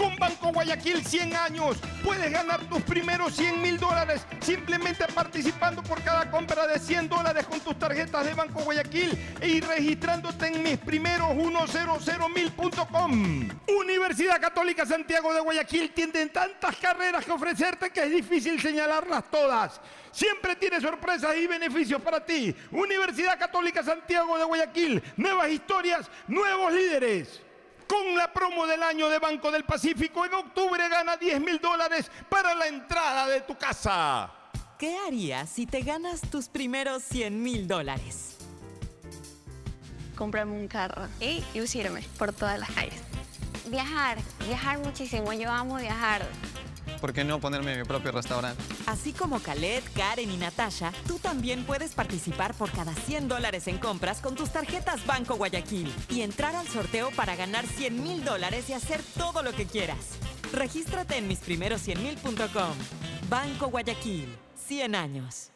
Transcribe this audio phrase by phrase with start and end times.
[0.00, 6.02] Con Banco Guayaquil 100 años puedes ganar tus primeros 100 mil dólares simplemente participando por
[6.02, 9.10] cada compra de 100 dólares con tus tarjetas de Banco Guayaquil
[9.42, 13.50] y registrándote en mis primeros 100mil.com.
[13.78, 19.82] Universidad Católica Santiago de Guayaquil tiene tantas carreras que ofrecerte que es difícil señalarlas todas.
[20.12, 22.56] Siempre tiene sorpresas y beneficios para ti.
[22.70, 25.02] Universidad Católica Santiago de Guayaquil.
[25.18, 27.49] Nuevas historias, nuevos líderes.
[27.90, 32.08] Con la promo del año de Banco del Pacífico, en octubre gana 10 mil dólares
[32.28, 34.30] para la entrada de tu casa.
[34.78, 38.36] ¿Qué harías si te ganas tus primeros 100 mil dólares?
[40.14, 43.02] Comprarme un carro y lucirme por todas las calles.
[43.66, 45.32] Viajar, viajar muchísimo.
[45.32, 46.22] Yo amo viajar.
[47.00, 48.62] ¿Por qué no ponerme mi propio restaurante?
[48.86, 53.78] Así como Khaled, Karen y Natasha, tú también puedes participar por cada 100 dólares en
[53.78, 58.68] compras con tus tarjetas Banco Guayaquil y entrar al sorteo para ganar 100 mil dólares
[58.68, 60.18] y hacer todo lo que quieras.
[60.52, 62.74] Regístrate en misprimeros100mil.com.
[63.30, 64.36] Banco Guayaquil,
[64.66, 65.50] 100 años.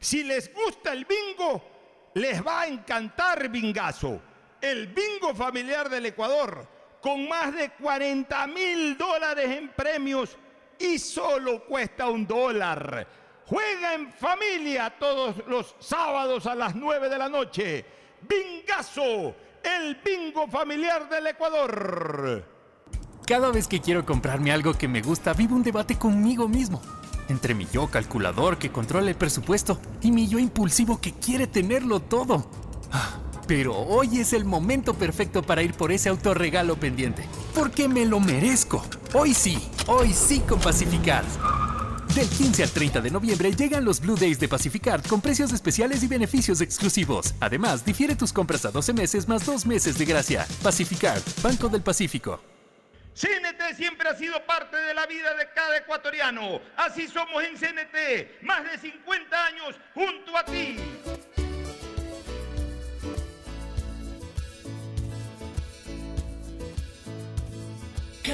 [0.00, 1.62] Si les gusta el bingo,
[2.14, 4.20] les va a encantar Bingazo,
[4.60, 6.66] el bingo familiar del Ecuador,
[7.00, 10.36] con más de 40 mil dólares en premios
[10.78, 13.06] y solo cuesta un dólar.
[13.46, 17.84] Juega en familia todos los sábados a las 9 de la noche.
[18.28, 22.44] Bingazo, el bingo familiar del Ecuador.
[23.26, 26.80] Cada vez que quiero comprarme algo que me gusta, vivo un debate conmigo mismo.
[27.28, 32.00] Entre mi yo calculador que controla el presupuesto y mi yo impulsivo que quiere tenerlo
[32.00, 32.50] todo.
[33.48, 37.24] Pero hoy es el momento perfecto para ir por ese autorregalo pendiente.
[37.54, 38.84] Porque me lo merezco.
[39.14, 41.24] Hoy sí, hoy sí con Pacificard.
[42.14, 46.02] Del 15 al 30 de noviembre llegan los Blue Days de Pacificard con precios especiales
[46.02, 47.34] y beneficios exclusivos.
[47.40, 50.46] Además, difiere tus compras a 12 meses más 2 meses de gracia.
[50.62, 52.42] Pacificard, Banco del Pacífico.
[53.14, 56.60] CNT siempre ha sido parte de la vida de cada ecuatoriano.
[56.76, 60.76] Así somos en CNT, más de 50 años junto a ti.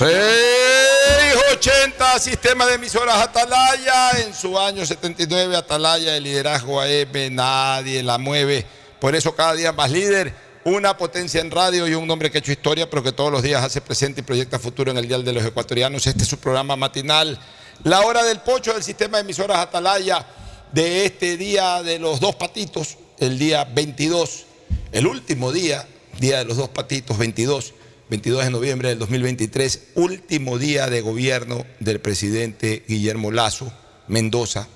[0.00, 4.12] 680 Sistema de Emisoras Atalaya.
[4.12, 8.64] En su año 79, Atalaya, el liderazgo AM, nadie la mueve.
[8.98, 10.34] Por eso cada día más líder.
[10.64, 13.42] Una potencia en radio y un hombre que ha hecho historia, pero que todos los
[13.42, 16.06] días hace presente y proyecta futuro en el Dial de los Ecuatorianos.
[16.06, 17.38] Este es su programa matinal.
[17.84, 20.24] La hora del pocho del sistema de emisoras Atalaya
[20.72, 24.46] de este día de los dos patitos, el día 22,
[24.92, 25.86] el último día,
[26.18, 27.74] día de los dos patitos, 22.
[28.10, 33.72] 22 de noviembre del 2023, último día de gobierno del presidente Guillermo Lazo
[34.08, 34.66] Mendoza.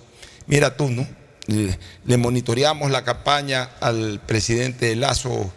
[0.46, 1.04] Mira tú, ¿no?
[1.48, 5.52] Le, monitoreamos la campaña al presidente Lazo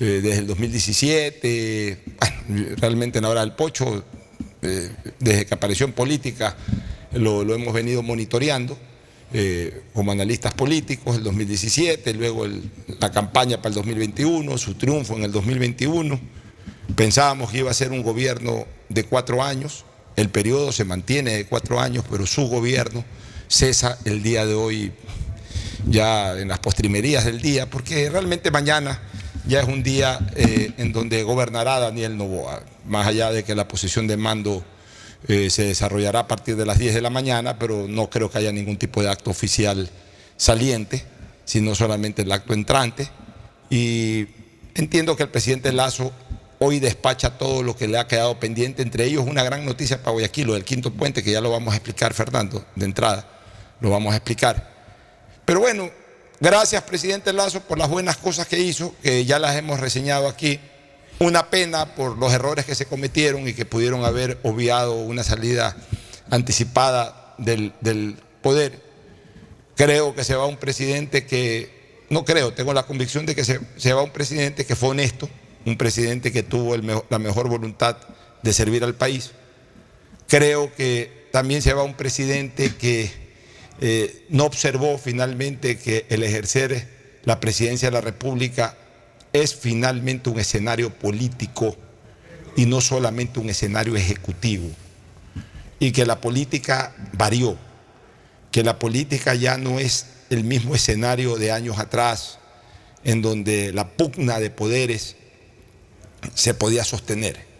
[0.00, 4.04] eh, desde el 2017, bueno, realmente en la hora del pocho,
[4.60, 6.54] eh, desde que apareció en política,
[7.12, 8.76] lo, hemos venido monitoreando
[9.32, 12.46] eh, como analistas políticos, el 2017, luego
[13.00, 16.43] la campaña para el 2021, su triunfo en el 2021.
[16.96, 19.84] Pensábamos que iba a ser un gobierno de cuatro años,
[20.16, 23.04] el periodo se mantiene de cuatro años, pero su gobierno
[23.48, 24.92] cesa el día de hoy
[25.86, 29.00] ya en las postrimerías del día, porque realmente mañana
[29.46, 33.68] ya es un día eh, en donde gobernará Daniel Novoa, más allá de que la
[33.68, 34.64] posición de mando
[35.26, 38.38] eh, se desarrollará a partir de las 10 de la mañana, pero no creo que
[38.38, 39.90] haya ningún tipo de acto oficial
[40.36, 41.04] saliente,
[41.44, 43.08] sino solamente el acto entrante.
[43.70, 44.26] Y
[44.74, 46.12] entiendo que el presidente Lazo
[46.64, 50.12] hoy despacha todo lo que le ha quedado pendiente, entre ellos una gran noticia para
[50.12, 53.26] Guayaquil, lo del quinto puente, que ya lo vamos a explicar, Fernando, de entrada,
[53.80, 54.70] lo vamos a explicar.
[55.44, 55.90] Pero bueno,
[56.40, 60.58] gracias presidente Lazo por las buenas cosas que hizo, que ya las hemos reseñado aquí.
[61.20, 65.76] Una pena por los errores que se cometieron y que pudieron haber obviado una salida
[66.30, 68.82] anticipada del, poder.
[69.76, 73.60] Creo que se va un presidente que, no creo, tengo la convicción de que se,
[73.76, 75.28] se va un presidente que fue honesto,
[75.66, 77.96] un presidente que tuvo la mejor voluntad
[78.42, 79.32] de servir al país.
[80.28, 83.10] Creo que también se va un presidente que
[83.80, 88.76] eh, no observó finalmente que el ejercer la presidencia de la República
[89.32, 91.76] es finalmente un escenario político
[92.56, 94.70] y no solamente un escenario ejecutivo.
[95.80, 97.58] Y que la política varió,
[98.52, 102.38] que la política ya no es el mismo escenario de años atrás,
[103.02, 105.16] en donde la pugna de poderes
[106.34, 107.54] se podía sostener.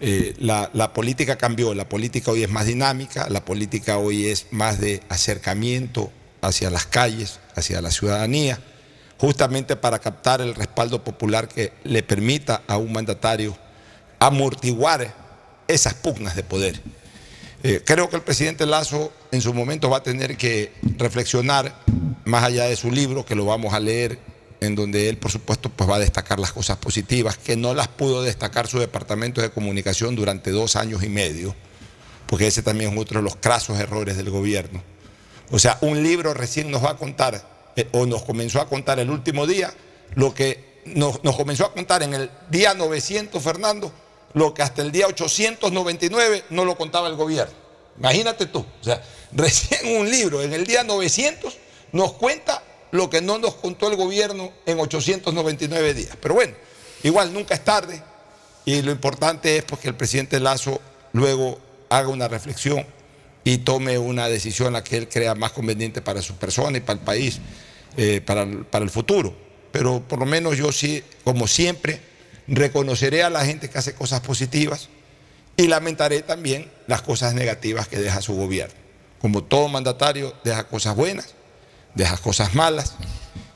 [0.00, 4.80] Eh, la, política cambió, la política hoy es más dinámica, la política hoy es más
[4.80, 8.60] de acercamiento hacia las calles, hacia la ciudadanía,
[9.18, 13.56] justamente para captar el respaldo popular que le permita a un mandatario
[14.20, 15.12] amortiguar
[15.66, 16.80] esas pugnas de poder.
[17.64, 21.74] Eh, creo que el presidente Lazo en su momento va a tener que reflexionar
[22.24, 24.18] más allá de su libro, que lo vamos a leer,
[24.60, 27.88] en donde él, por supuesto, pues va a destacar las cosas positivas, que no las
[27.88, 31.54] pudo destacar su departamento de comunicación durante dos años y medio,
[32.26, 34.82] porque ese también es otro de los crasos errores del gobierno.
[35.50, 38.98] O sea, un libro recién nos va a contar, eh, o nos comenzó a contar
[38.98, 39.72] el último día,
[40.14, 43.92] lo que nos, nos comenzó a contar en el día 900, Fernando,
[44.34, 47.54] lo que hasta el día 899 no lo contaba el gobierno.
[47.98, 51.56] Imagínate tú, o sea, recién un libro en el día 900
[51.92, 56.16] nos cuenta lo que no nos contó el gobierno en 899 días.
[56.20, 56.54] Pero bueno,
[57.02, 58.02] igual nunca es tarde
[58.64, 60.80] y lo importante es pues, que el presidente Lazo
[61.12, 62.84] luego haga una reflexión
[63.44, 66.98] y tome una decisión la que él crea más conveniente para su persona y para
[66.98, 67.40] el país,
[67.96, 69.34] eh, para, para el futuro.
[69.72, 72.00] Pero por lo menos yo sí, como siempre,
[72.46, 74.88] reconoceré a la gente que hace cosas positivas
[75.56, 78.74] y lamentaré también las cosas negativas que deja su gobierno.
[79.20, 81.34] Como todo mandatario, deja cosas buenas,
[81.98, 82.94] deja cosas malas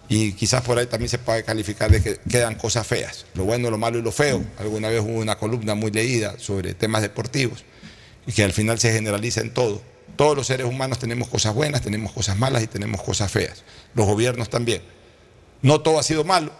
[0.09, 3.71] y quizás por ahí también se puede calificar de que quedan cosas feas, lo bueno,
[3.71, 4.45] lo malo y lo feo.
[4.59, 7.65] Alguna vez hubo una columna muy leída sobre temas deportivos
[8.27, 9.81] y que al final se generaliza en todo.
[10.17, 13.63] Todos los seres humanos tenemos cosas buenas, tenemos cosas malas y tenemos cosas feas.
[13.95, 14.83] Los gobiernos también.
[15.63, 16.53] No todo ha sido malo,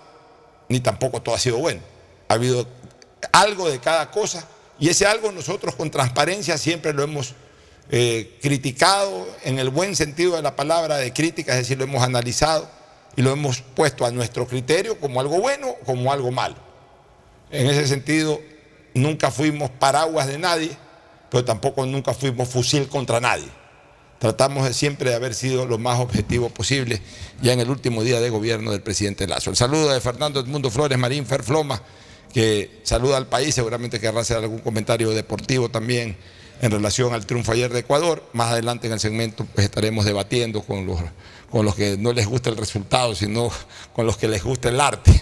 [0.69, 1.81] ni tampoco todo ha sido bueno.
[2.29, 2.67] Ha habido
[3.33, 4.49] algo de cada cosa
[4.79, 7.35] y ese algo nosotros con transparencia siempre lo hemos
[7.91, 12.03] eh, criticado en el buen sentido de la palabra de crítica, es decir, lo hemos
[12.03, 12.69] analizado
[13.17, 16.57] y lo hemos puesto a nuestro criterio como algo bueno, como algo malo.
[17.51, 18.41] En ese sentido,
[18.95, 20.71] nunca fuimos paraguas de nadie,
[21.31, 23.49] pero tampoco nunca fuimos fusil contra nadie.
[24.19, 27.03] Tratamos de siempre de haber sido lo más objetivo posible
[27.43, 29.51] ya en el último día de gobierno del presidente Lazo.
[29.51, 31.83] El saludo de Fernando Edmundo Flores Marín Ferfloma,
[32.33, 36.17] que saluda al país, seguramente querrá hacer algún comentario deportivo también
[36.62, 38.23] en relación al triunfo ayer de Ecuador.
[38.33, 41.00] Más adelante en el segmento pues, estaremos debatiendo con los,
[41.50, 43.50] con los que no les gusta el resultado, sino
[43.92, 45.21] con los que les gusta el arte.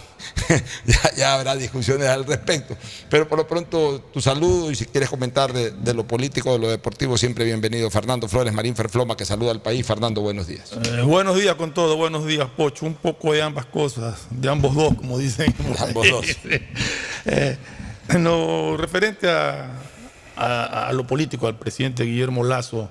[0.84, 2.76] ya, ya habrá discusiones al respecto.
[3.08, 6.58] Pero por lo pronto, tu saludo y si quieres comentar de, de lo político, de
[6.58, 7.90] lo deportivo, siempre bienvenido.
[7.90, 9.86] Fernando Flores Marín Ferfloma, que saluda al país.
[9.86, 10.72] Fernando, buenos días.
[10.72, 12.84] Eh, buenos días con todo, buenos días, Pocho.
[12.84, 15.54] Un poco de ambas cosas, de ambos dos, como dicen.
[15.58, 16.26] De ambos dos.
[17.26, 17.58] Eh,
[18.08, 19.89] en lo referente a,
[20.44, 22.90] a- a lo político, al presidente Guillermo Lazo,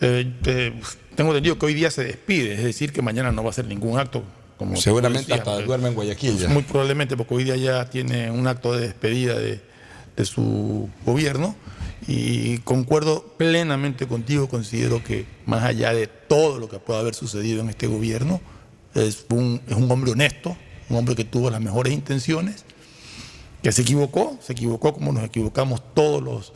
[0.00, 0.72] eh, eh,
[1.14, 3.66] tengo entendido que hoy día se despide, es decir, que mañana no va a hacer
[3.66, 4.22] ningún acto.
[4.58, 6.48] Como Seguramente decías, hasta eh, duerme en Guayaquil ya.
[6.48, 9.60] Muy probablemente, porque hoy día ya tiene un acto de despedida de,
[10.16, 11.54] de su gobierno
[12.08, 17.60] y concuerdo plenamente contigo, considero que más allá de todo lo que pueda haber sucedido
[17.60, 18.40] en este gobierno,
[18.94, 20.56] es un, es un hombre honesto,
[20.88, 22.64] un hombre que tuvo las mejores intenciones,
[23.62, 26.52] que se equivocó, se equivocó como nos equivocamos todos los,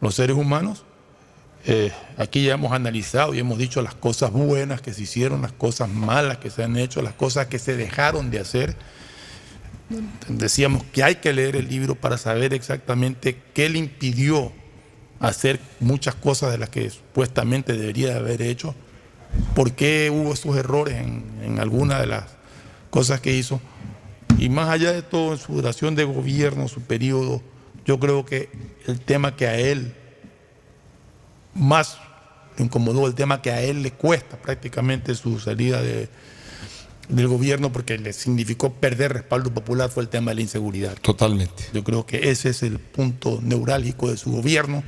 [0.00, 0.84] los seres humanos.
[1.66, 5.52] Eh, aquí ya hemos analizado y hemos dicho las cosas buenas que se hicieron, las
[5.52, 8.76] cosas malas que se han hecho, las cosas que se dejaron de hacer.
[10.28, 14.52] Decíamos que hay que leer el libro para saber exactamente qué le impidió
[15.18, 18.74] hacer muchas cosas de las que supuestamente debería haber hecho,
[19.54, 22.24] por qué hubo esos errores en, en algunas de las
[22.88, 23.60] cosas que hizo.
[24.38, 27.42] Y más allá de todo, en su duración de gobierno, su periodo,
[27.84, 28.48] yo creo que
[28.90, 29.94] el tema que a él
[31.54, 31.98] más
[32.58, 36.08] le incomodó, el tema que a él le cuesta prácticamente su salida de-
[37.08, 40.96] del gobierno porque le significó perder respaldo popular fue el tema de la inseguridad.
[41.00, 41.64] Totalmente.
[41.72, 44.84] Yo creo que ese es el punto neurálgico de su gobierno,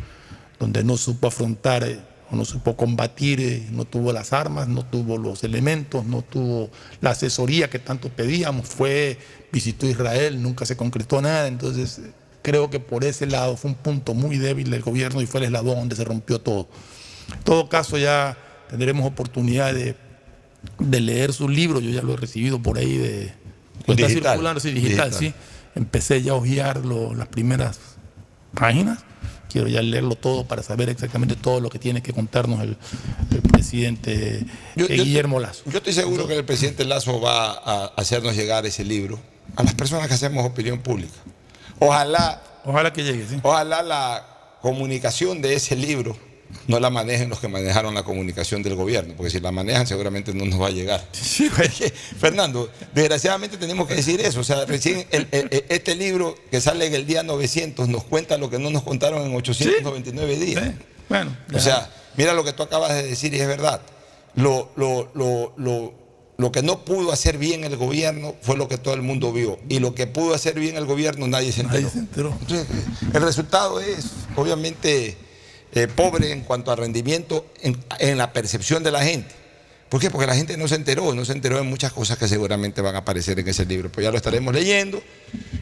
[0.60, 1.98] donde no supo afrontar eh,
[2.30, 6.70] o no supo combatir, eh, no tuvo las armas, no tuvo los elementos, no tuvo
[7.00, 9.18] la asesoría que tanto pedíamos, fue,
[9.52, 13.76] visitó Israel, nunca se concretó nada, entonces eh, creo que por ese lado fue un
[13.76, 16.68] punto muy débil del gobierno y fue el eslabón donde se rompió todo.
[17.34, 18.36] En todo caso ya
[18.68, 19.96] tendremos oportunidad de,
[20.78, 23.32] de leer su libro, yo ya lo he recibido por ahí de...
[23.80, 24.32] Está Digital.
[24.32, 25.32] circulando, sí, digital, Digital.
[25.34, 25.34] sí.
[25.74, 27.78] Empecé ya a hojear lo- las primeras
[28.54, 28.98] páginas.
[29.50, 32.76] Quiero ya leerlo todo para saber exactamente todo lo que tiene que contarnos el,
[33.30, 34.44] el presidente
[34.76, 35.62] Yo- eh, Guillermo Lazo.
[35.66, 39.18] Yo estoy seguro que el presidente Lazo va a hacernos llegar ese libro
[39.56, 41.12] a las personas que hacemos opinión pública.
[41.86, 43.38] Ojalá, Ojalá que llegue, sí.
[43.42, 44.26] ojalá la
[44.60, 46.16] comunicación de ese libro
[46.68, 50.32] no la manejen los que manejaron la comunicación del gobierno, porque si la manejan seguramente
[50.34, 51.02] no nos va a llegar.
[52.20, 54.40] Fernando, desgraciadamente tenemos que decir eso.
[54.40, 58.04] O sea, recién el- el- el- este libro que sale en el día 900 nos
[58.04, 60.62] cuenta lo que no nos contaron en 899 días.
[61.08, 63.80] Bueno, O sea, mira lo que tú acabas de decir y es verdad.
[64.34, 65.94] Lo, lo, lo, lo,
[66.42, 69.58] lo que no pudo hacer bien el gobierno fue lo que todo el mundo vio.
[69.68, 71.82] Y lo que pudo hacer bien el gobierno nadie se enteró.
[71.82, 72.36] Nadie se enteró.
[72.40, 72.66] Entonces,
[73.14, 75.16] el resultado es, obviamente,
[75.72, 79.32] eh, pobre en cuanto a rendimiento en, en la percepción de la gente.
[79.88, 80.10] ¿Por qué?
[80.10, 82.96] Porque la gente no se enteró, no se enteró de muchas cosas que seguramente van
[82.96, 83.92] a aparecer en ese libro.
[83.92, 85.00] Pues ya lo estaremos leyendo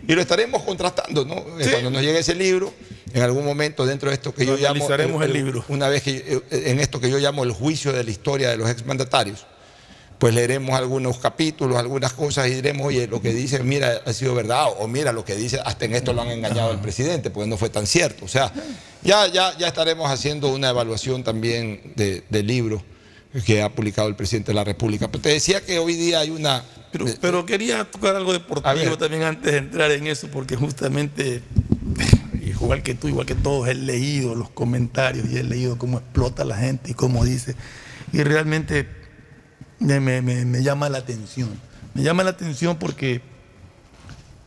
[0.08, 1.44] y lo estaremos contrastando, ¿no?
[1.44, 2.72] Cuando nos llegue ese libro,
[3.12, 4.68] en algún momento dentro de esto que yo llamo...
[4.68, 5.64] analizaremos el libro.
[5.68, 8.56] Una vez que eh, en esto que yo llamo el juicio de la historia de
[8.56, 9.46] los exmandatarios,
[10.20, 14.34] pues leeremos algunos capítulos, algunas cosas y diremos, oye, lo que dice, mira, ha sido
[14.34, 17.48] verdad, o mira, lo que dice, hasta en esto lo han engañado al presidente, porque
[17.48, 18.26] no fue tan cierto.
[18.26, 18.52] O sea,
[19.02, 22.82] ya, ya, ya estaremos haciendo una evaluación también de- del libro
[23.46, 25.08] que ha publicado el presidente de la República.
[25.10, 26.64] Pero te decía que hoy día hay una...
[26.92, 31.40] Pero, pero quería tocar algo deportivo también antes de entrar en eso, porque justamente,
[32.44, 36.44] igual que tú, igual que todos, he leído los comentarios y he leído cómo explota
[36.44, 37.54] la gente y cómo dice.
[38.12, 38.99] Y realmente
[39.80, 41.48] me, me- me- me llama la atención.
[41.94, 43.20] Me llama la atención porque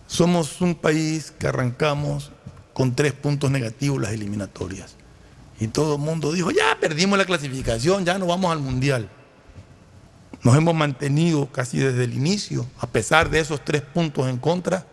[0.07, 2.31] somos un país que arrancamos
[2.73, 4.95] con tres puntos negativos las eliminatorias.
[5.59, 9.09] Y todo el mundo dijo, ya perdimos la clasificación, ya no vamos al mundial.
[10.43, 14.85] Nos hemos mantenido casi desde el inicio, a pesar de esos tres puntos en contra.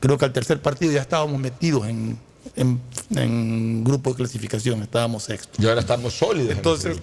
[0.00, 2.18] Creo que al tercer partido ya estábamos metidos en,
[2.56, 2.80] en-
[3.16, 5.62] en grupo de clasificación, estábamos sextos.
[5.62, 6.50] Y ahora estamos sólidos.
[6.52, 6.98] en Entonces,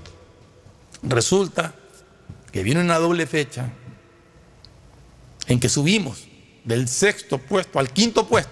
[1.03, 1.73] resulta
[2.51, 3.69] que viene una doble fecha
[5.47, 6.25] en que subimos
[6.63, 8.51] del sexto puesto al quinto puesto.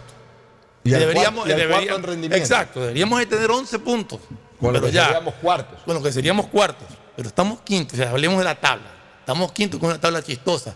[0.84, 2.38] Y deberíamos, cuarto- y en rendimiento.
[2.38, 4.20] Exacto, deberíamos de tener 11 puntos.
[4.60, 5.06] Con lo que ya.
[5.06, 5.80] seríamos cuartos.
[5.86, 8.92] Bueno, que seríamos cuartos, pero estamos quintos, o sea, hablemos de la tabla.
[9.20, 10.76] Estamos quintos con una tabla chistosa,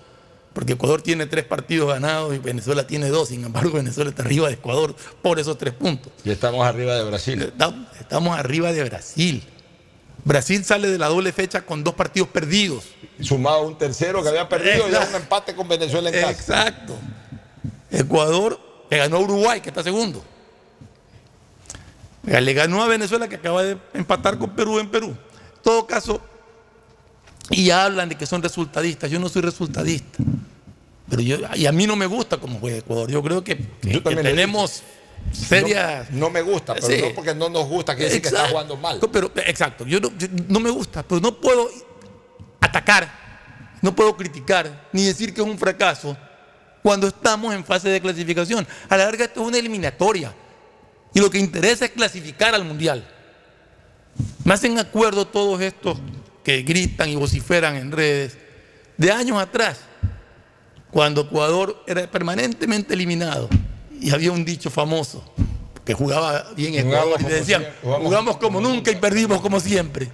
[0.53, 4.47] porque Ecuador tiene tres partidos ganados y Venezuela tiene dos, sin embargo Venezuela está arriba
[4.47, 6.11] de Ecuador por esos tres puntos.
[6.25, 7.41] Y estamos arriba de Brasil.
[7.43, 9.43] Estamos, estamos arriba de Brasil.
[10.23, 12.85] Brasil sale de la doble fecha con dos partidos perdidos.
[13.21, 15.17] Sumado a un tercero que había perdido y a un Exacto.
[15.17, 16.31] empate con Venezuela en casa.
[16.31, 16.95] Exacto.
[17.91, 18.59] Ecuador
[18.89, 20.23] le ganó a Uruguay, que está segundo.
[22.23, 25.07] Le ganó a Venezuela, que acaba de empatar con Perú en Perú.
[25.07, 26.21] En todo caso,
[27.49, 29.09] y ya hablan de que son resultadistas.
[29.09, 30.19] Yo no soy resultadista.
[31.09, 33.09] Pero yo, y a mí no me gusta cómo juega Ecuador.
[33.09, 34.83] Yo creo que, Yo tenemos
[35.31, 36.09] serias.
[36.11, 37.01] No, no me gusta, pero Sí.
[37.01, 38.99] no porque no nos gusta, que decir que está jugando mal.
[39.11, 41.69] Pero, exacto, yo no, yo- no me gusta, pero no puedo
[42.61, 43.09] atacar,
[43.81, 46.17] no puedo criticar, ni decir que es un fracaso
[46.83, 48.67] cuando estamos en fase de clasificación.
[48.89, 50.33] A la larga esto es una eliminatoria
[51.13, 53.07] y lo que interesa es clasificar al Mundial.
[54.43, 55.97] Me hacen acuerdo todos estos
[56.43, 58.37] que gritan y vociferan en redes
[58.97, 59.79] de años atrás,
[60.91, 63.47] cuando Ecuador era permanentemente eliminado
[63.99, 65.23] y había un dicho famoso
[65.85, 70.09] que jugaba bien Ecuador y le decían, jugamos jugamos como nunca y perdimos como siempre.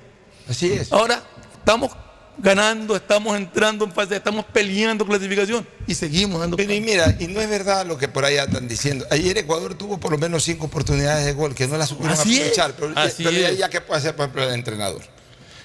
[0.50, 0.92] Así es.
[0.92, 1.22] Ahora
[1.58, 1.92] estamos
[2.38, 6.58] ganando, estamos entrando en fase, estamos peleando clasificación y seguimos dando.
[6.58, 9.06] Pero y mira, y no es verdad lo que por ahí andan diciendo.
[9.10, 12.42] Ayer Ecuador tuvo por lo menos cinco oportunidades de gol que no las supieron Así
[12.42, 12.74] es, aprovechar.
[12.78, 13.58] Pero, así pero ya, es.
[13.58, 15.02] ya qué puede hacer, por ejemplo, el entrenador.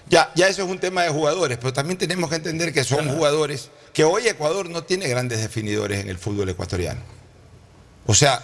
[0.09, 3.09] Ya, ya eso es un tema de jugadores, pero también tenemos que entender que son
[3.09, 7.01] jugadores que hoy Ecuador no tiene grandes definidores en el fútbol ecuatoriano.
[8.11, 8.43] O sea,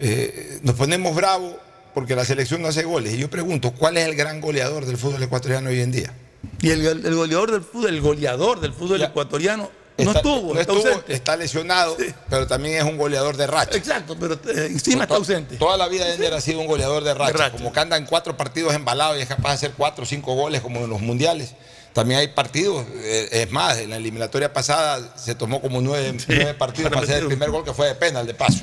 [0.00, 1.54] eh, nos ponemos bravos
[1.94, 3.14] porque la selección no hace goles.
[3.14, 6.12] Y yo pregunto, ¿cuál es el gran goleador del fútbol ecuatoriano hoy en día?
[6.60, 10.72] Y el, el goleador del fútbol, el goleador del fútbol ecuatoriano no estuvo, no está
[10.72, 11.12] estuvo, ausente.
[11.12, 11.96] está lesionado,
[12.28, 13.78] pero también es un goleador de racha.
[13.78, 15.56] Exacto, pero eh, encima está ausente.
[15.56, 17.56] Toda la vida Ender ha sido un goleador de racha, De racha.
[17.58, 20.34] como que anda en cuatro partidos embalados y es capaz de hacer cuatro o cinco
[20.34, 21.54] goles como en los mundiales.
[21.92, 26.54] También hay partidos, eh, es más, en la eliminatoria pasada se tomó como nueve, nueve
[26.54, 28.60] partidos para hacer el primer gol que fue de penal, de paso.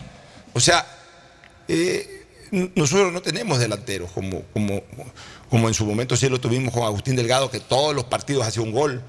[0.58, 0.86] O sea,
[1.68, 2.26] eh,
[2.76, 4.82] nosotros no tenemos delanteros como, como,
[5.50, 8.64] como en su momento sí lo tuvimos con Agustín Delgado, que todos los partidos hacía
[8.64, 9.02] un gol,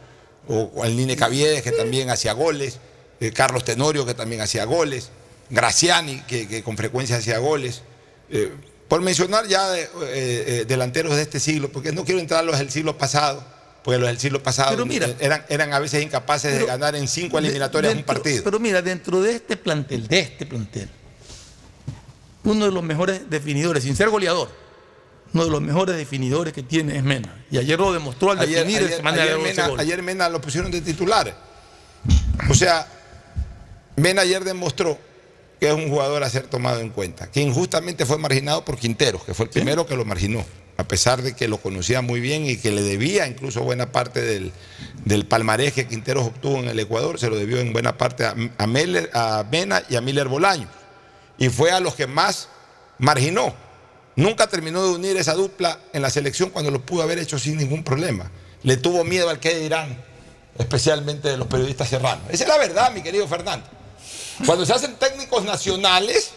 [0.46, 2.78] o con el Nine Caviedes, que también hacía goles,
[3.20, 5.10] eh, Carlos Tenorio, que también hacía goles,
[5.50, 7.82] Graciani, que, que con frecuencia hacía goles.
[8.30, 8.52] Eh,
[8.88, 12.70] por mencionar ya eh, delanteros de este siglo, porque no quiero entrar a los del
[12.70, 13.44] siglo pasado,
[13.84, 17.06] porque los del siglo pasado Pero mira, eran, eran a veces incapaces de ganar en
[17.08, 18.44] cinco De- eliminatorias un dentro- partido.
[18.44, 20.88] Pero mira, dentro de este plantel, de este plantel,
[22.44, 24.48] uno de los mejores definidores, sin ser goleador,
[25.34, 27.44] uno de los mejores definidores que tiene es Mena.
[27.50, 30.70] Y ayer lo demostró al Ayer, definir ayer- ayer de Mena, ayer Mena lo pusieron
[30.70, 31.36] de titular.
[32.48, 32.86] O sea,
[33.96, 34.98] Mena ayer demostró
[35.60, 39.24] que es un jugador a ser tomado en cuenta, que injustamente fue marginado por Quinteros,
[39.24, 40.44] que fue el primero que lo marginó,
[40.76, 44.22] a pesar de que lo conocía muy bien y que le debía incluso buena parte
[44.22, 44.52] del,
[45.04, 48.36] del palmarés que Quinteros obtuvo en el Ecuador, se lo debió en buena parte a,
[48.56, 50.68] a Meller- a Mena y a Miller Bolaños.
[51.38, 52.48] Y fue a los que más
[52.98, 53.54] marginó.
[54.16, 57.56] Nunca terminó de unir esa dupla en la selección cuando lo pudo haber hecho sin
[57.56, 58.30] ningún problema.
[58.64, 60.04] Le tuvo miedo al que dirán,
[60.58, 62.24] especialmente de los periodistas serranos.
[62.28, 63.66] Esa es la verdad, mi querido Fernando.
[64.44, 66.32] Cuando se hacen técnicos nacionales,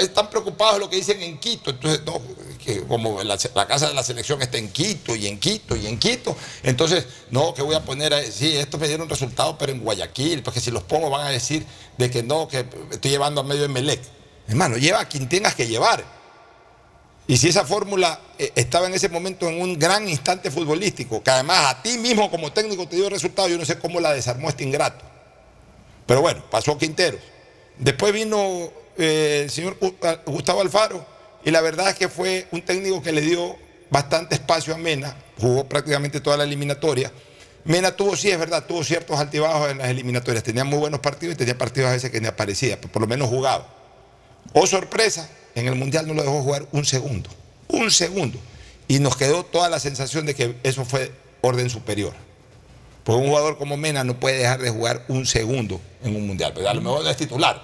[0.00, 1.70] están preocupados de lo que dicen en Quito.
[1.70, 2.20] Entonces, no,
[2.64, 5.98] que como la, casa de la selección está en Quito y en Quito y en
[5.98, 6.36] Quito.
[6.62, 10.42] Entonces, no, que voy a poner, a, sí, esto me dieron resultado, pero en Guayaquil,
[10.42, 11.64] porque si los pongo van a decir
[11.98, 14.00] de que no, que estoy llevando a medio de Melec.
[14.48, 16.04] Hermano, lleva a quien tengas que llevar.
[17.28, 21.30] Y si esa fórmula eh, estaba en ese momento en un gran instante futbolístico, que
[21.30, 24.48] además a ti mismo como técnico te dio resultado, yo no sé cómo la desarmó
[24.48, 25.04] este ingrato.
[26.06, 27.20] Pero bueno, pasó Quinteros.
[27.78, 31.04] Después vino eh, el señor Gu- Gustavo Alfaro
[31.44, 33.56] y la verdad es que fue un técnico que le dio
[33.90, 37.10] bastante espacio a Mena, jugó prácticamente toda la eliminatoria.
[37.64, 41.34] Mena tuvo, sí, es verdad, tuvo ciertos altibajos en las eliminatorias, tenía muy buenos partidos
[41.34, 43.66] y tenía partidos a veces que ni aparecía, pero por lo menos jugaba.
[44.52, 47.30] Oh sorpresa, en el Mundial no lo dejó jugar un segundo,
[47.68, 48.38] un segundo.
[48.88, 52.12] Y nos quedó toda la sensación de que eso fue orden superior.
[53.04, 56.52] Porque un jugador como Mena no puede dejar de jugar un segundo en un mundial.
[56.54, 57.62] Pero a lo mejor no es titular.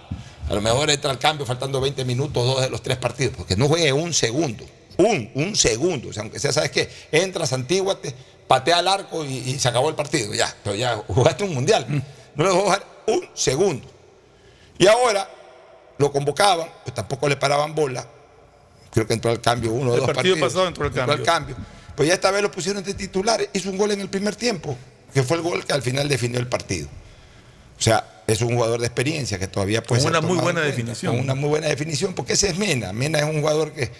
[0.48, 3.34] A lo mejor entra al cambio faltando 20 minutos, dos de los tres partidos.
[3.36, 4.64] Porque no juegue un segundo.
[4.98, 6.08] Un, un segundo.
[6.08, 6.88] O sea, aunque sea, ¿sabes qué?
[7.10, 8.14] Entras, antíguate,
[8.46, 10.32] patea al arco y, y se acabó el partido.
[10.32, 11.86] Ya, pero ya jugaste un mundial.
[12.34, 13.88] No le dejó jugar un segundo.
[14.78, 15.28] Y ahora
[16.02, 18.06] lo convocaban, pues tampoco le paraban bola.
[18.92, 20.52] Creo que entró al cambio uno o El dos partido partidos.
[20.52, 21.24] pasado entró al cambio.
[21.24, 21.56] cambio.
[21.96, 23.40] Pues ya esta vez lo pusieron de titular.
[23.52, 24.76] Hizo un gol en el primer tiempo,
[25.14, 26.88] que fue el gol que al final definió el partido.
[27.78, 30.60] O sea, es un jugador de experiencia que todavía puede Con ser una muy buena
[30.60, 31.12] cuenta, definición.
[31.16, 32.92] Con una muy buena definición, porque ese es Mena.
[32.92, 33.90] Mena es un jugador que,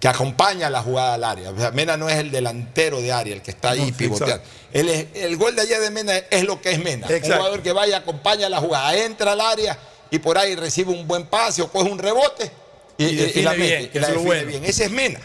[0.00, 1.50] que acompaña la jugada al área.
[1.50, 4.42] O sea, Mena no es el delantero de área, el que está ahí No, pivoteando.
[4.72, 7.06] Es- el gol de ayer de Mena es lo que es Mena.
[7.08, 7.36] Un Exacto.
[7.36, 9.78] jugador que vaya, acompaña la jugada, entra al área
[10.10, 12.50] y por ahí recibe un buen pase o coge un rebote
[12.98, 14.48] y, Y define la mete, bien, que y la lo define bueno.
[14.48, 14.64] bien.
[14.64, 15.20] Ese es Mena.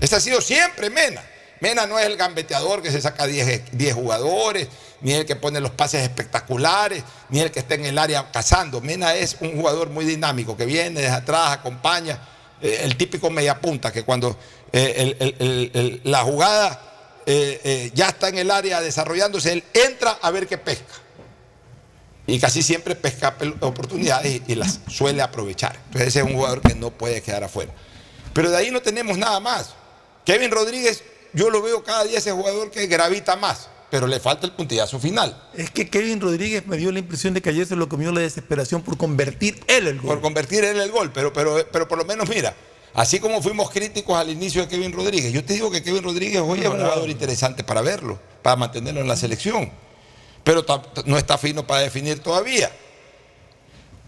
[0.00, 1.22] Ese ha sido siempre Mena.
[1.60, 4.68] Mena no es el gambeteador que se saca 10, 10 jugadores,
[5.02, 8.80] ni el que pone los pases espectaculares, ni el que está en el área cazando.
[8.80, 12.18] Mena es un jugador muy dinámico que viene desde atrás, acompaña,
[12.62, 14.38] eh, el típico mediapunta que cuando
[14.72, 16.86] eh, el- el- el- el- la jugada
[17.26, 20.94] eh, ya está en el área desarrollándose, él entra a ver qué pesca.
[22.30, 25.76] Y casi siempre pesca oportunidades y, y las suele aprovechar.
[25.86, 27.72] Entonces ese es un jugador que no puede quedar afuera.
[28.32, 29.74] Pero de ahí no tenemos nada más.
[30.24, 34.46] Kevin Rodríguez, yo lo veo cada día ese jugador que gravita más, pero le falta
[34.46, 35.42] el puntillazo final.
[35.54, 38.20] Es que Kevin Rodríguez me dio la impresión de que ayer se lo comió la
[38.20, 40.08] desesperación por convertir él el gol.
[40.08, 42.54] Por convertir él el gol, pero, pero, pero por lo menos mira,
[42.94, 46.40] así como fuimos críticos al inicio de Kevin Rodríguez, yo te digo que Kevin Rodríguez
[46.40, 49.70] hoy es un jugador interesante para verlo, para mantenerlo en la selección,
[50.44, 50.64] pero
[51.06, 52.70] no está fino para definir todavía.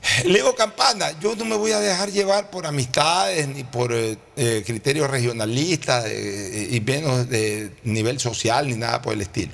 [0.25, 4.63] Leo Campana, yo no me voy a dejar llevar por amistades ni por eh, eh,
[4.67, 9.53] criterios regionalistas eh, y menos de nivel social ni nada por el estilo.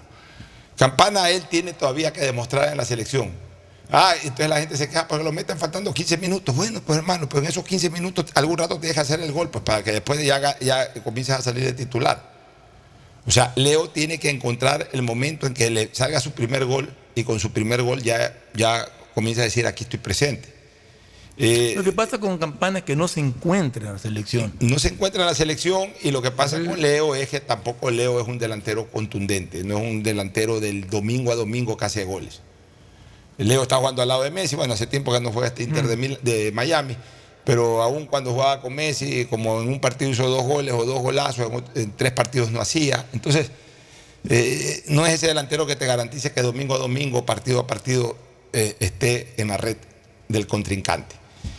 [0.76, 3.32] Campana él tiene todavía que demostrar en la selección.
[3.90, 6.54] Ah, entonces la gente se queja porque lo meten faltando 15 minutos.
[6.54, 9.50] Bueno, pues hermano, pues en esos 15 minutos algún rato tienes que hacer el gol,
[9.50, 12.37] pues para que después ya, ya comiences a salir de titular.
[13.28, 16.92] O sea, Leo tiene que encontrar el momento en que le salga su primer gol
[17.14, 20.48] y con su primer gol ya, ya comienza a decir aquí estoy presente.
[21.36, 24.52] Eh, Lo que pasa con Campana es que no se encuentra en la selección.
[24.58, 27.90] no se encuentra en la selección y lo que pasa con Leo es que tampoco
[27.90, 32.04] Leo es un delantero contundente, no es un delantero del domingo a domingo que hace
[32.04, 32.40] goles.
[33.36, 35.86] Leo está jugando al lado de Messi, bueno, hace tiempo que no juega este Inter
[35.86, 36.96] de, Mil- de Miami,
[37.48, 41.00] pero aún cuando jugaba con Messi, como en un partido hizo dos goles o dos
[41.00, 43.06] golazos, en, tres partidos no hacía.
[43.14, 43.50] Entonces,
[44.28, 48.18] eh, no es ese delantero que te garantice que domingo a domingo, partido a partido,
[48.52, 49.78] eh, esté en la red
[50.28, 51.16] del contrincante.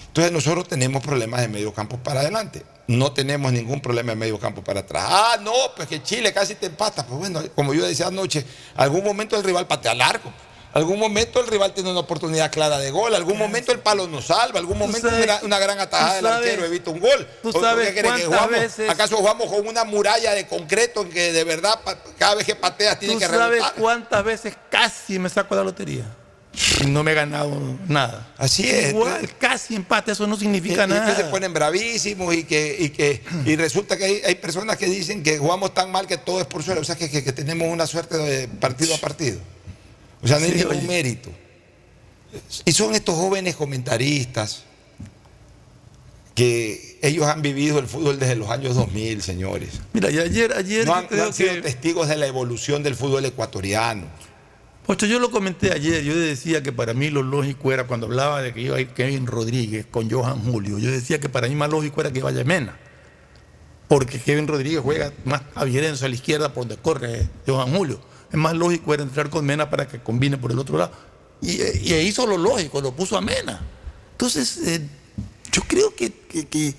[0.10, 2.62] Entonces nosotros tenemos problemas de medio campo para adelante.
[2.86, 5.06] No tenemos ningún problema de medio campo para atrás.
[5.08, 7.04] Ah, no, pues que Chile casi te empata.
[7.04, 10.32] Pues bueno, como yo decía anoche, algún momento el rival patea al arco.
[10.72, 13.16] Algún momento el rival tiene una oportunidad clara de gol.
[13.16, 14.60] Algún momento el palo nos salva.
[14.60, 17.28] Algún momento sabes- una, una gran atajada tú del sabes- arquero evita un gol.
[17.42, 18.52] tú ¿O- o sabes qué creen que cuántas jugamos?
[18.52, 21.80] veces- ¿Acaso jugamos con una muralla de concreto en que de verdad
[22.20, 23.74] cada vez que pateas tiene ¿Tú que sabes rebotar?
[23.76, 26.06] cuántas veces casi me saco de la lotería?
[26.84, 27.52] Y no me he ganado
[27.88, 28.28] nada.
[28.38, 28.90] Así es.
[28.90, 31.16] Igual, casi empate, eso no Y, significa y que nada.
[31.16, 35.24] se ponen bravísimos y que, y que y resulta que hay, hay personas que dicen
[35.24, 37.68] que jugamos tan mal que todo es por suerte, o sea que, que- que tenemos
[37.72, 39.40] una suerte de partido a partido.
[40.22, 40.88] O sea, no hay Sí, ningún oye.
[40.88, 41.30] mérito.
[42.66, 44.64] Y son estos jóvenes comentaristas
[46.36, 49.82] que ellos han vivido el fútbol desde los años 2000, señores.
[49.94, 52.82] Mira, y ayer, ayer No han, creo no han sido que- testigos de la evolución
[52.84, 54.08] del fútbol ecuatoriano.
[54.86, 58.42] Pocho, yo lo comenté ayer, yo decía que para mí lo lógico era cuando hablaba
[58.42, 61.56] de que iba a ir Kevin Rodríguez con Johan Julio, yo decía que para mí
[61.56, 62.76] más lógico era que vaya Mena,
[63.88, 68.00] porque Kevin Rodríguez juega más abierto a la izquierda por donde corre Johan Julio.
[68.32, 70.92] Es más lógico era entrar con Mena para que combine por el otro lado.
[71.42, 73.60] Y, y hizo lo lógico, lo puso a Mena.
[74.12, 74.82] Entonces, eh,
[75.52, 76.76] yo creo que, que- que-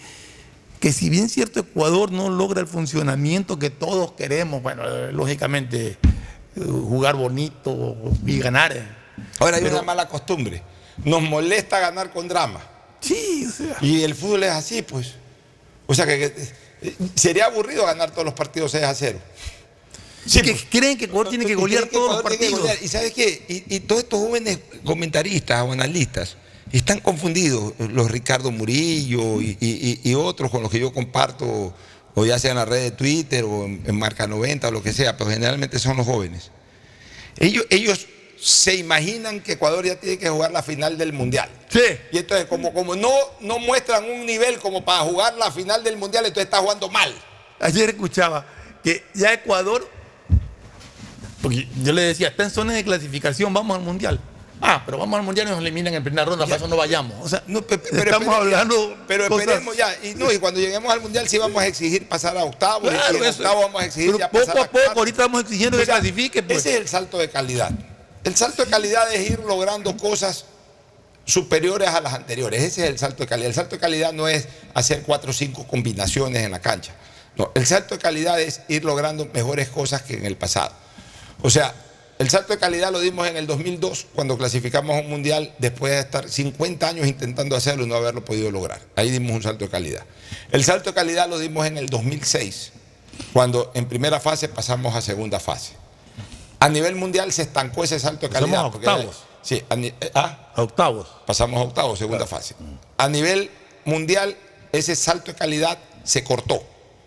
[0.78, 5.98] que si bien cierto Ecuador no logra el funcionamiento que todos queremos, bueno, eh, lógicamente
[6.56, 8.74] eh, jugar bonito y ganar.
[9.38, 10.62] Ahora hay Pero- una mala costumbre.
[11.04, 12.60] Nos molesta ganar con drama.
[13.00, 13.76] Sí, o sea.
[13.80, 15.14] Y el fútbol es así, pues.
[15.86, 19.18] O sea que, que, sería aburrido ganar todos los partidos 6 a 0.
[20.26, 20.66] Sí, que pues.
[20.70, 22.60] creen que Ecuador tiene que golear que todos los partidos.
[22.82, 26.36] Y sabes qué, y, y todos estos jóvenes comentaristas o analistas
[26.72, 31.74] están confundidos, los Ricardo Murillo y, y- y- y otros con los que yo comparto,
[32.14, 34.82] o ya sea en la red de Twitter o en, en Marca 90 o lo
[34.82, 36.50] que sea, pero generalmente son los jóvenes.
[37.38, 38.06] Ellos, ellos
[38.40, 41.48] se imaginan que Ecuador ya tiene que jugar la final del Mundial.
[41.70, 41.80] Sí.
[42.12, 45.96] Y entonces, como, como no, no muestran un nivel como para jugar la final del
[45.96, 47.12] Mundial, entonces está jugando mal.
[47.60, 48.46] Ayer escuchaba
[48.82, 49.86] que ya Ecuador,
[51.42, 54.20] porque yo le decía, está en zonas de clasificación, vamos al Mundial.
[54.62, 57.14] Ah, pero vamos al Mundial y nos eliminan en primera ronda, para eso no vayamos.
[57.22, 59.96] O sea, No, pe- pe- pero estamos hablando Pero cosas- esperemos ya.
[60.04, 62.90] Y, no, y cuando lleguemos al Mundial sí vamos a exigir pasar a octavos.
[62.90, 65.40] Claro, y en eso- vamos a exigir pero ya poco pasar a poco, ahorita estamos
[65.44, 66.42] exigiendo O que sea, clasifique.
[66.42, 66.58] Pues.
[66.58, 67.70] Ese es el salto de calidad.
[68.22, 70.44] El salto de calidad es ir logrando cosas
[71.24, 72.62] superiores a las anteriores.
[72.62, 73.48] Ese es el salto de calidad.
[73.48, 76.92] El salto de calidad no es hacer cuatro o cinco combinaciones en la cancha.
[77.36, 80.72] No, el salto de calidad es ir logrando mejores cosas que en el pasado.
[81.42, 81.74] O sea,
[82.18, 85.94] El salto de calidad lo dimos en el 2002, cuando clasificamos a un mundial después
[85.94, 88.78] de estar 50 años intentando hacerlo y no haberlo podido lograr.
[88.94, 90.04] Ahí dimos un salto de calidad.
[90.52, 92.72] El salto de calidad lo dimos en el 2006,
[93.32, 95.72] cuando en primera fase pasamos a segunda fase.
[96.58, 98.64] A nivel mundial se estancó ese salto de calidad.
[98.70, 99.16] Pasamos a octavos.
[99.40, 101.08] sí, a, eh, ah, A octavos.
[101.26, 102.54] pasamos a octavos, segunda fase.
[102.98, 103.50] A nivel
[103.86, 104.36] mundial,
[104.72, 106.62] ese salto de calidad se cortó.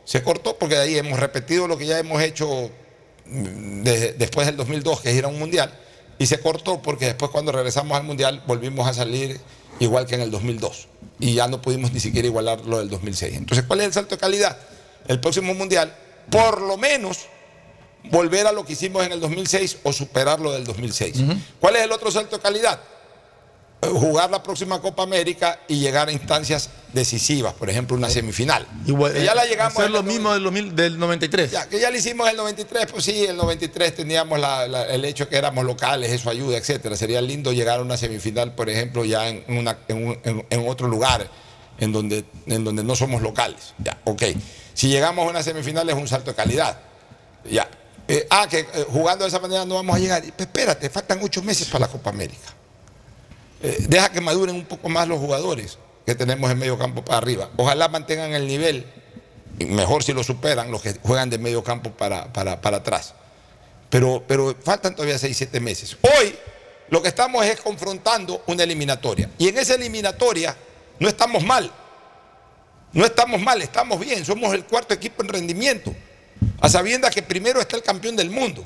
[0.05, 2.71] Se cortó porque de ahí hemos repetido lo que ya hemos hecho
[3.33, 5.73] después del 2002, que es ir a un mundial,
[6.17, 9.39] y se cortó porque después cuando regresamos al mundial volvimos a salir
[9.79, 10.87] igual que en el 2002
[11.19, 13.35] y ya no pudimos ni siquiera igualar lo del 2006.
[13.35, 14.57] Entonces, ¿cuál es el salto de calidad?
[15.07, 15.93] El próximo mundial,
[16.29, 17.25] por lo menos
[18.09, 21.23] volver a lo que hicimos en el 2006 o superar lo del 2006.
[21.59, 22.79] ¿Cuál es el otro salto de calidad?
[23.89, 28.67] Jugar la próxima Copa América y llegar a instancias decisivas, por ejemplo, una semifinal.
[28.85, 31.51] Igual, Que ya la eh, llegamos hacer lo el mismo del, 2000 del 93.
[31.51, 34.67] ya, que ya lo hicimos en el 93, pues sí, en el 93 teníamos la-
[34.67, 36.95] la- el hecho que éramos locales, eso ayuda, etcétera.
[36.95, 40.67] Sería lindo llegar a una semifinal, por ejemplo, ya en, una- en un- en- en
[40.69, 41.27] otro lugar
[41.79, 43.73] en donde, en donde no somos locales.
[43.79, 44.23] Ya, ok.
[44.75, 46.79] Si llegamos a una semifinal es un salto de calidad.
[47.49, 47.67] Ya.
[48.07, 50.21] Eh, ah, que eh, jugando de esa manera no vamos a llegar.
[50.21, 52.53] Pues espérate, faltan ocho meses para la Copa América.
[53.63, 57.17] Eh, deja que maduren un poco más los jugadores que tenemos en medio campo para
[57.17, 57.49] arriba.
[57.55, 58.85] Ojalá mantengan el nivel,
[59.59, 63.13] mejor si lo superan los que juegan de medio campo para, para, para atrás.
[63.89, 65.97] Pero, pero faltan todavía 6, 7 meses.
[66.01, 66.35] Hoy
[66.89, 69.29] lo que estamos es confrontando una eliminatoria.
[69.37, 70.55] Y en esa eliminatoria
[70.99, 71.71] no estamos mal.
[72.91, 74.25] No estamos mal, estamos bien.
[74.25, 75.95] Somos el cuarto equipo en rendimiento.
[76.59, 78.65] A sabiendas que primero está el campeón del mundo.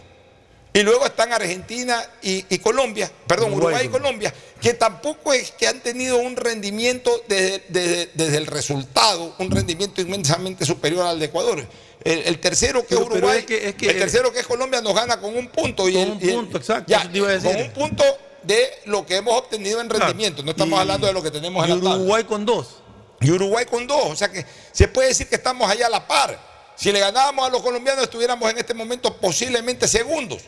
[0.78, 5.50] Y luego están Argentina y, y Colombia, perdón, Uruguay, Uruguay, y Colombia, que tampoco es
[5.52, 11.18] que han tenido un rendimiento desde, desde- desde el resultado, un rendimiento inmensamente superior al
[11.20, 11.66] de Ecuador.
[12.04, 14.46] El, el tercero que Pero- es Uruguay, es que- es que- el tercero que es
[14.46, 15.90] Colombia nos gana con un punto.
[15.90, 17.52] Y Con el- un y el- punto, exacto, ya, te iba a decir.
[17.52, 18.04] Con un punto
[18.44, 20.44] de lo que hemos obtenido en rendimiento.
[20.44, 21.96] No estamos Y- hablando de lo que tenemos en la tabla.
[21.96, 22.68] Uruguay con dos.
[23.20, 24.04] Y Uruguay con dos.
[24.12, 26.40] O sea que se puede decir que estamos allá a la par.
[26.76, 30.44] Si le ganábamos a los colombianos, estuviéramos en este momento posiblemente segundos.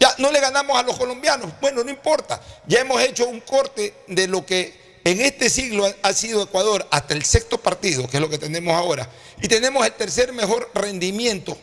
[0.00, 1.52] Ya no le ganamos a los colombianos.
[1.60, 2.40] Bueno, no importa.
[2.66, 7.14] Ya hemos hecho un corte de lo que en este siglo ha- sido Ecuador hasta
[7.14, 9.08] el sexto partido, que es lo que tenemos ahora.
[9.42, 11.56] Y tenemos el tercer mejor rendimiento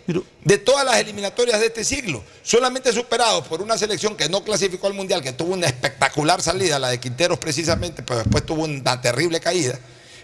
[0.43, 2.23] de todas las eliminatorias de este siglo.
[2.43, 6.79] Solamente superado por una selección que no clasificó al Mundial, que tuvo una espectacular salida,
[6.79, 9.79] la de Quinteros precisamente, pero después tuvo una terrible caída.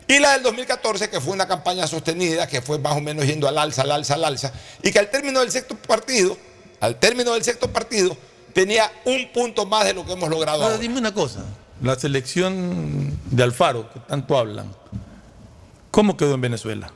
[0.08, 3.48] Y la del 2014, que fue una campaña sostenida, que fue más o menos yendo
[3.48, 6.38] al alza, al alza, al alza, y que al término del sexto partido,
[6.84, 8.18] al término del sexto partido,
[8.54, 10.82] tenía un punto más de lo que hemos logrado Ahora, ahora.
[10.82, 11.40] dime una cosa.
[11.82, 14.70] La selección de Alfaro, que tanto hablan,
[15.92, 16.92] ¿cómo quedó en Venezuela?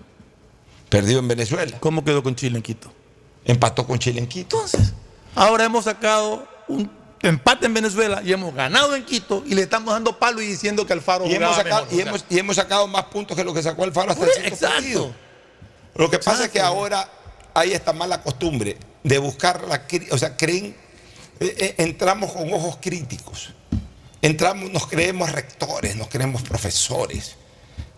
[0.90, 1.78] Perdió en Venezuela.
[1.80, 2.92] ¿Cómo quedó con Chile en Quito?
[3.46, 4.58] Empató con Chile en Quito.
[4.58, 4.94] Entonces,
[5.34, 9.94] ahora hemos sacado un empate en Venezuela y hemos ganado en Quito y le estamos
[9.94, 11.98] dando palo y diciendo que Alfaro Y hemos, sacado, mejor.
[11.98, 14.48] y, hemos, y hemos sacado más puntos que lo que sacó Alfaro hasta el sexto
[14.50, 14.76] Exacto.
[14.76, 15.12] partido.
[15.96, 17.10] Lo que pasa es que ahora
[17.54, 20.76] hay esta mala costumbre de buscar la o sea, creen,
[21.40, 23.54] eh, eh, entramos con ojos críticos.
[24.22, 27.36] Entramos, nos creemos rectores, nos creemos profesores.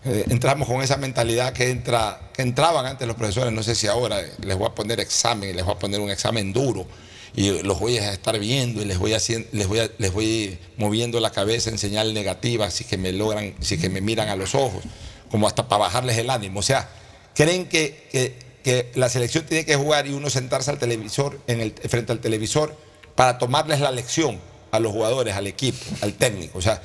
[0.04, 4.22] Eh, entramos con esa mentalidad que entra, entraban antes los profesores, no sé si ahora
[4.40, 6.86] les voy a poner examen, les voy a poner un examen duro
[7.34, 11.20] y los voy a estar viendo y les voy haciendo, les voy les voy moviendo
[11.20, 14.54] la cabeza en señal negativa si que me logran, si que me miran a los
[14.54, 14.82] ojos,
[15.30, 16.60] como hasta para bajarles el ánimo.
[16.60, 16.88] O sea,
[17.34, 21.72] creen que- que la selección tiene que jugar y uno sentarse al televisor, en el,
[21.72, 22.76] frente al televisor,
[23.14, 24.38] para tomarles la lección
[24.70, 26.58] a los jugadores, al equipo, al técnico.
[26.58, 26.80] O sea,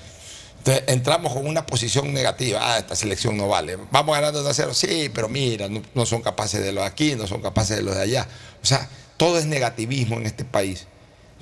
[0.58, 2.60] entonces entramos con una posición negativa.
[2.62, 3.78] Ah, esta selección no vale.
[3.92, 4.74] Vamos ganando 2 a 0.
[4.74, 7.84] Sí, pero mira, no, no son capaces de lo de aquí, no son capaces de
[7.84, 8.28] lo de allá.
[8.64, 10.88] O sea, todo es negativismo en este país.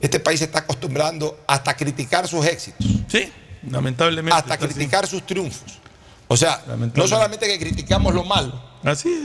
[0.01, 2.85] Este país se está acostumbrando hasta a criticar sus éxitos.
[3.07, 3.31] Sí,
[3.69, 4.37] lamentablemente.
[4.37, 4.65] Hasta así.
[4.65, 5.79] criticar sus triunfos.
[6.27, 6.61] O sea,
[6.93, 8.61] no solamente que criticamos lo malo,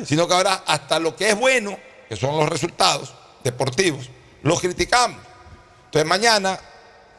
[0.04, 4.08] Sino que ahora hasta lo que es bueno, que son los resultados deportivos,
[4.42, 5.18] los criticamos.
[5.86, 6.58] Entonces mañana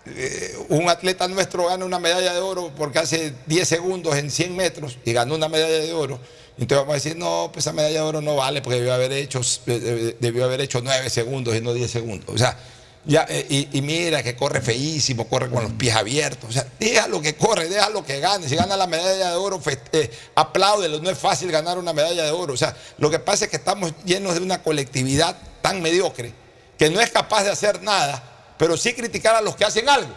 [0.06, 4.56] eh, un atleta nuestro gana una medalla de oro porque hace 10 segundos en 100
[4.56, 6.20] metros y ganó una medalla de oro.
[6.58, 9.12] Entonces vamos a decir, no, pues esa medalla de oro no vale porque debió haber
[9.14, 12.30] hecho, eh, debió haber hecho 9 segundos y no 10 segundos.
[12.34, 12.58] O sea,
[13.06, 16.50] ya, eh, y, y mira que corre feísimo, corre con los pies abiertos.
[16.50, 18.48] O sea, déjalo que corre, déjalo que gane.
[18.48, 19.62] Si gana la medalla de oro,
[19.94, 21.00] eh, apláudelo.
[21.00, 22.54] No es fácil ganar una medalla de oro.
[22.54, 26.34] O sea, lo que pasa es que estamos llenos de una colectividad tan mediocre
[26.78, 28.24] que no es capaz de hacer nada,
[28.58, 30.14] pero sí criticar a los que hacen algo.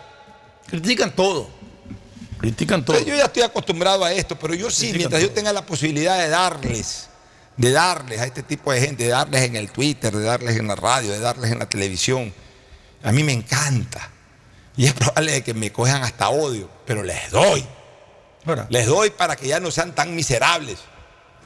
[0.69, 1.49] Critican todo.
[2.39, 2.99] Critican todo.
[3.01, 6.19] Yo ya estoy acostumbrado a esto, pero yo sí, Critican mientras yo tenga la posibilidad
[6.19, 7.09] de darles,
[7.57, 10.67] de darles a este tipo de gente, de darles en el Twitter, de darles en
[10.67, 12.33] la radio, de darles en la televisión,
[13.03, 14.11] A mí me encanta.
[14.77, 17.65] Y es probable que me cojan hasta odio, pero les doy.
[18.47, 20.79] Ahora, Les doy para que ya no sean tan miserables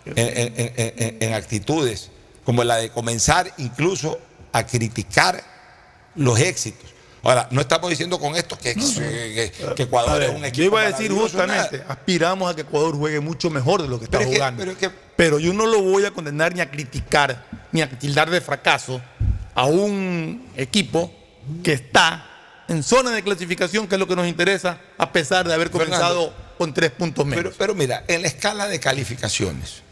[0.07, 2.11] en, en- en- en- en actitudes
[2.45, 4.19] como la de comenzar incluso
[4.53, 5.43] a criticar
[6.15, 6.91] los éxitos.
[7.23, 10.59] Ahora, no estamos diciendo con esto que, que- que Ecuador ver, es un equipo.
[10.59, 11.93] yo iba a decir justamente, nada.
[11.93, 14.59] aspiramos a que Ecuador juegue mucho mejor de lo que está Pero es que- jugando.
[14.61, 18.31] pero es Pero yo no lo voy a condenar ni a criticar, ni a tildar
[18.31, 19.01] de fracaso
[19.55, 21.13] a un equipo
[21.63, 22.31] que está
[22.69, 25.97] en zona de clasificación, que es lo que nos interesa, a pesar de haber Fernando,
[25.97, 27.45] comenzado con tres puntos menos.
[27.45, 29.83] Pero, pero mira, en la escala de calificaciones,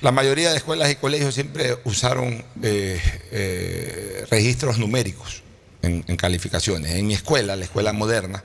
[0.00, 5.42] la mayoría de escuelas y colegios siempre usaron eh, eh, registros numéricos
[5.82, 6.92] en, en calificaciones.
[6.92, 8.44] En mi escuela, la escuela moderna,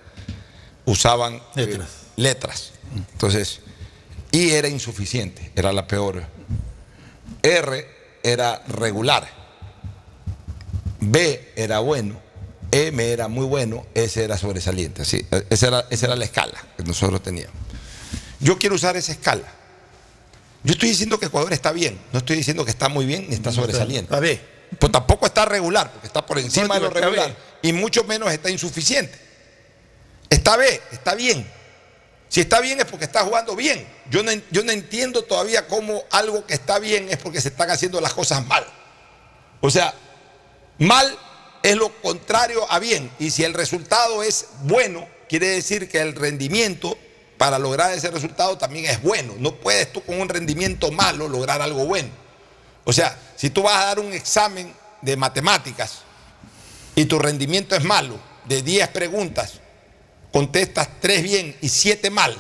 [0.85, 1.89] usaban eh, Letras.
[2.15, 2.71] letras.
[3.13, 3.59] Entonces,
[4.31, 6.23] I era insuficiente, era la peor.
[7.43, 7.87] R
[8.23, 9.38] era regular.
[10.99, 12.19] B era bueno.
[12.71, 13.85] M era muy bueno.
[13.93, 15.01] S era sobresaliente.
[15.01, 17.55] Así, esa, era, esa era la escala que nosotros teníamos.
[18.39, 19.47] Yo quiero usar esa escala.
[20.63, 21.99] Yo estoy diciendo que Ecuador está bien.
[22.11, 24.13] No estoy diciendo que está muy bien ni está sobresaliente.
[24.13, 24.41] A ver,
[24.77, 27.35] Pues tampoco está regular, porque está por encima de lo regular.
[27.61, 29.17] Y mucho menos está insuficiente.
[30.29, 31.45] Está B, está bien.
[32.27, 33.87] Si está bien es porque está jugando bien.
[34.11, 37.71] Yo no, yo no entiendo todavía cómo algo que está bien es porque se están
[37.71, 38.65] haciendo las cosas mal.
[39.61, 39.93] O sea,
[40.79, 41.17] mal
[41.63, 43.11] es lo contrario a bien.
[43.19, 46.97] Y si el resultado es bueno, quiere decir que el rendimiento
[47.37, 49.33] para lograr ese resultado también es bueno.
[49.37, 52.09] No puedes tú con un rendimiento malo lograr algo bueno.
[52.83, 55.99] O sea, si tú vas a dar un examen de matemáticas
[56.95, 59.53] y tu rendimiento es malo, de 10 preguntas,
[60.33, 62.35] contestas 3 bien y 7 mal,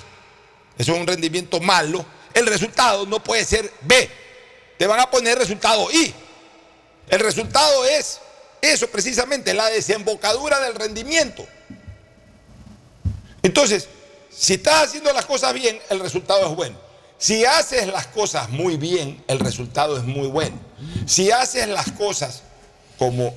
[0.77, 4.09] eso es un rendimiento malo, el resultado no puede ser B.
[4.77, 6.13] Te van a poner resultado I.
[7.09, 8.19] El resultado es
[8.61, 11.45] eso precisamente, la desembocadura del rendimiento.
[13.41, 13.87] Entonces,
[14.29, 16.77] si estás haciendo las cosas bien, el resultado es bueno.
[17.17, 20.57] Si haces las cosas muy bien, el resultado es muy bueno.
[21.05, 22.43] Si haces las cosas
[22.97, 23.33] como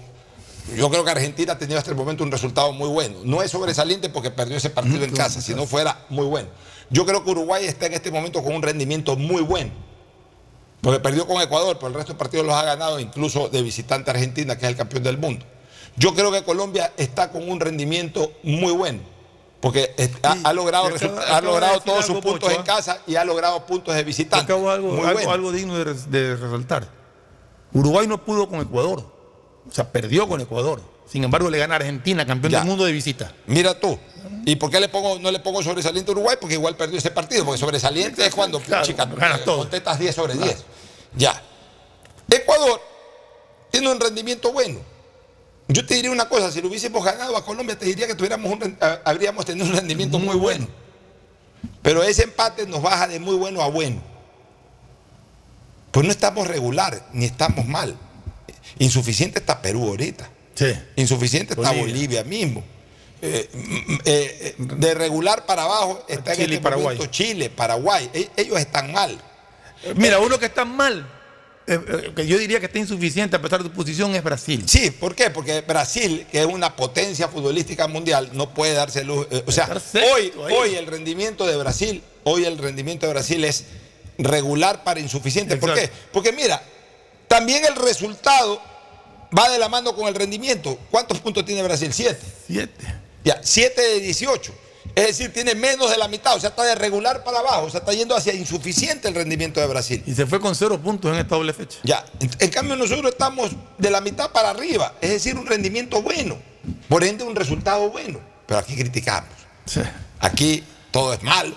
[0.76, 3.16] yo creo que Argentina ha tenido hasta el momento un resultado muy bueno.
[3.24, 6.48] No es sobresaliente porque perdió ese partido en casa, si no fuera muy bueno.
[6.90, 9.70] Yo creo que Uruguay está en este momento con un rendimiento muy bueno.
[10.82, 14.10] Porque perdió con Ecuador, pero el resto de partidos los ha ganado, incluso de visitante
[14.10, 15.46] Argentina, que es el campeón del mundo.
[15.96, 18.98] Yo creo que Colombia está con un rendimiento muy bueno.
[19.60, 20.88] Porque ha, ha logrado,
[21.28, 22.64] ha logrado todos sus puntos en ¿ah?
[22.64, 24.44] casa y ha logrado puntos de visitante.
[24.44, 25.30] acabo algo, algo, bueno.
[25.30, 26.88] algo digno de, de resaltar.
[27.72, 29.04] Uruguay no pudo con Ecuador.
[29.68, 30.82] O sea, perdió con Ecuador.
[31.12, 32.59] Sin embargo, le gana a Argentina, campeón Ya.
[32.61, 33.35] del mundo de visita.
[33.46, 33.98] Mira tú.
[34.46, 36.38] ¿Y por qué le pongo, no le pongo sobresaliente a Uruguay?
[36.40, 37.44] Porque igual perdió ese partido.
[37.44, 39.59] Porque sobresaliente es cuando Claro, chica, ganas todo.
[39.59, 40.64] contestas 10 sobre 10.
[41.14, 41.38] Ya.
[42.31, 42.81] Ecuador
[43.70, 44.79] tiene un rendimiento bueno.
[45.68, 48.51] Yo te diría una cosa, si lo hubiésemos ganado a Colombia, te diría que tuviéramos
[48.51, 50.66] un habríamos tenido un rendimiento muy bueno.
[51.83, 54.01] Pero ese empate nos baja de muy bueno a bueno.
[55.90, 57.96] Pues no estamos regular, ni estamos mal.
[58.79, 60.31] Insuficiente está Perú ahorita.
[60.54, 60.72] Sí.
[60.96, 61.92] Insuficiente está Bolivia.
[61.92, 62.64] Bolivia mismo.
[63.24, 66.96] Eh, mm, eh, eh, de regular para abajo está Chile en este Paraguay.
[66.96, 68.10] momento Chile, Paraguay.
[68.12, 69.18] E- Ellos están mal.
[69.96, 71.08] Mira, uno que está mal,
[71.66, 74.64] eh, eh, que yo diría que está insuficiente a pesar de su posición, es Brasil.
[74.66, 75.30] Sí, ¿por qué?
[75.30, 79.26] Porque Brasil, que es una potencia futbolística mundial, no puede darse luz.
[79.30, 79.68] eh, o sea,
[80.14, 80.54] hoy, ahí.
[80.56, 83.64] hoy el rendimiento de Brasil, hoy el rendimiento de Brasil es
[84.18, 85.56] regular para insuficiente.
[85.56, 85.84] ¿Por qué?
[85.84, 86.08] Exacto.
[86.12, 86.62] Porque mira,
[87.28, 88.60] también el resultado
[89.36, 90.78] va de la mano con el rendimiento.
[90.90, 91.92] ¿Cuántos puntos tiene Brasil?
[91.92, 92.20] Siete.
[92.46, 93.02] Siete.
[93.24, 94.52] Ya, 7 de 18.
[94.94, 97.70] Es decir, tiene menos de la mitad, o sea, está de regular para abajo, o
[97.70, 100.02] sea, está yendo hacia insuficiente el rendimiento de Brasil.
[100.06, 101.78] Y se fue con cero puntos en esta doble fecha.
[101.82, 106.02] Ya, en, en cambio nosotros estamos de la mitad para arriba, es decir, un rendimiento
[106.02, 106.36] bueno,
[106.88, 109.30] por ende un resultado bueno, pero aquí criticamos.
[109.64, 109.80] Sí.
[110.20, 111.54] Aquí todo es malo,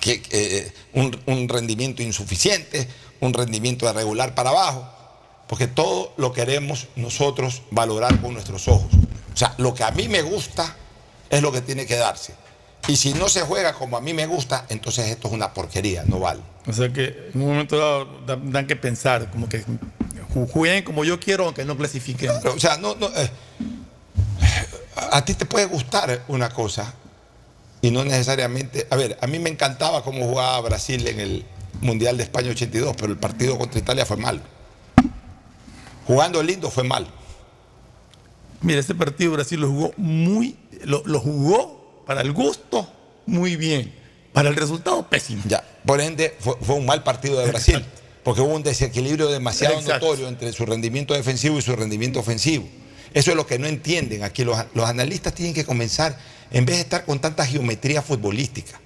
[0.00, 2.88] que, eh, un, un rendimiento insuficiente,
[3.20, 4.88] un rendimiento de regular para abajo,
[5.50, 8.86] porque todo lo queremos nosotros valorar con nuestros ojos.
[9.34, 10.76] O sea, lo que a mí me gusta
[11.28, 12.34] es lo que tiene que darse.
[12.86, 16.04] Y si no se juega como a mí me gusta, entonces esto es una porquería,
[16.06, 16.40] no vale.
[16.68, 20.84] O sea que en un momento dado dan, dan que pensar, como que ju- jueguen
[20.84, 22.30] como yo quiero, aunque no clasifiquen.
[22.30, 23.28] Claro, o sea, no, no, eh,
[24.96, 26.94] a a ti te puede gustar una cosa
[27.82, 28.86] y no necesariamente.
[28.88, 31.44] A ver, a mí me encantaba cómo jugaba Brasil en el
[31.80, 34.40] Mundial de España 82, pero el partido contra Italia fue malo.
[36.10, 37.06] Jugando lindo fue mal.
[38.62, 42.92] Mira, ese partido Brasil lo jugó muy, lo, lo jugó para el gusto
[43.26, 43.94] muy bien,
[44.32, 45.44] para el resultado pésimo.
[45.46, 47.84] Ya, por ende, fue, fue un mal partido de Brasil,
[48.24, 50.04] porque hubo un desequilibrio demasiado Exacto.
[50.04, 52.68] notorio entre su rendimiento defensivo y su rendimiento ofensivo.
[53.14, 54.42] Eso es lo que no entienden aquí.
[54.42, 56.18] Los, los analistas tienen que comenzar,
[56.50, 58.80] en vez de estar con tanta geometría futbolística,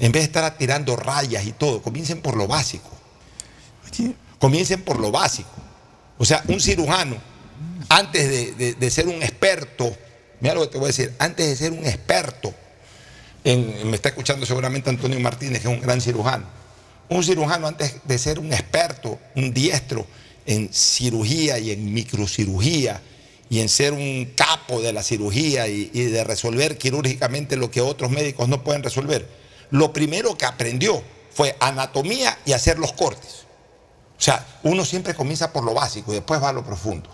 [0.00, 2.90] en vez de estar tirando rayas y todo, comiencen por lo básico.
[4.40, 5.69] Comiencen por lo básico.
[6.20, 7.16] O sea, un cirujano,
[7.88, 9.96] antes de, de- ser un experto,
[10.40, 12.52] mira lo que te voy a decir, antes de ser un experto,
[13.42, 16.44] me está escuchando seguramente Antonio Martínez, que es un gran cirujano.
[17.08, 20.06] Un cirujano, antes de ser un experto, un diestro
[20.44, 23.00] en cirugía y en microcirugía,
[23.48, 28.10] y en ser un capo de la cirugía y de resolver quirúrgicamente lo que otros
[28.10, 29.26] médicos no pueden resolver,
[29.70, 31.02] lo primero que aprendió
[31.32, 33.39] fue anatomía y hacer los cortes.
[34.20, 37.08] O sea, uno siempre comienza por lo básico y después va a lo profundo.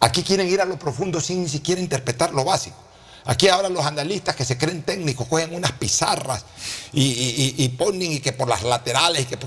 [0.00, 2.76] Aquí quieren ir a lo profundo sin ni siquiera interpretar lo básico.
[3.24, 6.44] Aquí ahora los analistas que se creen técnicos cogen unas pizarras
[6.92, 9.22] y, y- y- ponen y que por las laterales.
[9.22, 9.38] y que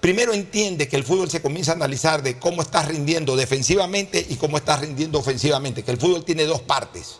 [0.00, 4.36] Primero entiende que el fútbol se comienza a analizar de cómo estás rindiendo defensivamente y
[4.36, 5.82] cómo estás rindiendo ofensivamente.
[5.82, 7.16] Que el fútbol tiene dos partes.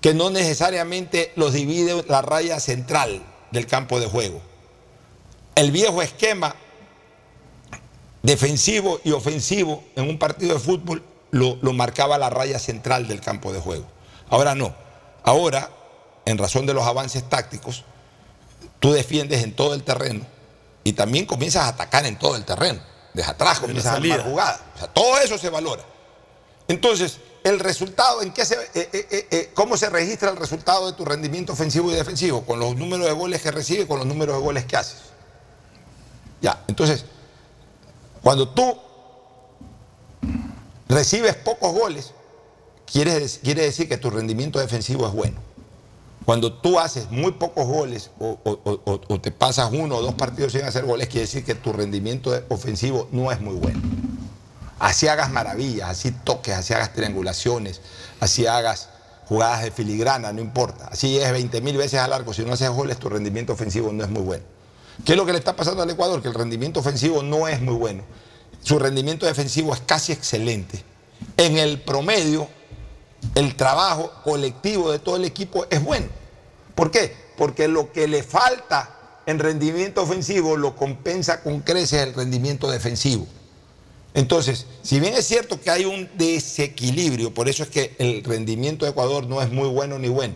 [0.00, 4.40] Que no necesariamente los divide la raya central del campo de juego.
[5.56, 6.54] El viejo esquema
[8.22, 13.20] defensivo y ofensivo en un partido de fútbol lo, lo marcaba la raya central del
[13.20, 13.86] campo de juego.
[14.28, 14.74] Ahora no.
[15.24, 15.70] Ahora,
[16.24, 17.84] en razón de los avances tácticos,
[18.80, 20.26] tú defiendes en todo el terreno
[20.84, 22.80] y también comienzas a atacar en todo el terreno.
[23.14, 24.60] Desde atrás comienzas a armar jugadas.
[24.74, 25.82] O sea, todo eso se valora.
[26.68, 30.96] Entonces, el resultado, ¿en qué se, eh, eh, eh, ¿cómo se registra el resultado de
[30.96, 32.44] tu rendimiento ofensivo y defensivo?
[32.44, 34.98] Con los números de goles que recibes, con los números de goles que haces.
[36.40, 37.04] Ya, entonces,
[38.22, 38.76] cuando tú
[40.88, 42.12] recibes pocos goles,
[42.90, 45.40] quiere, quiere decir que tu rendimiento defensivo es bueno.
[46.24, 48.38] Cuando tú haces muy pocos goles o,
[49.20, 53.08] te pasas uno o dos partidos sin hacer goles, quiere decir que tu rendimiento ofensivo
[53.10, 53.80] no es muy bueno.
[54.78, 57.80] Así hagas maravillas, así toques, así hagas triangulaciones,
[58.20, 58.88] así hagas
[59.26, 60.88] jugadas de filigrana, no importa.
[60.88, 64.04] Así es 20 mil veces al arco, si no haces goles, tu rendimiento ofensivo no
[64.04, 64.44] es muy bueno.
[65.04, 66.22] ¿Qué es lo que le está pasando al Ecuador?
[66.22, 68.04] Que el rendimiento ofensivo no es muy bueno.
[68.62, 70.84] Su rendimiento defensivo es casi excelente.
[71.36, 72.48] En el promedio,
[73.34, 76.06] el trabajo colectivo de todo el equipo es bueno.
[76.74, 77.14] ¿Por qué?
[77.36, 83.26] Porque lo que le falta en rendimiento ofensivo lo compensa con creces el rendimiento defensivo.
[84.14, 88.84] Entonces, si bien es cierto que hay un desequilibrio, por eso es que el rendimiento
[88.84, 90.34] de Ecuador no es muy bueno ni bueno,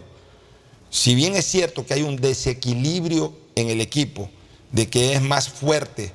[0.89, 4.31] si bien es cierto que hay un desequilibrio en el equipo,
[4.73, 6.13] de que es más fuerte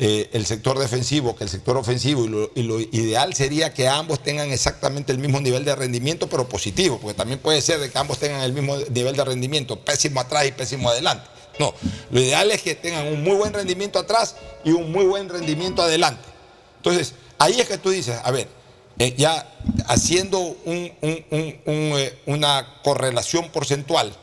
[0.00, 2.24] eh, el sector defensivo que el sector ofensivo,
[2.54, 6.98] y lo, ideal sería que ambos tengan exactamente el mismo nivel de rendimiento, pero positivo,
[7.00, 10.46] porque también puede ser de que ambos tengan el mismo nivel de rendimiento, pésimo atrás
[10.46, 11.26] y pésimo adelante.
[11.58, 11.74] No,
[12.12, 15.82] lo ideal es que tengan un muy buen rendimiento atrás y un muy buen rendimiento
[15.82, 16.22] adelante.
[16.76, 18.46] Entonces, ahí es que tú dices, a ver,
[19.00, 19.52] eh, ya
[19.88, 24.14] haciendo un- eh, una correlación porcentual,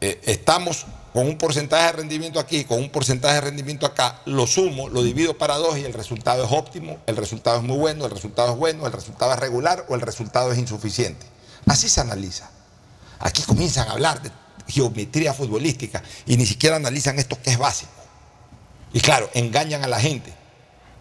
[0.00, 4.88] estamos con un porcentaje de rendimiento aquí, con un porcentaje de rendimiento acá, lo sumo,
[4.88, 8.12] lo divido para dos y el resultado es óptimo, el resultado es muy bueno, el
[8.12, 11.26] resultado es bueno, el resultado es regular o el resultado es insuficiente.
[11.66, 12.50] Así se analiza.
[13.18, 14.30] Aquí comienzan a hablar de
[14.68, 17.90] geometría futbolística y ni siquiera analizan esto que es básico.
[18.92, 20.32] Y claro, engañan a la gente.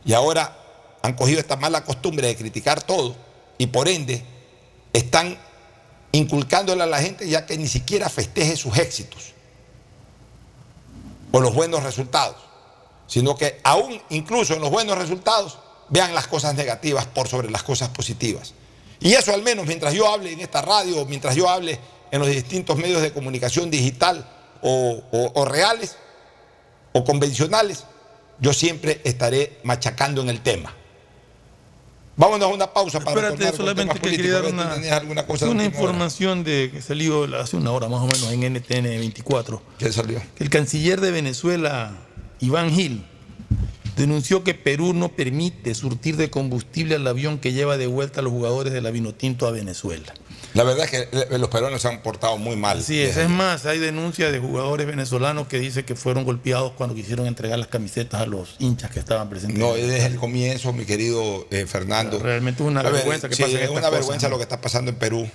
[0.05, 0.57] Y ahora
[1.03, 3.15] han cogido esta mala costumbre de criticar todo
[3.57, 4.23] y por ende
[4.91, 5.37] están
[6.11, 9.33] inculcándole a la gente ya que ni siquiera festeje sus éxitos
[11.31, 12.35] o los buenos resultados,
[13.07, 15.57] sino que aún incluso en los buenos resultados
[15.89, 18.53] vean las cosas negativas por sobre las cosas positivas.
[18.99, 21.79] Y eso al menos mientras yo hable en esta radio, mientras yo hable
[22.11, 24.27] en los distintos medios de comunicación digital
[24.61, 25.95] o, o- o reales
[26.93, 27.83] o convencionales,
[28.39, 30.75] yo siempre estaré machacando en el tema.
[32.19, 35.45] Vámonos a una pausa para Espérate, solamente que quería dar una, ¿tú tenías alguna cosa
[35.45, 35.63] una hora?
[35.63, 39.61] información de, que salió hace una hora más o menos en NTN 24.
[39.77, 40.21] ¿Qué salió?
[40.37, 41.95] El canciller de Venezuela,
[42.41, 43.05] Iván Gil,
[43.99, 48.23] denunció que Perú no permite surtir de combustible al avión que lleva de vuelta a
[48.23, 50.13] los jugadores de la Vinotinto a Venezuela.
[50.53, 52.79] La verdad es que eh, los peruanos se han portado muy mal.
[52.79, 56.95] Así es, es más, hay denuncias de jugadores venezolanos que dicen que fueron golpeados cuando
[56.95, 59.59] quisieron entregar las camisetas a los hinchas que estaban presentes.
[59.59, 62.19] No, desde el comienzo, mi querido eh, Fernando.
[62.19, 64.31] Realmente es una ver, vergüenza que sí, es una cosas, vergüenza ¿no?
[64.31, 65.29] lo que está pasando en Perú.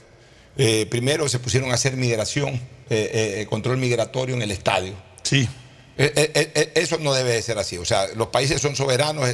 [0.57, 2.59] Eh, primero se pusieron a hacer migración,
[2.89, 4.95] eh, control migratorio en el estadio.
[5.23, 5.49] Sí.
[5.97, 7.79] Eh, eh, eh, eso no debe de ser así.
[7.79, 9.29] O sea, los países son soberanos,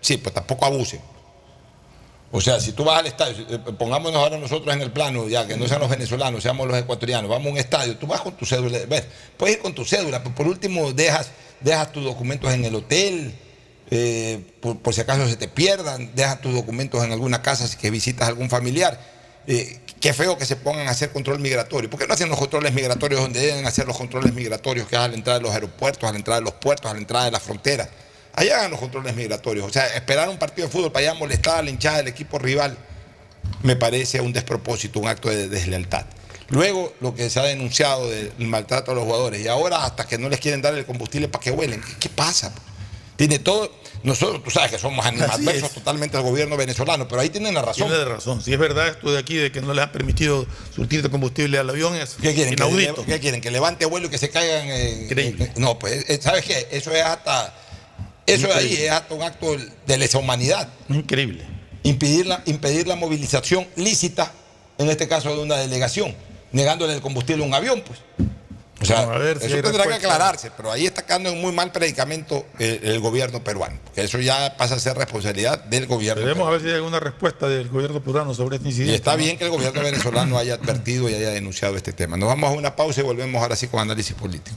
[0.00, 1.00] sí, pues tampoco abusen.
[2.32, 3.44] O sea, si tú vas al estadio,
[3.76, 7.28] pongámonos ahora nosotros en el plano, ya que no sean los venezolanos, seamos los ecuatorianos,
[7.28, 9.04] vamos a un estadio, tú vas con tu cédula, ves,
[9.36, 11.30] puedes ir con tu cédula, pero por último dejas,
[11.60, 13.34] dejas tus documentos en el hotel,
[14.60, 17.90] por, por si acaso se te pierdan, dejas tus documentos en alguna casa si que
[17.90, 19.00] visitas a algún familiar.
[19.48, 21.90] Eh, qué feo que se pongan a hacer control migratorio.
[21.90, 25.02] ¿Por qué no hacen los controles migratorios donde deben hacer los controles migratorios, que es
[25.02, 27.26] a la entrada de los aeropuertos, a la entrada de los puertos, a la entrada
[27.26, 27.88] de las fronteras?
[28.32, 29.66] Allá hagan los controles migratorios.
[29.66, 32.38] O sea, esperar un partido de fútbol para allá molestar a la hinchada del equipo
[32.38, 32.76] rival
[33.62, 36.06] me parece un despropósito, un acto de deslealtad.
[36.48, 39.40] Luego, lo que se ha denunciado del maltrato a los jugadores.
[39.40, 41.80] Y ahora, hasta que no les quieren dar el combustible para que huelen.
[42.00, 42.52] ¿Qué, pasa?
[43.16, 43.70] Tiene todo.
[44.02, 47.88] Nosotros, tú sabes que somos animadversos totalmente al gobierno venezolano, pero ahí tienen la razón.
[47.88, 48.42] Tiene razón.
[48.42, 51.58] Si es verdad esto de aquí, de que no les han permitido surtir de combustible
[51.58, 52.54] al avión, es ¿Qué quieren?
[52.54, 53.04] Inaudito.
[53.04, 53.40] ¿Qué quieren?
[53.42, 54.68] ¿Que levante vuelo y que se caigan?
[54.70, 56.68] en- en- no, pues, eh, ¿sabes qué?
[56.70, 57.54] Eso es hasta.
[58.26, 60.68] Eso de ahí es hasta un acto de lesa humanidad.
[60.88, 61.44] Increíble.
[61.82, 64.32] Impedir la, impedir la movilización lícita,
[64.78, 66.14] en este caso de una delegación,
[66.52, 67.98] negándole el combustible a un avión, pues.
[68.82, 71.38] O sea, Vamos a ver si eso tendrá que aclararse, pero ahí está quedando en
[71.40, 73.78] muy mal predicamento el, el gobierno peruano.
[73.94, 76.22] Que eso ya pasa a ser responsabilidad del gobierno.
[76.22, 78.94] Debemos a ver si hay alguna respuesta del gobierno peruano sobre este Y incidente.
[78.96, 79.18] está ¿no?
[79.18, 82.16] bien que el gobierno venezolano haya advertido y haya denunciado este tema.
[82.16, 84.56] Nos vamos a una pausa y volvemos ahora sí con análisis político.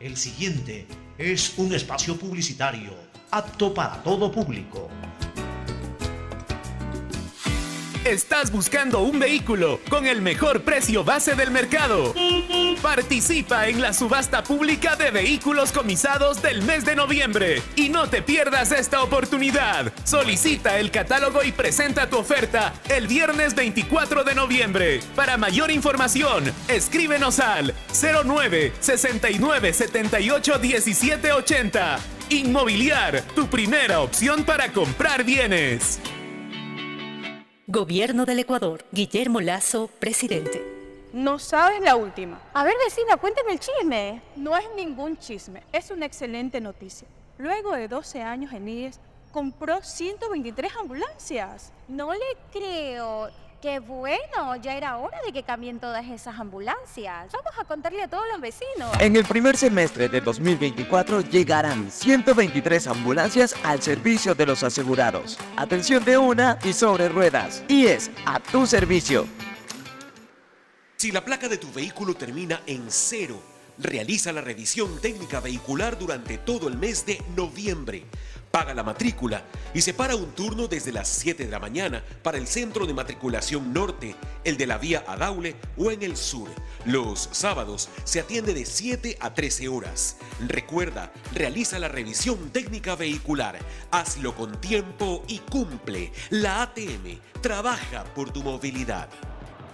[0.00, 0.86] El siguiente
[1.18, 2.92] es un espacio publicitario
[3.30, 4.88] apto para todo público.
[8.08, 12.14] ¿Estás buscando un vehículo con el mejor precio base del mercado?
[12.80, 18.22] Participa en la subasta pública de vehículos comisados del mes de noviembre y no te
[18.22, 19.92] pierdas esta oportunidad.
[20.04, 25.00] Solicita el catálogo y presenta tu oferta el viernes 24 de noviembre.
[25.14, 27.74] Para mayor información, escríbenos al
[28.24, 31.98] 09 69 78 17 80.
[32.30, 36.00] Inmobiliar, tu primera opción para comprar bienes.
[37.70, 38.82] Gobierno del Ecuador.
[38.92, 40.64] Guillermo Lazo, presidente.
[41.12, 42.40] No sabes la última.
[42.54, 44.22] A ver, vecina, cuéntame el chisme.
[44.36, 47.06] No es ningún chisme, es una excelente noticia.
[47.36, 48.98] Luego de 12 años en IES,
[49.32, 51.70] compró 123 ambulancias.
[51.88, 53.28] No le creo.
[53.60, 57.32] Qué bueno, ya era hora de que cambien todas esas ambulancias.
[57.32, 58.88] Vamos a contarle a todos los vecinos.
[59.00, 65.40] En el primer semestre de 2024 llegarán 123 ambulancias al servicio de los asegurados.
[65.56, 67.64] Atención de una y sobre ruedas.
[67.66, 69.26] Y es a tu servicio.
[70.96, 73.42] Si la placa de tu vehículo termina en cero,
[73.78, 78.04] realiza la revisión técnica vehicular durante todo el mes de noviembre.
[78.50, 79.42] Paga la matrícula
[79.74, 83.72] y separa un turno desde las 7 de la mañana para el centro de matriculación
[83.72, 86.48] norte, el de la vía Adaule o en el sur.
[86.84, 90.16] Los sábados se atiende de 7 a 13 horas.
[90.46, 93.58] Recuerda, realiza la revisión técnica vehicular.
[93.90, 96.12] Hazlo con tiempo y cumple.
[96.30, 99.08] La ATM trabaja por tu movilidad.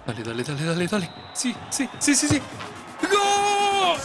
[0.07, 1.11] Dale, dale, dale, dale, dale.
[1.33, 2.43] Sí, sí, sí, sí, sí.
[3.11, 3.99] ¡Gol!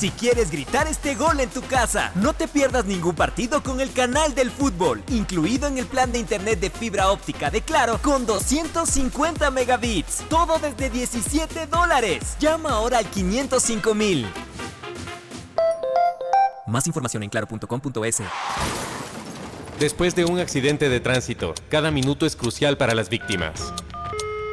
[0.00, 3.92] Si quieres gritar este gol en tu casa, no te pierdas ningún partido con el
[3.92, 8.24] canal del fútbol, incluido en el plan de internet de fibra óptica de Claro con
[8.24, 10.24] 250 megabits.
[10.30, 12.36] Todo desde 17 dólares.
[12.40, 14.26] Llama ahora al 505 mil.
[16.66, 18.22] Más información en claro.com.es.
[19.78, 23.74] Después de un accidente de tránsito, cada minuto es crucial para las víctimas.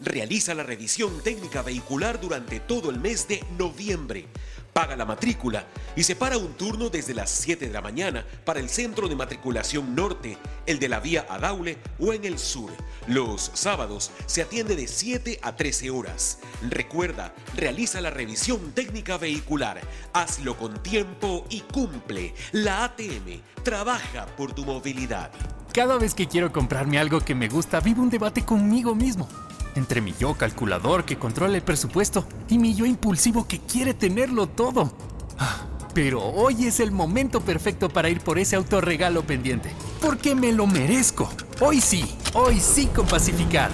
[0.00, 4.26] realiza la revisión técnica vehicular durante todo el mes de noviembre.
[4.72, 8.68] Paga la matrícula y separa un turno desde las 7 de la mañana para el
[8.68, 10.36] centro de matriculación norte,
[10.66, 12.72] el de la vía Adaule o en el sur.
[13.06, 16.40] Los sábados se atiende de 7 a 13 horas.
[16.68, 19.80] Recuerda, realiza la revisión técnica vehicular.
[20.12, 22.34] Hazlo con tiempo y cumple.
[22.50, 25.30] La ATM trabaja por tu movilidad.
[25.72, 29.28] Cada vez que quiero comprarme algo que me gusta, vivo un debate conmigo mismo.
[29.74, 34.48] Entre mi yo calculador que controla el presupuesto y mi yo impulsivo que quiere tenerlo
[34.48, 34.92] todo.
[35.38, 39.70] Ah, Pero hoy es el momento perfecto para ir por ese autorregalo pendiente.
[40.00, 41.30] Porque me lo merezco.
[41.60, 42.04] Hoy sí,
[42.34, 43.72] hoy sí con Pacificard.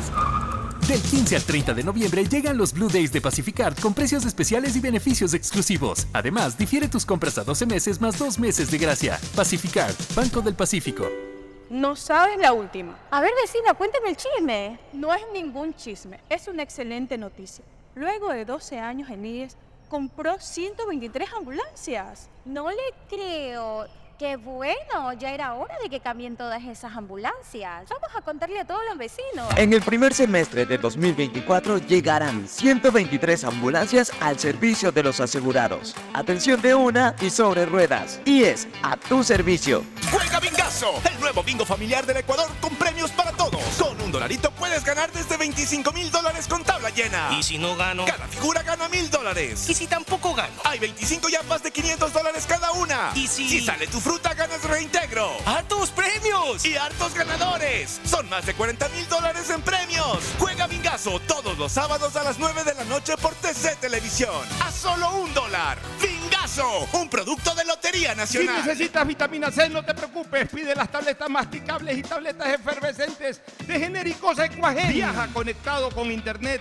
[0.86, 4.74] Del 15 al 30 de noviembre llegan los Blue Days de Pacificard con precios especiales
[4.76, 6.06] y beneficios exclusivos.
[6.12, 9.20] Además, difiere tus compras a 12 meses más 2 meses de gracia.
[9.36, 11.29] Pacificard, Banco del Pacífico.
[11.70, 12.98] No sabes la última.
[13.12, 14.76] A ver, vecina, cuéntame el chisme.
[14.92, 17.64] No es ningún chisme, es una excelente noticia.
[17.94, 19.56] Luego de 12 años en IES,
[19.88, 22.28] compró 123 ambulancias.
[22.44, 23.86] No le creo.
[24.20, 27.88] Qué bueno, ya era hora de que cambien todas esas ambulancias.
[27.88, 29.48] Vamos a contarle a todos los vecinos.
[29.56, 35.96] En el primer semestre de 2024 llegarán 123 ambulancias al servicio de los asegurados.
[36.12, 38.20] Atención de una y sobre ruedas.
[38.26, 39.84] Y es a tu servicio.
[40.12, 43.62] Juega Bingazo, el nuevo bingo familiar del Ecuador con premios para todos.
[43.78, 47.30] Con un dolarito puedes ganar desde 25 mil dólares con tabla llena.
[47.38, 48.04] ¿Y si no gano?
[48.04, 49.66] Cada figura gana mil dólares.
[49.70, 50.52] ¿Y si tampoco gano?
[50.64, 53.12] Hay 25 yapas de 500 dólares cada una.
[53.14, 53.48] ¿Y si...?
[53.48, 55.30] Si sale tu fruta, ganas reintegro.
[55.46, 56.64] ¡Hartos premios!
[56.64, 58.00] Y hartos ganadores.
[58.04, 60.18] Son más de 40 mil dólares en premios.
[60.36, 64.34] Juega Bingazo todos los sábados a las 9 de la noche por TC Televisión.
[64.66, 65.78] A solo un dólar.
[66.02, 68.56] Bingazo, un producto de Lotería Si Nacional.
[68.66, 70.48] necesitas vitamina C, no te preocupes.
[70.48, 74.92] Pide las tabletas masticables y tabletas efervescentes de genéricos Equagen.
[74.92, 76.60] Viaja conectado con internet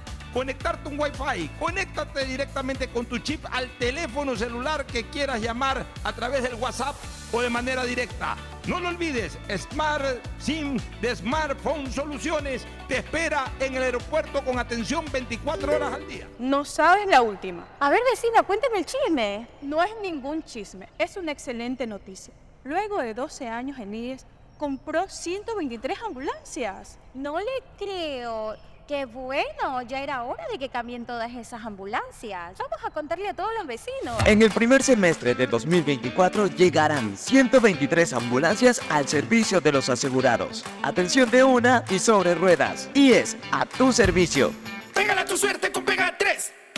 [0.33, 1.49] conectarte un Wi-Fi.
[1.59, 6.95] Conéctate directamente con tu chip al teléfono celular que quieras llamar a través del WhatsApp
[7.31, 8.35] o de manera directa.
[8.67, 10.05] No lo olvides, Smart
[10.37, 16.27] SIM de Smartphone Soluciones te espera en el aeropuerto con atención 24 horas al día.
[16.37, 17.65] No sabes la última.
[17.79, 19.47] A ver, vecina, cuénteme el chisme.
[19.63, 22.33] No es ningún chisme, es una excelente noticia.
[22.63, 24.25] Luego de 12 años en IES,
[24.59, 26.99] compró 123 ambulancias.
[27.15, 28.55] No le creo.
[28.91, 32.57] Qué bueno, ya era hora de que cambien todas esas ambulancias.
[32.59, 34.17] Vamos a contarle a todos los vecinos.
[34.25, 40.65] En el primer semestre de 2024 llegarán 123 ambulancias al servicio de los asegurados.
[40.83, 42.89] Atención de una y sobre ruedas.
[42.93, 44.51] Y es a tu servicio.
[44.93, 46.51] Pégala tu suerte con Pega 3.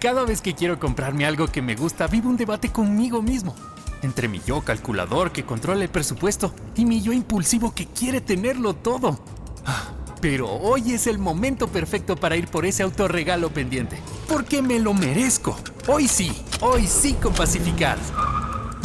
[0.00, 3.54] Cada vez que quiero comprarme algo que me gusta, vivo un debate conmigo mismo.
[4.00, 8.74] Entre mi yo calculador que controla el presupuesto y mi yo impulsivo que quiere tenerlo
[8.74, 9.22] todo.
[9.66, 9.90] Ah,
[10.22, 13.98] Pero hoy es el momento perfecto para ir por ese autorregalo pendiente.
[14.26, 15.54] Porque me lo merezco.
[15.86, 16.32] Hoy sí,
[16.62, 17.98] hoy sí con Pacificar.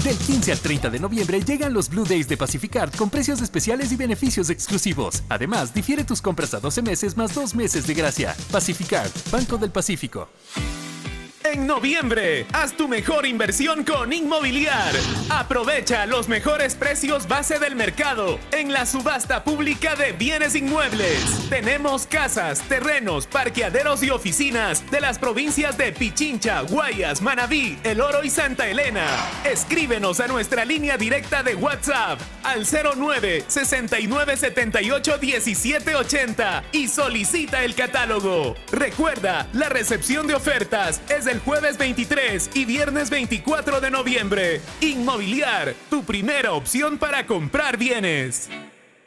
[0.04, 3.90] Del 15 al 30 de noviembre llegan los Blue Days de Pacificard con precios especiales
[3.94, 5.24] y beneficios exclusivos.
[5.30, 8.36] Además, difiere tus compras a 12 meses más 2 meses de gracia.
[8.52, 10.28] Pacificard, Banco del Pacífico.
[11.54, 14.96] En noviembre, haz tu mejor inversión con Inmobiliar.
[15.30, 21.48] Aprovecha los mejores precios base del mercado en la subasta pública de bienes inmuebles.
[21.48, 28.24] Tenemos casas, terrenos, parqueaderos y oficinas de las provincias de Pichincha, Guayas, Manabí, El Oro
[28.24, 29.06] y Santa Elena.
[29.44, 37.64] Escríbenos a nuestra línea directa de WhatsApp al 09 69 78 17 80 y solicita
[37.64, 38.56] el catálogo.
[38.72, 44.62] Recuerda, la recepción de ofertas es el jueves 23 y viernes 24 de noviembre.
[44.82, 48.50] Inmobiliar, tu primera opción para comprar bienes.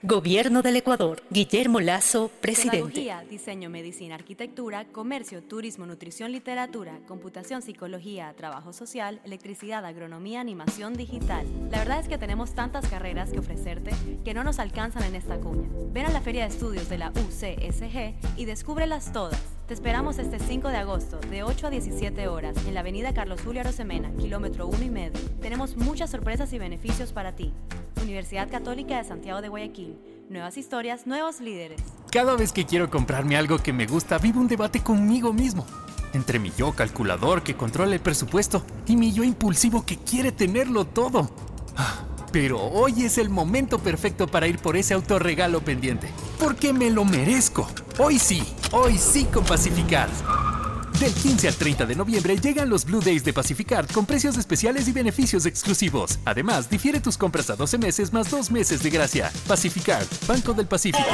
[0.02, 1.22] Gobierno del Ecuador.
[1.28, 2.76] Guillermo Lazo, presidente.
[2.76, 10.94] Pedagogía, diseño, medicina, arquitectura, comercio, turismo, nutrición, literatura, computación, psicología, trabajo social, electricidad, agronomía, animación
[10.94, 11.44] digital.
[11.72, 13.90] La verdad es que tenemos tantas carreras que ofrecerte
[14.24, 15.68] que no nos alcanzan en esta cuña.
[15.90, 19.57] Ven a la Feria de Estudios de la UCSG y descúbrelas todas.
[19.68, 23.42] Te esperamos este 5 de agosto, de 8 a 17 horas, en la avenida Carlos
[23.44, 25.20] Julio Arosemena, kilómetro 1 y medio.
[25.42, 27.52] Tenemos muchas sorpresas y beneficios para ti.
[28.00, 29.98] Universidad Católica de Santiago de Guayaquil.
[30.30, 31.82] Nuevas historias, nuevos líderes.
[32.10, 35.66] Cada vez que quiero comprarme algo que me gusta, vivo un debate conmigo mismo.
[36.14, 40.86] Entre mi yo calculador que controla el presupuesto y mi yo impulsivo que quiere tenerlo
[40.86, 41.30] todo.
[42.32, 46.10] Pero hoy es el momento perfecto para ir por ese autorregalo pendiente.
[46.38, 47.68] Porque me lo merezco.
[47.98, 50.08] Hoy sí, hoy sí con Pacificar.
[51.00, 54.88] Del 15 al 30 de noviembre llegan los Blue Days de Pacificard con precios especiales
[54.88, 56.18] y beneficios exclusivos.
[56.24, 59.32] Además, difiere tus compras a 12 meses más 2 meses de gracia.
[59.46, 61.08] Pacificard, Banco del Pacífico.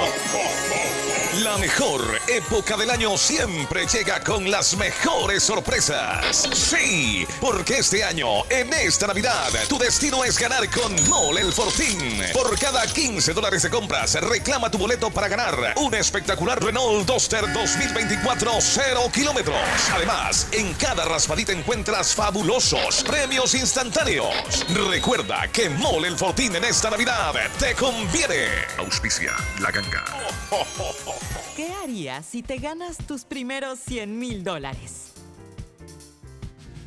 [1.43, 6.49] La mejor época del año siempre llega con las mejores sorpresas.
[6.53, 12.23] Sí, porque este año, en esta Navidad, tu destino es ganar con Mole el Fortín.
[12.33, 17.53] Por cada 15 dólares de compras, reclama tu boleto para ganar un espectacular Renault Duster
[17.53, 19.57] 2024 0 kilómetros.
[19.93, 24.65] Además, en cada raspadita encuentras fabulosos premios instantáneos.
[24.89, 28.47] Recuerda que Mole el Fortín en esta Navidad te conviene.
[28.79, 30.05] Auspicia la ganga.
[31.57, 35.15] ¿Qué harías si te ganas tus primeros 100 mil dólares?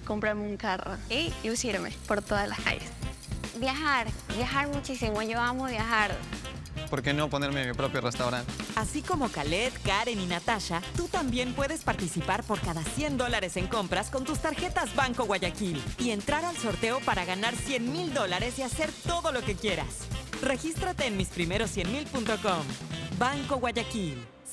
[0.07, 2.89] comprarme un carro y lucirme por todas las calles.
[3.59, 5.21] Viajar, viajar muchísimo.
[5.21, 6.15] Yo amo viajar.
[6.89, 8.51] ¿Por qué no ponerme mi propio restaurante?
[8.75, 13.67] Así como Khaled, Karen y Natasha, tú también puedes participar por cada 100 dólares en
[13.67, 18.57] compras con tus tarjetas Banco Guayaquil y entrar al sorteo para ganar 100 mil dólares
[18.59, 20.07] y hacer todo lo que quieras.
[20.41, 22.63] Regístrate en misprimeros100mil.com.
[23.17, 24.23] Banco Guayaquil,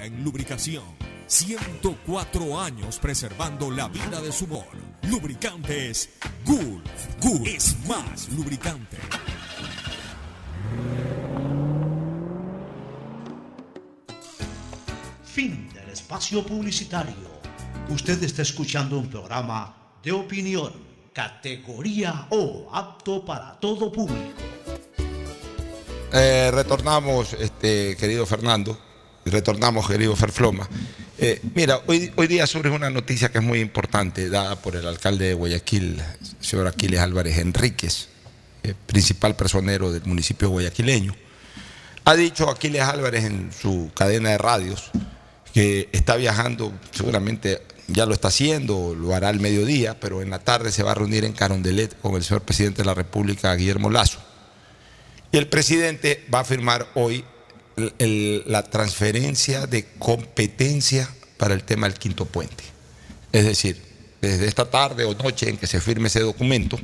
[0.00, 0.84] en lubricación.
[1.26, 4.76] 104 años preservando la vida de su motor.
[5.02, 6.10] Lubricantes
[6.44, 6.82] Gulf.
[7.20, 8.96] Gulf es más lubricante.
[15.24, 17.38] Fin del espacio publicitario.
[17.90, 20.72] Usted está escuchando un programa de opinión,
[21.12, 24.32] categoría O, apto para todo público.
[26.12, 28.78] Eh, retornamos, este, querido Fernando,
[29.30, 30.68] retornamos, querido Ferfloma.
[31.18, 34.86] Eh, mira, hoy, hoy día surge una noticia que es muy importante, dada por el
[34.86, 36.00] alcalde de Guayaquil,
[36.40, 38.08] señor Aquiles Álvarez Enríquez,
[38.62, 41.14] eh, principal personero del municipio guayaquileño.
[42.04, 44.90] Ha dicho Aquiles Álvarez en su cadena de radios
[45.52, 50.38] que está viajando, seguramente ya lo está haciendo, lo hará al mediodía, pero en la
[50.38, 53.90] tarde se va a reunir en Carondelet con el señor presidente de la República, Guillermo
[53.90, 54.20] Lazo.
[55.32, 57.24] Y el presidente va a firmar hoy
[58.46, 62.64] la transferencia de competencia para el tema del quinto puente.
[63.32, 63.80] Es decir,
[64.20, 66.78] desde esta tarde o noche en que se firme ese documento,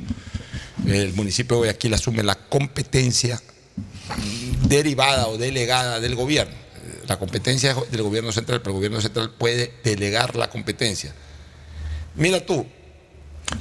[0.85, 3.41] el municipio de Guayaquil asume la competencia
[4.67, 6.53] derivada o delegada del gobierno.
[7.07, 11.13] La competencia del gobierno central, pero el gobierno central puede delegar la competencia.
[12.15, 12.65] Mira tú.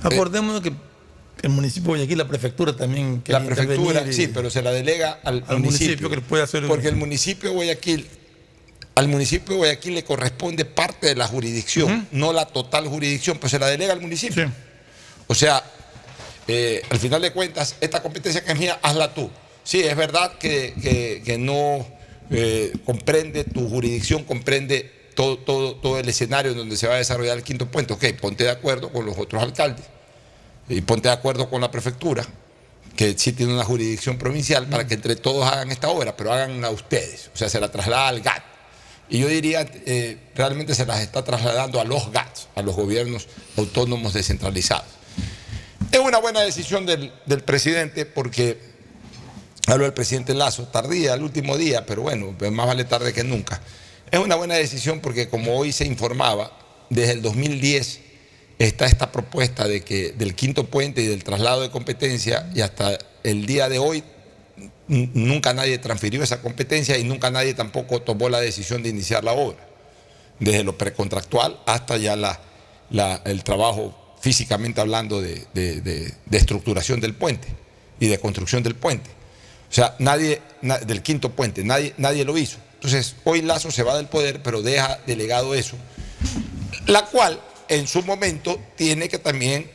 [0.03, 0.73] Acordémonos que
[1.43, 3.23] el municipio de Guayaquil, la prefectura también.
[3.27, 5.61] La quería prefectura, y- sí, pero se la delega al, Al municipio.
[5.87, 8.07] municipio que le puede hacer- Porque el municipio de Guayaquil,
[8.95, 13.51] al municipio de Guayaquil le corresponde parte de la jurisdicción, no la total jurisdicción, pues
[13.51, 14.51] se la delega al municipio.
[15.27, 15.63] O sea,
[16.49, 19.31] eh, al final de cuentas, esta competencia que es mía, hazla tú.
[19.65, 21.87] Sí, es verdad que, que- que no
[22.31, 26.99] eh, comprende, tu jurisdicción comprende todo, todo, todo el escenario en donde se va a
[26.99, 27.93] desarrollar el quinto puente.
[27.93, 29.85] Ok, ponte de acuerdo con los otros alcaldes
[30.69, 32.25] y ponte de acuerdo con la prefectura,
[32.97, 36.71] que sí tiene una jurisdicción provincial, para que entre todos hagan esta obra, pero háganla
[36.71, 37.31] ustedes.
[37.35, 38.43] O sea, se la traslada al GAT.
[39.09, 43.29] Y yo diría, eh, realmente se las está trasladando a los GATs, a los gobiernos
[43.57, 44.87] autónomos descentralizados.
[45.93, 48.59] Es una buena decisión del, del presidente porque,
[49.67, 53.61] hablo del presidente Lazo, tardía, el último día, pero bueno, más vale tarde que nunca.
[54.11, 56.57] Es una buena decisión porque como hoy se informaba,
[56.91, 58.01] desde el 2010
[58.59, 62.99] está esta propuesta de que del quinto puente y del traslado de competencia y hasta
[63.23, 64.05] el día de hoy
[64.87, 69.33] nunca nadie transfirió esa competencia y nunca nadie tampoco tomó la decisión de iniciar la
[69.33, 69.59] obra,
[70.39, 72.41] desde lo precontractual hasta ya la,
[73.25, 77.49] el trabajo físicamente hablando de, de- estructuración del puente
[78.01, 79.11] y de construcción del puente.
[79.71, 82.59] O sea, nadie, na- del quinto puente, nadie, nadie lo hizo.
[82.75, 85.77] Entonces, hoy Lazo se va del poder, pero deja delegado eso,
[86.87, 89.71] la cual en su momento tiene que también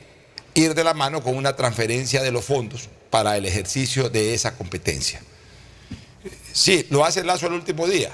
[0.54, 4.56] ir de la mano con una transferencia de los fondos para el ejercicio de esa
[4.56, 5.22] competencia.
[6.52, 8.12] Sí, lo hace Lazo el último día.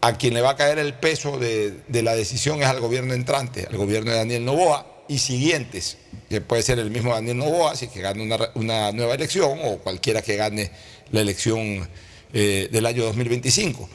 [0.00, 3.14] A quien le va a caer el peso de, de la decisión es al gobierno
[3.14, 7.74] entrante, al gobierno de Daniel Novoa y siguientes, que puede ser el mismo Daniel Novoa,
[7.74, 10.70] si que gane una, una nueva elección o cualquiera que gane
[11.10, 11.88] la elección
[12.32, 13.88] eh, del año 2025.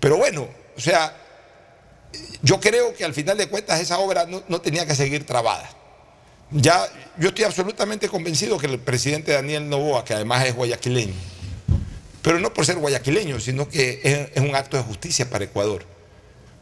[0.00, 1.23] Pero bueno, o sea,
[2.42, 5.70] yo creo que al final de cuentas esa obra no, no tenía que seguir trabada.
[6.50, 6.86] Ya,
[7.18, 11.14] yo estoy absolutamente convencido que el presidente Daniel Novoa, que además es guayaquileño,
[12.22, 15.84] pero no por ser guayaquileño, sino que es, un acto de justicia para Ecuador.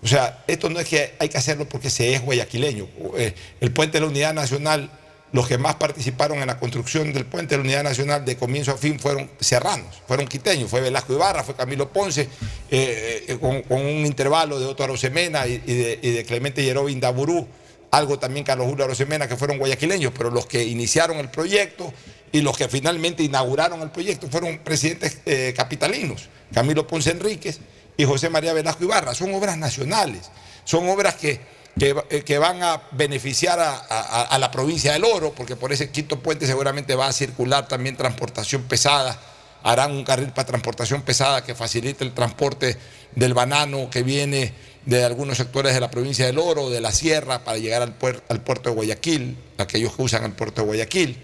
[0.02, 2.88] O sea, esto no es que hay que hacerlo porque se es guayaquileño.
[3.16, 4.90] Eh, El puente de la Unidad Nacional,
[5.32, 8.72] los que más participaron en la construcción del puente de la Unidad Nacional de comienzo
[8.72, 12.28] a fin fueron serranos, fueron quiteños, fue Velasco Ibarra, fue Camilo Ponce,
[12.70, 17.48] eh, eh, con, un intervalo de Otto Arosemena y, de, Clemente Yerobi Indaburú,
[17.90, 21.92] algo también Carlos Julio Arosemena, que fueron guayaquileños, pero los que iniciaron el proyecto
[22.30, 27.58] y los que finalmente inauguraron el proyecto fueron presidentes eh, capitalinos, Camilo Ponce Enríquez
[27.96, 29.14] y José María Velasco Ibarra.
[29.14, 30.30] Son obras nacionales,
[30.64, 31.40] son obras que,
[31.78, 36.20] que, eh, que van a beneficiar a la provincia del Oro, porque por ese quinto
[36.20, 39.18] puente seguramente va a circular también transportación pesada.
[39.64, 42.76] Harán un carril para transportación pesada que facilite el transporte
[43.14, 44.52] del banano que viene
[44.86, 48.22] de algunos sectores de la provincia del Oro, de la Sierra, para llegar al, puer-
[48.28, 51.16] al puerto de Guayaquil, aquellos que usan el puerto de Guayaquil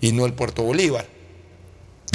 [0.00, 1.06] y no el puerto Bolívar.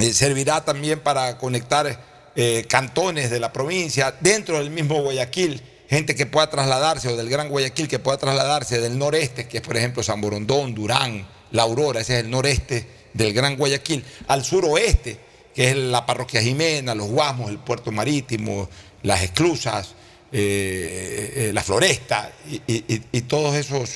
[0.01, 5.61] Eh, servirá también para conectar eh, cantones de la provincia dentro del mismo Guayaquil,
[5.91, 9.63] gente que pueda trasladarse, o del Gran Guayaquil que pueda trasladarse del noreste, que es
[9.63, 14.43] por ejemplo San Borondón, Durán, La Aurora, ese es el noreste del Gran Guayaquil, al
[14.45, 15.19] suroeste,
[15.53, 18.69] que es la parroquia Jimena, los Guasmos, el puerto marítimo,
[19.03, 19.89] las esclusas,
[20.31, 22.31] eh, eh, la floresta
[22.67, 23.89] y, todos esos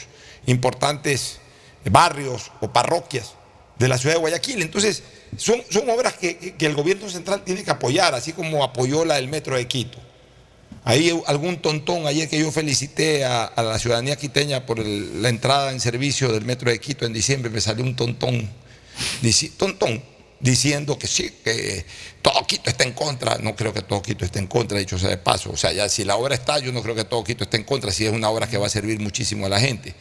[0.48, 1.40] importantes
[1.86, 3.36] barrios o parroquias
[3.80, 4.62] de la ciudad de Guayaquil.
[4.62, 5.02] Entonces,
[5.38, 9.16] son, son obras que- que el gobierno central tiene que apoyar, así como apoyó la
[9.16, 9.98] del metro de Quito.
[10.88, 15.80] Ahí algún tontón, ayer que yo felicité a, la ciudadanía quiteña por la entrada en
[15.80, 18.48] servicio del metro de Quito en diciembre, me salió un tontón,
[19.58, 20.04] tontón,
[20.40, 21.84] diciendo que sí, que
[22.22, 23.40] todo Quito está en contra.
[23.40, 25.50] No creo que todo Quito esté en contra, dicho sea de paso.
[25.50, 27.64] O sea, ya si la obra está, yo no creo que todo Quito esté en
[27.64, 29.96] contra, si es una obra que va a servir muchísimo a la gente.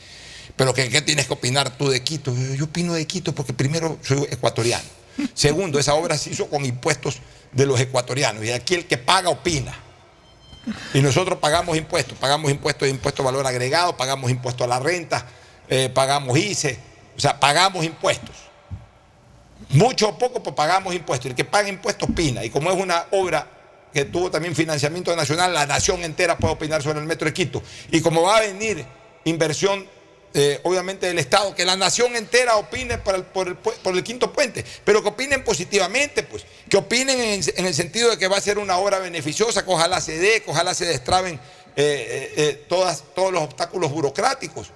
[0.55, 2.37] Pero ¿qué, qué tienes que opinar tú de Quito?
[2.37, 4.85] Yo, yo opino de Quito porque primero soy ecuatoriano.
[5.32, 7.20] Segundo, esa obra se hizo con impuestos
[7.53, 9.84] de los ecuatorianos y aquí el que paga opina.
[10.93, 14.81] Y nosotros pagamos impuestos, pagamos impuestos de impuesto de valor agregado, pagamos impuestos a la
[14.81, 15.27] renta,
[15.69, 16.79] eh, pagamos ICE,
[17.17, 18.35] o sea, pagamos impuestos.
[19.71, 21.31] Mucho o poco, pues pagamos impuestos.
[21.31, 22.45] El que paga impuestos opina.
[22.45, 23.47] Y como es una obra
[23.93, 27.62] que tuvo también financiamiento nacional, la nación entera puede opinar sobre el metro de Quito.
[27.91, 28.85] Y como va a venir
[29.25, 29.87] inversión,
[30.37, 33.14] eh, obviamente, del Estado, que la nación entera opine por
[33.95, 38.26] el, quinto puente, pero que opinen positivamente, pues, que opinen en, el sentido de que
[38.26, 41.37] va a ser una obra beneficiosa, que ojalá se dé, que ojalá se destraben
[41.76, 44.72] eh, eh, todas, todos los obstáculos burocráticos.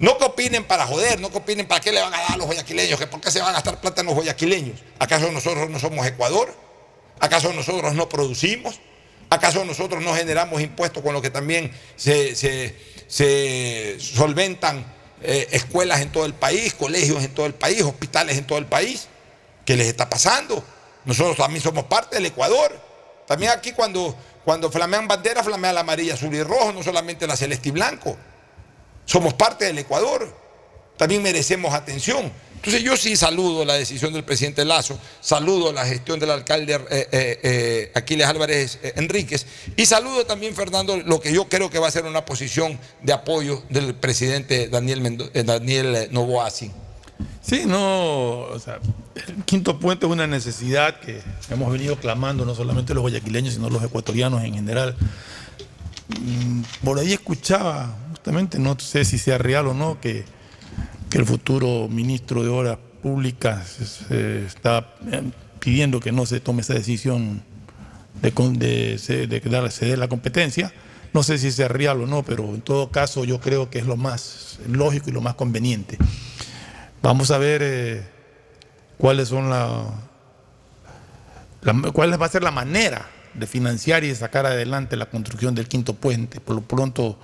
[0.00, 2.36] No que opinen para joder, no que opinen para qué le van a dar a
[2.36, 4.80] los guayaquileños, que por qué se van a gastar plata en los guayaquileños.
[4.98, 6.52] ¿Acaso nosotros no somos Ecuador?
[7.20, 8.80] ¿Acaso nosotros no producimos?
[9.28, 12.34] ¿Acaso nosotros no generamos impuestos con lo que también se-
[13.10, 14.86] se solventan
[15.20, 18.66] eh, escuelas en todo el país, colegios en todo el país, hospitales en todo el
[18.66, 19.08] país?
[19.66, 20.64] ¿Qué les está pasando?
[21.04, 22.80] Nosotros también somos parte del Ecuador.
[23.26, 27.36] También aquí cuando, cuando flamean banderas, flamean la amarilla, azul y rojo, no solamente la
[27.36, 28.16] celeste y blanco.
[29.04, 30.32] Somos parte del Ecuador.
[30.96, 32.32] También merecemos atención.
[32.62, 37.08] Entonces yo sí saludo la decisión del presidente Lazo, saludo la gestión del alcalde eh,
[37.10, 39.46] eh, eh, Aquiles Álvarez Enríquez
[39.78, 43.14] y saludo también, Fernando, lo que yo creo que va a ser una posición de
[43.14, 46.50] apoyo del presidente Daniel, Mendo- Daniel Novoa.
[46.50, 46.70] sí.
[47.42, 48.78] Sí, no, o sea,
[49.14, 53.70] el quinto puente es una necesidad que hemos venido clamando no solamente los guayaquileños, sino
[53.70, 54.94] los ecuatorianos en general.
[56.20, 60.24] Mm, Por ahí escuchaba, justamente, no sé si sea real o no, que,
[61.10, 63.66] que el futuro ministro de Obras Públicas
[64.08, 65.22] se está eh,
[65.58, 67.42] pidiendo que no se tome esa decisión
[68.22, 70.72] de, de, de dar- ceder la competencia.
[71.12, 73.86] No sé si sea real o no, pero en todo caso yo creo que es
[73.86, 75.98] lo más lógico y lo más conveniente.
[77.02, 78.02] Vamos a ver eh,
[78.98, 79.86] cuáles son la,
[81.62, 85.54] la- cuál va a ser la manera de financiar y de sacar adelante la construcción
[85.54, 86.40] del quinto puente.
[86.40, 87.18] Por lo pronto,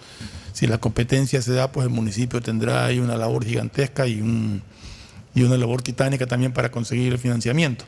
[0.56, 4.62] si la competencia se da, pues el municipio tendrá ahí una labor gigantesca y, un-
[5.34, 7.84] y una labor titánica también para conseguir el financiamiento.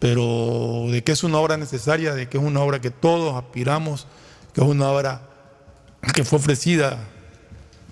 [0.00, 4.08] Pero de que es una obra necesaria, de que es una obra que todos aspiramos,
[4.52, 5.22] que es una obra
[6.12, 6.98] que fue ofrecida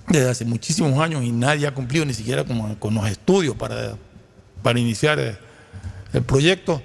[0.08, 5.20] desde hace muchísimos años y nadie ha cumplido ni siquiera con, los estudios para, iniciar
[5.20, 5.38] eh,
[6.12, 6.82] el proyecto,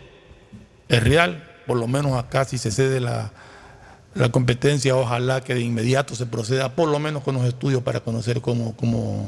[0.88, 3.32] es real, por lo menos acá si se cede la,
[4.18, 8.00] la competencia, ojalá que de inmediato se proceda por lo menos con los estudios para
[8.02, 9.28] conocer cómo, cómo,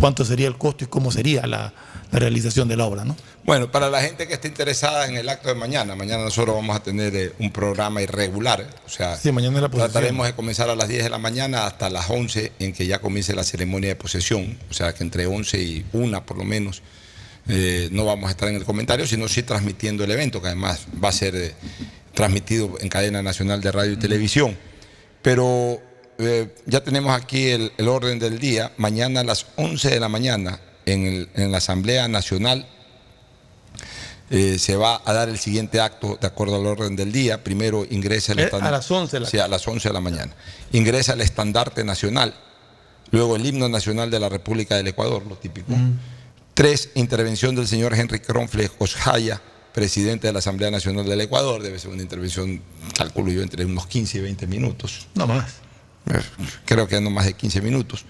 [0.00, 1.72] cuánto sería el costo y cómo sería la,
[2.10, 3.16] la realización de la obra, ¿no?
[3.44, 6.76] Bueno, para la gente que esté interesada en el acto de mañana, mañana nosotros vamos
[6.76, 10.76] a tener eh, un programa irregular, o sea, Sí, mañana la trataremos de comenzar a
[10.76, 13.96] las 10 de la mañana hasta las 11 en que ya comience la ceremonia de
[13.96, 16.82] posesión, o sea, que entre 11 y 1 por lo menos
[17.48, 20.86] eh, no vamos a estar en el comentario, sino sí transmitiendo el evento, que además
[21.02, 21.54] va a ser eh,
[22.14, 24.56] transmitido en cadena nacional de radio y televisión.
[25.22, 25.80] Pero
[26.18, 28.72] eh, ya tenemos aquí el, el orden del día.
[28.76, 32.66] Mañana a las 11 de la mañana en, el- en la Asamblea Nacional
[34.30, 37.42] eh, se va a dar el siguiente acto de acuerdo al orden del día.
[37.44, 40.00] Primero ingresa el Eh, estan- a las 11 la- Sí, a las 11 de la
[40.00, 40.32] mañana.
[40.72, 42.34] Ingresa el estandarte nacional,
[43.10, 45.72] luego el himno nacional de la República del Ecuador, lo típico.
[46.54, 49.40] Tres, intervención del señor Henry Kronfle Osjaya,
[49.74, 51.60] presidente de la Asamblea Nacional del Ecuador.
[51.60, 52.62] Debe ser una intervención,
[52.96, 55.08] calculo yo, entre unos 15 y 20 minutos.
[55.14, 55.56] No más.
[56.64, 58.04] Creo que no más de 15 minutos.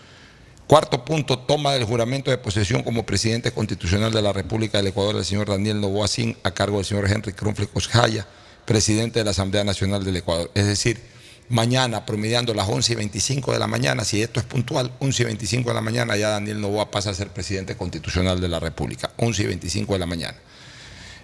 [0.67, 5.15] Cuarto punto, toma del juramento de posesión como presidente constitucional de la República del Ecuador
[5.15, 8.27] del señor Daniel Novoa Sin a cargo del señor Henry Kronfle Osjaya,
[8.65, 10.51] presidente de la Asamblea Nacional del Ecuador.
[10.55, 11.01] Es decir,
[11.49, 15.27] mañana, promediando las 11 y 25 de la mañana, si esto es puntual, 11 y
[15.27, 19.13] 25 de la mañana, ya Daniel Novoa pasa a ser presidente constitucional de la República.
[19.17, 20.37] 11 y 25 de la mañana.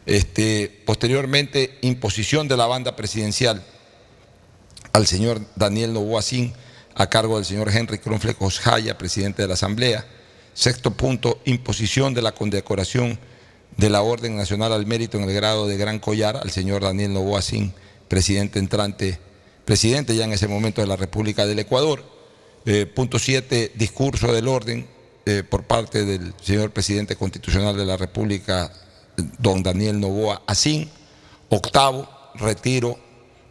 [0.06, 3.64] Este, posteriormente, imposición de la banda presidencial
[4.92, 6.52] al señor Daniel Novoa Sin
[6.94, 10.06] a cargo del señor Henry Kronfle Osjaya, presidente de la Asamblea.
[10.54, 13.18] Sexto punto, imposición de la condecoración
[13.76, 17.12] de la Orden Nacional al Mérito en el grado de Gran Collar al señor Daniel
[17.12, 17.72] Novoa Sin,
[18.08, 19.18] presidente entrante,
[19.64, 22.04] presidente ya en ese momento de la República del Ecuador.
[22.66, 24.86] Eh, punto siete, discurso del orden
[25.24, 28.70] eh, por parte del señor presidente constitucional de la República,
[29.38, 30.88] don Daniel Novoa Asín.
[31.48, 32.98] Octavo, retiro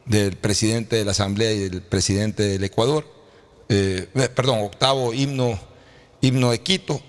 [0.05, 3.05] del presidente de la Asamblea y del presidente del Ecuador.
[3.69, 5.59] Eh, eh, perdón, octavo, himno,
[6.21, 7.01] himno de Quito.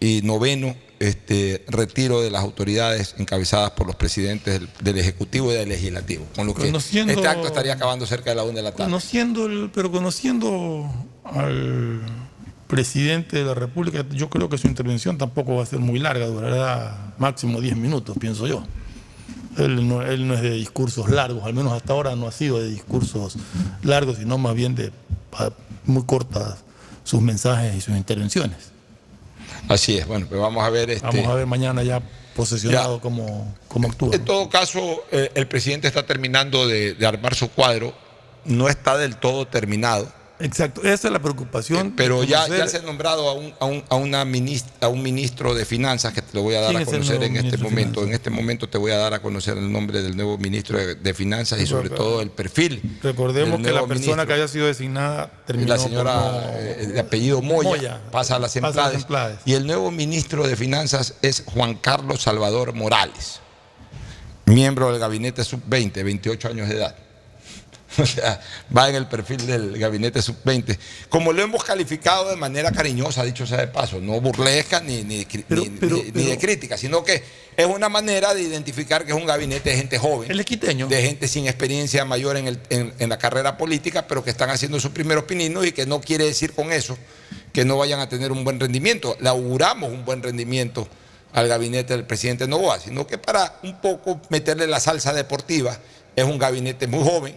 [0.00, 5.54] Y noveno, este, retiro de las autoridades encabezadas por los presidentes del, del Ejecutivo y
[5.54, 6.26] del Legislativo.
[6.36, 8.84] Con lo que Conociendo- este acto estaría acabando cerca de la una de la tarde.
[8.84, 10.90] Conociendo, el- pero conociendo
[11.24, 12.02] al
[12.66, 16.26] presidente de la República, yo creo que su intervención tampoco va a ser muy larga,
[16.26, 18.64] durará máximo 10 minutos, pienso yo.
[19.56, 22.58] Él no, él no es de discursos largos, al menos hasta ahora no ha sido
[22.58, 23.36] de discursos
[23.82, 24.90] largos, sino más bien de
[25.86, 26.64] muy cortas
[27.04, 28.56] sus mensajes y sus intervenciones.
[29.68, 30.90] Así es, bueno, pues vamos a ver.
[30.90, 32.02] Este, Vamos a ver mañana ya
[32.34, 33.02] posesionado Ya.
[33.02, 34.14] cómo, cómo actúa.
[34.14, 37.94] En todo caso, eh, el presidente está terminando de, de armar su cuadro,
[38.44, 40.12] no está del todo terminado.
[40.44, 41.94] Exacto, esa es la preocupación.
[41.96, 45.02] Pero de ya, se ha nombrado a un, a, un, a una minis- a un
[45.02, 48.04] ministro de Finanzas que te lo voy a dar ¿Quién a conocer en este momento.
[48.04, 50.96] En este momento te voy a dar a conocer el nombre del nuevo ministro de,
[50.96, 52.98] de Finanzas y sobre pero- todo el perfil.
[53.02, 54.26] Recordemos que la persona ministro.
[54.26, 58.00] que había sido designada terminó la señora no- eh, de apellido Moya, Moya.
[58.12, 59.04] pasa a las Emplades.
[59.46, 63.40] Y el nuevo ministro de Finanzas es Juan Carlos Salvador Morales,
[64.46, 66.96] miembro del gabinete sub-20, 28 años de edad.
[68.02, 68.40] O sea,
[68.76, 70.76] va en el perfil del gabinete sub-20.
[71.08, 75.24] Como lo hemos calificado de manera cariñosa, dicho sea de paso, no burlesca ni, ni,
[75.48, 75.68] ni-
[76.24, 77.22] de crítica, sino que
[77.56, 80.28] es una manera de identificar que es un gabinete de gente joven.
[80.88, 84.50] De gente sin experiencia mayor en, el- en- en la carrera política, pero que están
[84.50, 86.98] haciendo sus primeros pininos y que no quiere decir con eso
[87.52, 89.16] que no vayan a tener un buen rendimiento.
[89.20, 90.88] Le auguramos un buen rendimiento
[91.32, 95.78] al gabinete del presidente Novoa, sino que para un poco meterle la salsa deportiva,
[96.16, 97.36] es un gabinete muy joven,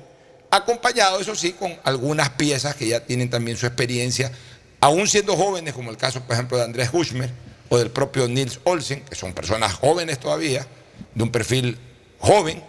[0.57, 4.31] acompañado, eso sí, con algunas piezas que ya tienen también su experiencia,
[4.79, 7.31] aún siendo jóvenes, como el caso, por ejemplo, de Andrés Hushmer
[7.69, 10.65] o del propio Nils Olsen, que son personas jóvenes todavía,
[11.15, 11.77] de un perfil
[12.19, 12.61] joven,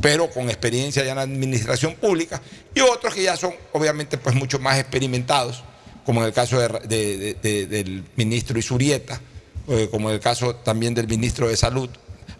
[0.00, 2.40] pero con experiencia ya en la administración pública,
[2.74, 5.62] y otros que ya son, obviamente, pues mucho más experimentados,
[6.04, 9.20] como en el caso de- de- de- de- del ministro Isurieta,
[9.68, 11.90] eh, como en el caso también del ministro de Salud,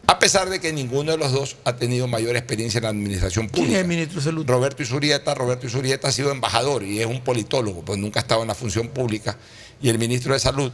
[0.09, 3.49] a pesar de que ninguno de los dos ha tenido mayor experiencia en la administración
[3.49, 3.79] ¿Quién pública.
[3.79, 4.47] es el ministro de Salud?
[4.47, 8.43] Roberto Isurieta, Roberto Isurieta ha sido embajador y es un politólogo, pues nunca ha estado
[8.43, 9.37] en la función pública.
[9.83, 10.71] Y el ministro de Salud,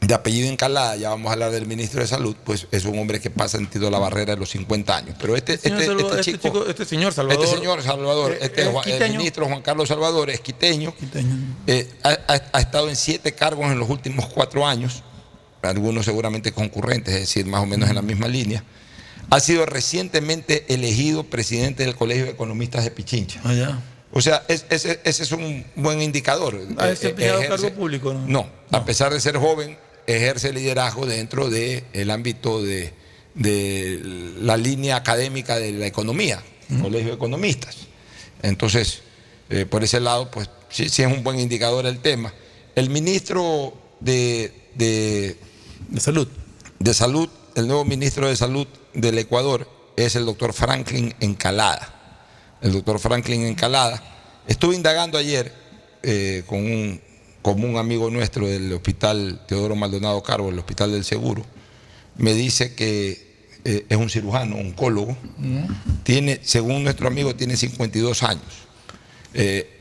[0.00, 3.20] de apellido Encalada, ya vamos a hablar del ministro de Salud, pues es un hombre
[3.20, 5.16] que pasa sentido la barrera de los 50 años.
[5.20, 8.38] Pero este, este, Salvador, este este chico, chico- este señor Salvador, este señor Salvador, eh,
[8.40, 10.94] este es Juan- el ministro Juan Carlos Salvador es quiteño,
[11.66, 15.02] eh, ha, ha- ha estado en siete cargos en los últimos cuatro años,
[15.62, 18.64] algunos seguramente concurrentes, es decir, más o menos en la misma línea.
[19.30, 23.40] Ha sido recientemente elegido presidente del Colegio de Economistas de Pichincha.
[24.12, 26.60] O sea, es- ese, ese es un buen indicador.
[26.78, 28.12] ¿Ha Eh, desempeñado ejerce- cargo público?
[28.12, 28.26] No.
[28.26, 32.92] no, a pesar de ser joven, ejerce liderazgo dentro del ámbito de,
[33.34, 34.00] de
[34.40, 36.42] la línea académica de la economía,
[36.82, 37.76] Colegio de Economistas.
[38.42, 39.02] Entonces,
[39.50, 42.32] eh, por ese lado, pues sí, sí es un buen indicador el tema.
[42.74, 45.36] El ministro de de,
[45.90, 46.28] de salud.
[46.78, 51.94] De salud, el nuevo ministro de salud del Ecuador es el doctor Franklin Encalada.
[52.62, 54.02] El doctor Franklin Encalada.
[54.46, 55.52] Estuve indagando ayer
[56.02, 57.00] eh, con, un,
[57.42, 61.44] con un amigo nuestro del hospital Teodoro Maldonado Carbo, el hospital del Seguro.
[62.16, 63.30] Me dice que
[63.64, 65.16] eh, es un cirujano, oncólogo.
[66.02, 68.42] Tiene, según nuestro amigo, tiene 52 años.
[69.34, 69.79] Eh,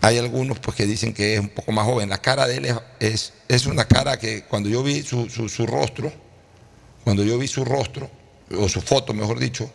[0.00, 2.08] hay algunos pues, que dicen que es un poco más joven.
[2.08, 5.48] La cara de él es, es, es una cara que cuando yo vi su, su,
[5.48, 6.12] su rostro,
[7.04, 8.10] cuando yo vi su rostro,
[8.58, 9.70] o su foto, mejor dicho,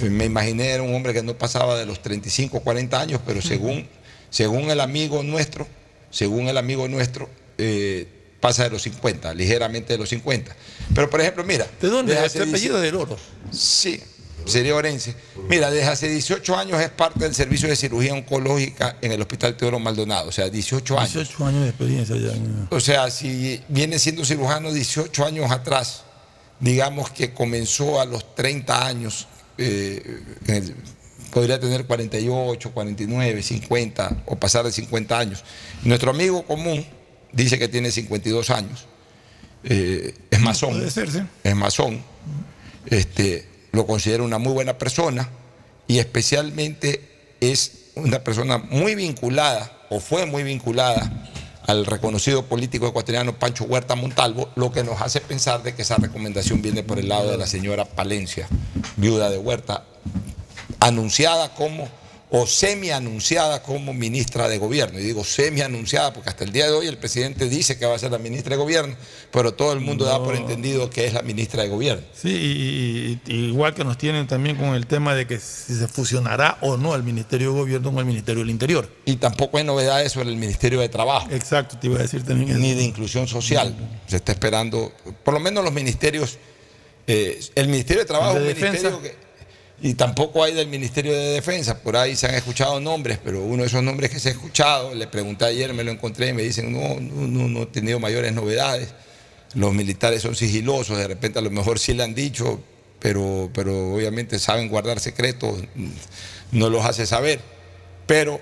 [0.00, 3.86] me imaginé era un hombre que no pasaba de los 35, 40 años, pero según,
[4.30, 5.66] según el amigo nuestro,
[6.10, 8.08] según el amigo nuestro, eh,
[8.40, 10.54] pasa de los 50, ligeramente de los 50.
[10.94, 11.66] Pero por ejemplo, mira.
[11.80, 12.12] ¿De dónde?
[12.12, 13.16] desde ¿De hace tu apellido 10 del oro?
[13.50, 14.00] Sí,
[14.46, 15.14] sería Orense.
[15.48, 19.56] Mira, desde hace 18 años es parte del servicio de cirugía oncológica en el Hospital
[19.56, 21.12] Teodoro Maldonado, o sea, 18 años.
[21.14, 22.32] 18 años de experiencia ya.
[22.70, 26.02] O sea, si viene siendo cirujano 18 años atrás,
[26.60, 29.26] digamos que comenzó a los 30 años,
[29.58, 30.74] eh, el-
[31.30, 35.42] podría tener 48, 49, 50 o pasar de 50 años.
[35.82, 36.86] Nuestro amigo común
[37.32, 38.86] dice que tiene 52 años,
[39.64, 41.18] eh, es masón, Puede ser, sí.
[41.42, 42.00] es masón,
[42.86, 45.28] este, lo considero una muy buena persona
[45.86, 51.30] y especialmente es una persona muy vinculada o fue muy vinculada
[51.66, 55.96] al reconocido político ecuatoriano Pancho Huerta Montalvo, lo que nos hace pensar de que esa
[55.96, 58.46] recomendación viene por el lado de la señora Palencia,
[58.96, 59.84] viuda de Huerta,
[60.80, 61.88] anunciada como
[62.30, 64.98] o semi-anunciada como ministra de gobierno.
[64.98, 67.98] Y digo semi-anunciada porque hasta el día de hoy el presidente dice que va a
[67.98, 68.96] ser la ministra de gobierno,
[69.30, 72.02] pero todo el mundo da por entendido que es la ministra de gobierno.
[72.14, 76.58] Sí, y, igual que nos tienen también con el tema de que si se fusionará
[76.60, 78.88] o no el Ministerio de Gobierno con el Ministerio del Interior.
[79.04, 81.28] Y tampoco hay novedades sobre el Ministerio de Trabajo.
[81.30, 82.58] Exacto, te iba a decir también eso.
[82.58, 83.74] Ni de inclusión social.
[84.06, 86.38] Se está esperando, por lo menos los ministerios,
[87.06, 89.24] eh, el Ministerio de Trabajo ¿El de es un ministerio que...
[89.82, 93.62] Y tampoco hay del Ministerio de Defensa, por ahí se han escuchado nombres, pero uno
[93.62, 96.42] de esos nombres que se ha escuchado, le pregunté ayer, me lo encontré y me
[96.42, 98.94] dicen, no, no, no, no he tenido mayores novedades,
[99.54, 102.62] los militares son sigilosos, de repente a lo mejor sí le han dicho,
[103.00, 105.64] pero, pero obviamente saben guardar secretos,
[106.52, 107.40] no los hace saber,
[108.06, 108.40] pero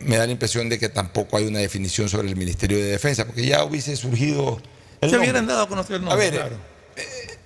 [0.00, 3.24] me da la impresión de que tampoco hay una definición sobre el Ministerio de Defensa,
[3.24, 4.60] porque ya hubiese surgido...
[5.00, 6.71] el Se hubieran dado a conocer el A nombre, ver, claro.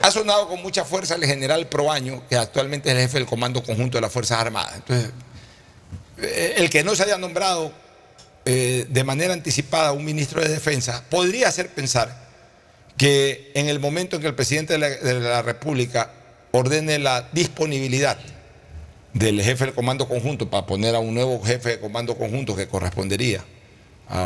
[0.00, 3.62] Ha sonado con mucha fuerza el general Proaño, que actualmente es el jefe del Comando
[3.62, 4.74] Conjunto de las Fuerzas Armadas.
[4.76, 5.10] Entonces,
[6.18, 7.72] eh, el que no se haya nombrado
[8.44, 12.26] eh, de manera anticipada un ministro de Defensa podría hacer pensar
[12.96, 16.10] que en el momento en que el presidente de la, de la República
[16.52, 18.16] ordene la disponibilidad
[19.12, 22.68] del jefe del Comando Conjunto para poner a un nuevo jefe de Comando Conjunto que
[22.68, 23.44] correspondería
[24.08, 24.20] a,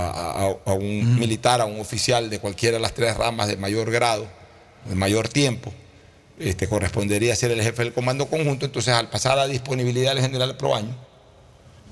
[0.67, 3.91] a- a un militar, a un oficial de cualquiera de las tres ramas de mayor
[3.91, 4.27] grado,
[4.85, 5.73] de mayor tiempo,
[6.39, 8.67] este, correspondería ser el jefe del Comando Conjunto.
[8.67, 10.97] Entonces, al pasar a disponibilidad del general Proaño,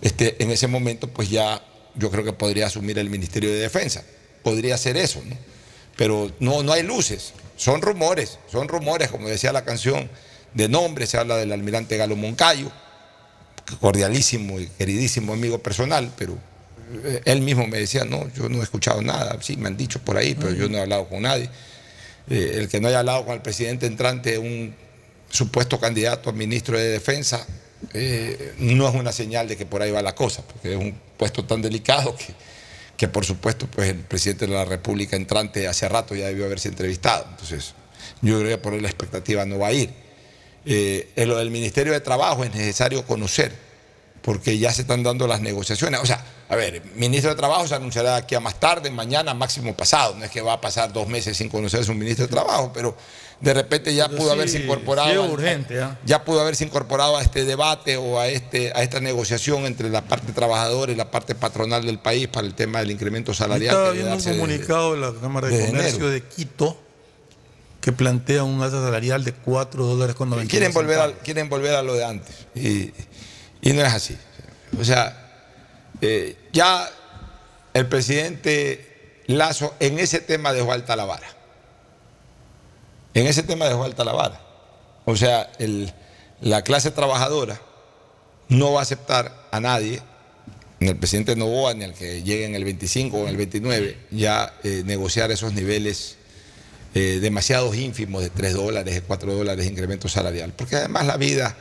[0.00, 1.62] este, en ese momento, pues ya
[1.94, 4.02] yo creo que podría asumir el Ministerio de Defensa.
[4.42, 5.20] Podría ser eso.
[5.96, 10.08] Pero no, no hay luces, son rumores, son rumores, como decía la canción,
[10.54, 12.70] de nombre, se habla del almirante Galo Moncayo,
[13.80, 16.38] cordialísimo y queridísimo amigo personal, pero
[17.04, 19.98] eh, él mismo me decía, no, yo no he escuchado nada, sí, me han dicho
[19.98, 21.50] por ahí, pero yo no he hablado con nadie.
[22.30, 24.74] Eh, el que no haya hablado con el presidente entrante, un
[25.30, 27.46] supuesto candidato a ministro de Defensa,
[27.94, 30.98] eh, no es una señal de que por ahí va la cosa, porque es un
[31.16, 32.34] puesto tan delicado que,
[32.96, 36.68] que por supuesto pues el presidente de la República entrante hace rato ya debió haberse
[36.68, 37.26] entrevistado.
[37.30, 37.74] Entonces,
[38.20, 39.90] yo creo que por la expectativa no va a ir.
[40.66, 43.52] Eh, en lo del Ministerio de Trabajo es necesario conocer,
[44.22, 46.00] porque ya se están dando las negociaciones.
[46.00, 49.34] O sea, a ver, el ministro de Trabajo se anunciará aquí a más tarde, mañana,
[49.34, 50.14] máximo pasado.
[50.16, 52.96] No es que va a pasar dos meses sin conocerse un ministro de Trabajo, pero
[53.40, 55.24] de repente ya Pero pudo sí, haberse incorporado.
[55.26, 55.96] sí urgente, ¿ah?
[56.04, 60.02] Ya pudo haberse incorporado a este debate o a, este, a esta negociación entre la
[60.04, 63.74] parte trabajadora y la parte patronal del país para el tema del incremento salarial.
[63.76, 66.10] Estaba viendo un de- comunicado de la Cámara de Comercio enero.
[66.10, 66.76] de Quito
[67.80, 71.74] que plantea un alza salarial de 4 dólares con 90 quieren volver, a, quieren volver
[71.76, 72.34] a lo de antes.
[72.56, 72.92] Y,
[73.60, 74.16] y no es así.
[74.78, 75.52] O sea,
[76.00, 76.88] eh, ya
[77.74, 81.28] el presidente Lazo en ese tema dejó alta la vara.
[83.14, 84.40] En ese tema dejó alta la vara.
[85.04, 85.50] O sea,
[86.40, 87.60] la clase trabajadora
[88.48, 90.00] no va a aceptar a nadie,
[90.80, 93.98] ni al presidente Novoa, ni al que llegue en el 25 o en el 29,
[94.10, 96.16] ya eh, negociar esos niveles
[96.94, 100.52] eh, demasiados ínfimos de 3 dólares, de 4 dólares de incremento salarial.
[100.56, 101.56] Porque además la vida,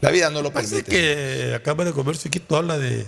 [0.00, 0.90] la vida no lo Parece permite.
[0.90, 3.06] que la Cámara de Comercio de Quito habla de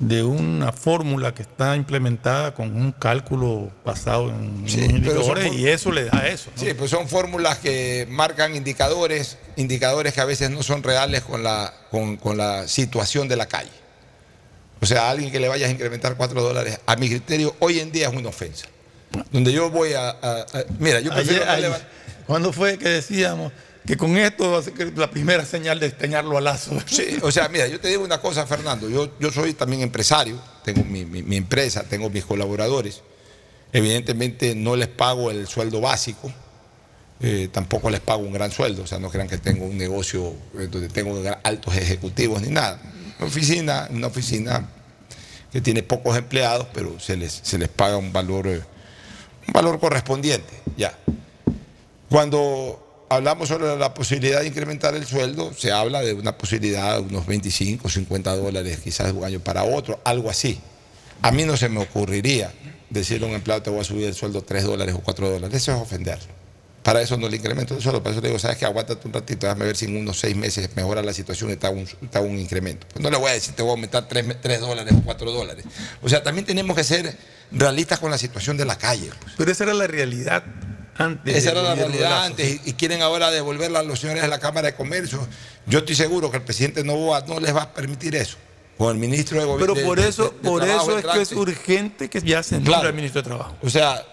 [0.00, 5.68] de una fórmula que está implementada con un cálculo basado en Sí, indicadores son- y
[5.68, 6.50] eso le da eso.
[6.54, 6.60] ¿no?
[6.60, 11.44] Sí, pues son fórmulas que marcan indicadores, indicadores que a veces no son reales con
[11.44, 13.70] la, con, con la situación de la calle.
[14.80, 17.78] O sea, a alguien que le vayas a incrementar 4 dólares, a mi criterio, hoy
[17.78, 18.66] en día es una ofensa.
[19.30, 20.10] Donde yo voy a.
[20.10, 20.46] a- a-
[20.80, 21.44] mira, yo prefiero.
[21.44, 21.80] Ayer- no ayer- leva-
[22.26, 23.52] ¿Cuándo fue que decíamos
[23.86, 24.62] que con esto va a
[24.96, 26.72] la primera señal de esteñarlo a lazo?
[26.86, 28.88] Sí, o sea, mira, yo te digo una cosa, Fernando.
[28.88, 33.02] Yo, yo soy también empresario, tengo mi, mi- empresa, tengo mis colaboradores.
[33.72, 36.32] Evidentemente no les pago el sueldo básico,
[37.20, 38.82] eh, tampoco les pago un gran sueldo.
[38.84, 42.80] O sea, no crean que tengo un negocio eh, donde tengo altos ejecutivos ni nada.
[43.18, 44.68] Una oficina, una oficina
[45.52, 48.60] que tiene pocos empleados, pero se les, se les paga un valor, eh,
[49.48, 50.52] un valor correspondiente.
[50.76, 50.96] Ya.
[52.08, 57.02] Cuando hablamos sobre la posibilidad de incrementar el sueldo, se habla de una posibilidad de
[57.02, 60.60] unos 25, 50 dólares quizás de un año para otro, algo así.
[61.22, 62.52] A mí no se me ocurriría
[62.90, 65.56] decirle a un empleado te voy a subir el sueldo 3 dólares o 4 dólares.
[65.56, 66.44] Eso es ofenderlo.
[66.82, 69.14] Para eso no le incremento el sueldo, para eso le digo, sabes que aguántate un
[69.14, 72.18] ratito, déjame ver si en unos seis meses mejora la situación y te un, te
[72.18, 72.86] un incremento.
[72.92, 75.64] Pues no le voy a decir te voy a aumentar 3, dólares o 4 dólares.
[76.02, 77.16] O sea, también tenemos que ser
[77.50, 79.10] realistas con la situación de la calle.
[79.22, 79.34] pues.
[79.38, 80.44] Pero esa era la realidad
[80.96, 81.36] antes.
[81.36, 84.38] Esa era la realidad antes y, y quieren ahora devolverla a los señores de la
[84.40, 85.26] Cámara de Comercio.
[85.66, 88.36] Yo estoy seguro que el presidente Novoa no les va a permitir eso.
[88.78, 89.84] Con el ministro de Pero Gobierno.
[89.88, 92.08] por eso, por eso es que es urgente.
[92.10, 92.88] que ya se nombre Claro.
[92.88, 93.56] al ministro de Trabajo.
[93.62, 94.04] O sea,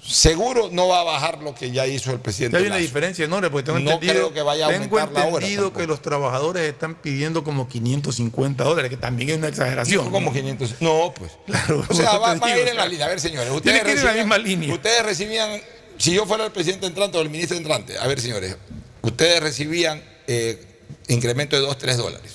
[0.00, 2.56] seguro no va a bajar lo que ya hizo el presidente.
[2.56, 2.82] Hay una Lazo.
[2.82, 5.72] diferencia enorme, porque tengo No entendido, creo que vaya a tengo aumentar la hora entendido
[5.72, 10.10] que los trabajadores están pidiendo como 550 dólares, que también es una exageración.
[10.10, 10.76] Como 500.
[10.80, 11.32] No, pues.
[11.46, 13.06] Claro, O sea, va, va a ir en la línea.
[13.06, 13.50] A ver, señores.
[13.50, 14.72] Ustedes en la recibían- misma línea.
[14.74, 15.60] Ustedes recibían,
[15.98, 18.56] si yo fuera el presidente entrante o el ministro entrante, a ver, señores,
[19.02, 20.62] ustedes recibían eh,
[21.08, 22.32] incremento de 2, 3 dólares.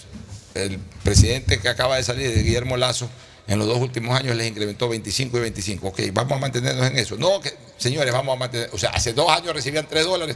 [0.54, 3.10] El presidente que acaba de salir, Guillermo Lazo,
[3.48, 5.88] en los dos últimos años les incrementó 25 y 25.
[5.88, 7.18] Ok, vamos a mantenernos en eso.
[7.18, 7.42] No,
[7.78, 8.70] señores, vamos a mantener.
[8.74, 10.36] O sea, hace dos años recibían 3 dólares.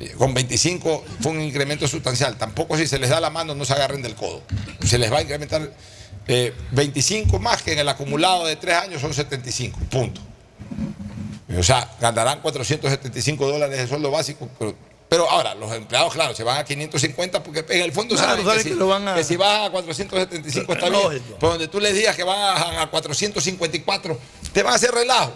[0.00, 2.36] eh, Con 25 fue un incremento sustancial.
[2.36, 4.42] Tampoco si se les da la mano no se agarren del codo.
[4.84, 5.72] Se les va a incrementar
[6.26, 9.78] eh, 25 más que en el acumulado de 3 años son 75.
[9.90, 10.20] Punto.
[11.56, 14.74] O sea, ganarán 475 dólares de sueldo básico, pero,
[15.08, 18.44] pero ahora los empleados, claro, se van a 550 porque en el fondo Claro, saben,
[18.44, 21.08] saben que, si, que van a- que si bajan a 475 está Lógico.
[21.10, 21.22] bien.
[21.40, 24.18] Pero donde tú les digas que van a, a 454,
[24.52, 25.32] te van a hacer relajo.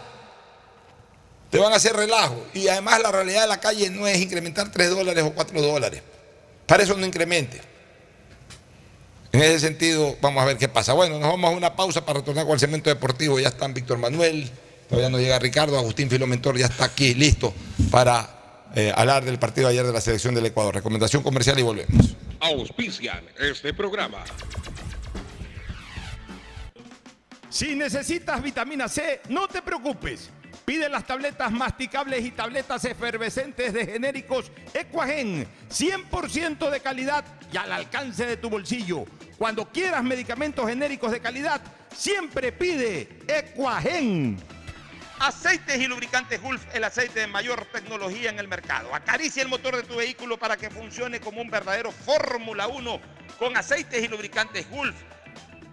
[1.51, 2.45] Te van a hacer relajo.
[2.53, 6.03] Y además la realidad de la calle no es incrementar 3 dólares o 4 dólares.
[6.67, 7.61] Para eso no incremente.
[9.33, 10.93] En ese sentido, vamos a ver qué pasa.
[10.93, 13.41] Bueno, nos vamos a una pausa para retornar con el cemento deportivo.
[13.41, 14.51] Ya están Víctor Manuel,
[14.93, 17.55] todavía no llega Ricardo, Agustín Filomentor ya está aquí listo
[17.91, 20.75] para eh, hablar del partido de ayer de la selección del Ecuador.
[20.75, 22.15] Recomendación comercial y volvemos.
[22.41, 24.23] Auspician este programa.
[27.49, 30.29] Si necesitas vitamina C, no te preocupes.
[30.67, 37.73] Pide las tabletas masticables y tabletas efervescentes de genéricos Equagen, 100% de calidad y al
[37.73, 39.07] alcance de tu bolsillo.
[39.39, 41.63] Cuando quieras medicamentos genéricos de calidad,
[41.97, 44.39] siempre pide Equagen.
[45.19, 48.95] Aceites y lubricantes Gulf, el aceite de mayor tecnología en el mercado.
[48.95, 53.01] Acaricia el motor de tu vehículo para que funcione como un verdadero Fórmula 1
[53.39, 54.97] con aceites y lubricantes Gulf.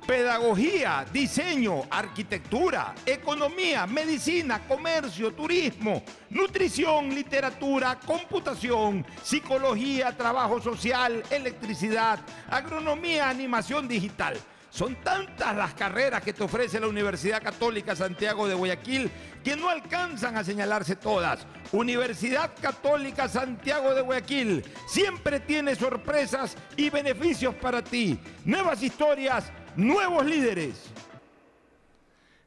[0.06, 13.30] Pedagogía, diseño, arquitectura, economía, medicina, comercio, turismo, nutrición, literatura, computación, psicología, trabajo social, electricidad, agronomía,
[13.30, 14.36] animación digital.
[14.80, 19.12] Son tantas las carreras que te ofrece la Universidad Católica Santiago de Guayaquil
[19.44, 21.46] que no alcanzan a señalarse todas.
[21.74, 28.18] Universidad Católica Santiago de Guayaquil siempre tiene sorpresas y beneficios para ti.
[28.46, 30.86] Nuevas historias, nuevos líderes.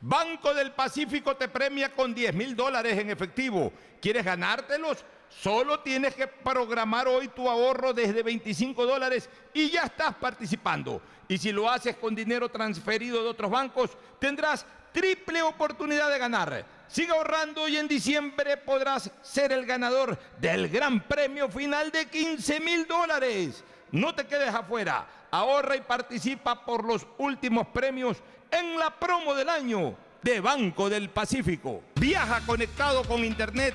[0.00, 3.72] Banco del Pacífico te premia con 10 mil dólares en efectivo.
[4.00, 5.04] ¿Quieres ganártelos?
[5.28, 11.02] Solo tienes que programar hoy tu ahorro desde 25 dólares y ya estás participando.
[11.28, 16.64] Y si lo haces con dinero transferido de otros bancos, tendrás triple oportunidad de ganar.
[16.86, 22.60] Sigue ahorrando y en diciembre podrás ser el ganador del gran premio final de 15
[22.60, 23.64] mil dólares.
[23.90, 25.06] No te quedes afuera.
[25.30, 28.18] Ahorra y participa por los últimos premios
[28.50, 31.82] en la promo del año de Banco del Pacífico.
[31.96, 33.74] Viaja conectado con Internet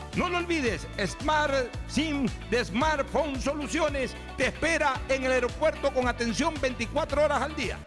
[0.15, 0.87] No lo olvides,
[1.21, 7.55] Smart SIM de Smartphone Soluciones te espera en el aeropuerto con atención 24 horas al
[7.55, 7.79] día.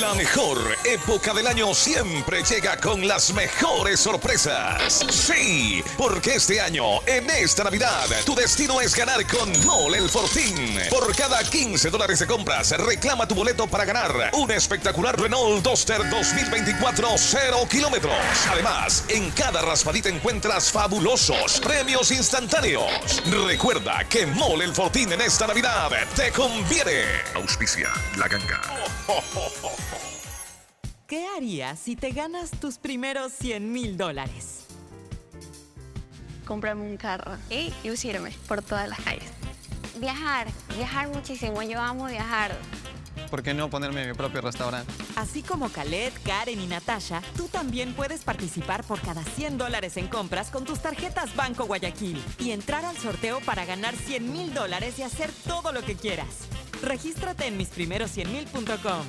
[0.00, 5.04] La mejor época del año siempre llega con las mejores sorpresas.
[5.10, 10.78] Sí, porque este año, en esta Navidad, tu destino es ganar con Mole el Fortín.
[10.90, 15.98] Por cada 15 dólares de compras, reclama tu boleto para ganar un espectacular Renault Duster
[16.08, 18.16] 2024 0 kilómetros.
[18.50, 23.22] Además, en cada raspadita encuentras fabulosos premios instantáneos.
[23.46, 27.02] Recuerda que Mole el Fortín en esta Navidad te conviene.
[27.34, 28.60] Auspicia la ganga.
[31.06, 34.64] ¿Qué harías si te ganas tus primeros 100 mil dólares?
[36.44, 39.30] Comprarme un carro y lucirme por todas las calles.
[39.96, 40.46] Viajar,
[40.76, 41.62] viajar muchísimo.
[41.62, 42.56] Yo amo viajar.
[43.30, 44.92] ¿Por qué no ponerme mi propio restaurante?
[45.16, 50.08] Así como Khaled, Karen y Natasha, tú también puedes participar por cada 100 dólares en
[50.08, 54.98] compras con tus tarjetas Banco Guayaquil y entrar al sorteo para ganar 100 mil dólares
[54.98, 56.48] y hacer todo lo que quieras.
[56.82, 59.06] Regístrate en misprimeros100mil.com.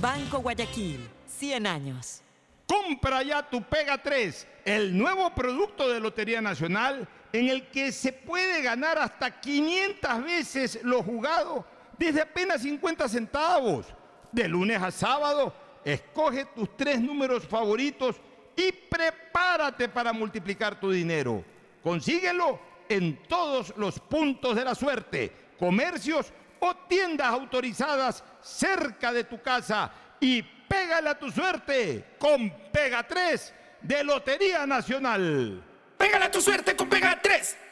[0.00, 2.22] Banco Guayaquil, 100 años.
[2.66, 8.12] Compra ya tu Pega 3, el nuevo producto de Lotería Nacional en el que se
[8.12, 11.64] puede ganar hasta 500 veces lo jugado
[11.98, 13.86] desde apenas 50 centavos.
[14.30, 15.54] De lunes a sábado,
[15.84, 18.16] escoge tus tres números favoritos
[18.54, 21.44] y prepárate para multiplicar tu dinero.
[21.82, 29.40] Consíguelo en todos los puntos de la suerte, comercios o tiendas autorizadas cerca de tu
[29.40, 35.62] casa y pégale a tu suerte con Pega 3 de Lotería Nacional.
[35.96, 37.56] Pégale a tu suerte con Pega 3.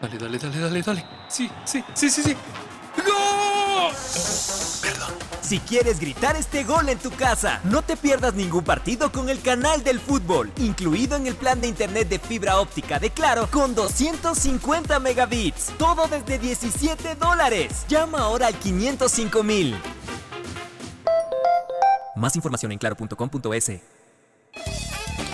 [0.00, 1.06] Dale, dale, dale, dale, dale.
[1.28, 2.36] Sí, sí, sí, sí, sí.
[3.06, 3.92] ¡Gol!
[4.80, 5.10] Perdón.
[5.42, 9.40] Si quieres gritar este gol en tu casa, no te pierdas ningún partido con el
[9.42, 13.74] canal del fútbol, incluido en el plan de internet de fibra óptica de Claro con
[13.74, 15.72] 250 megabits.
[15.76, 17.84] Todo desde 17 dólares.
[17.88, 19.76] Llama ahora al 505 mil.
[22.16, 23.80] Más información en claro.com.es.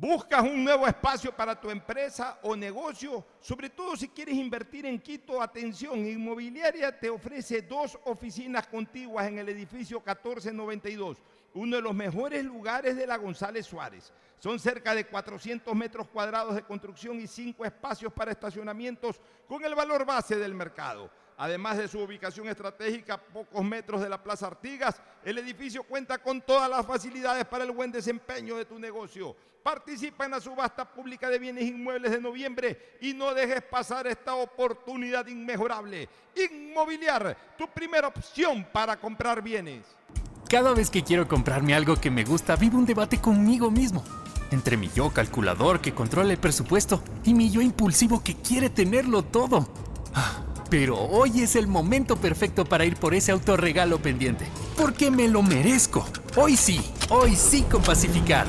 [0.00, 3.22] ¿Buscas un nuevo espacio para tu empresa o negocio?
[3.38, 9.40] Sobre todo si quieres invertir en Quito, atención, Inmobiliaria te ofrece dos oficinas contiguas en
[9.40, 11.18] el edificio 1492,
[11.52, 14.10] uno de los mejores lugares de la González Suárez.
[14.38, 19.74] Son cerca de 400 metros cuadrados de construcción y cinco espacios para estacionamientos con el
[19.74, 21.10] valor base del mercado.
[21.36, 26.40] Además de su ubicación estratégica pocos metros de la Plaza Artigas, el edificio cuenta con
[26.40, 29.36] todas las facilidades para el buen desempeño de tu negocio.
[29.62, 34.34] Participa en la subasta pública de bienes inmuebles de noviembre y no dejes pasar esta
[34.34, 36.08] oportunidad inmejorable.
[36.34, 39.84] Inmobiliar, tu primera opción para comprar bienes.
[40.48, 44.02] Cada vez que quiero comprarme algo que me gusta, vivo un debate conmigo mismo.
[44.50, 49.22] Entre mi yo calculador que controla el presupuesto y mi yo impulsivo que quiere tenerlo
[49.22, 49.68] todo.
[50.14, 54.46] Ah, Pero hoy es el momento perfecto para ir por ese autorregalo pendiente.
[54.76, 56.06] Porque me lo merezco.
[56.36, 56.80] Hoy sí,
[57.10, 58.48] hoy sí con Pacificard.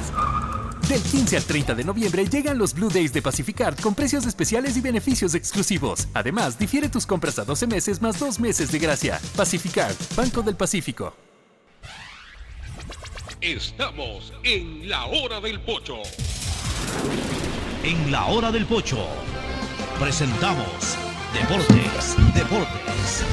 [0.91, 4.75] Del 15 al 30 de noviembre llegan los Blue Days de Pacificard con precios especiales
[4.75, 6.09] y beneficios exclusivos.
[6.13, 9.17] Además, difiere tus compras a 12 meses más 2 meses de gracia.
[9.37, 11.15] Pacificard, Banco del Pacífico.
[13.39, 15.99] Estamos en la hora del pocho.
[17.85, 19.07] En la hora del pocho
[19.97, 20.97] presentamos
[21.33, 23.23] Deportes, Deportes.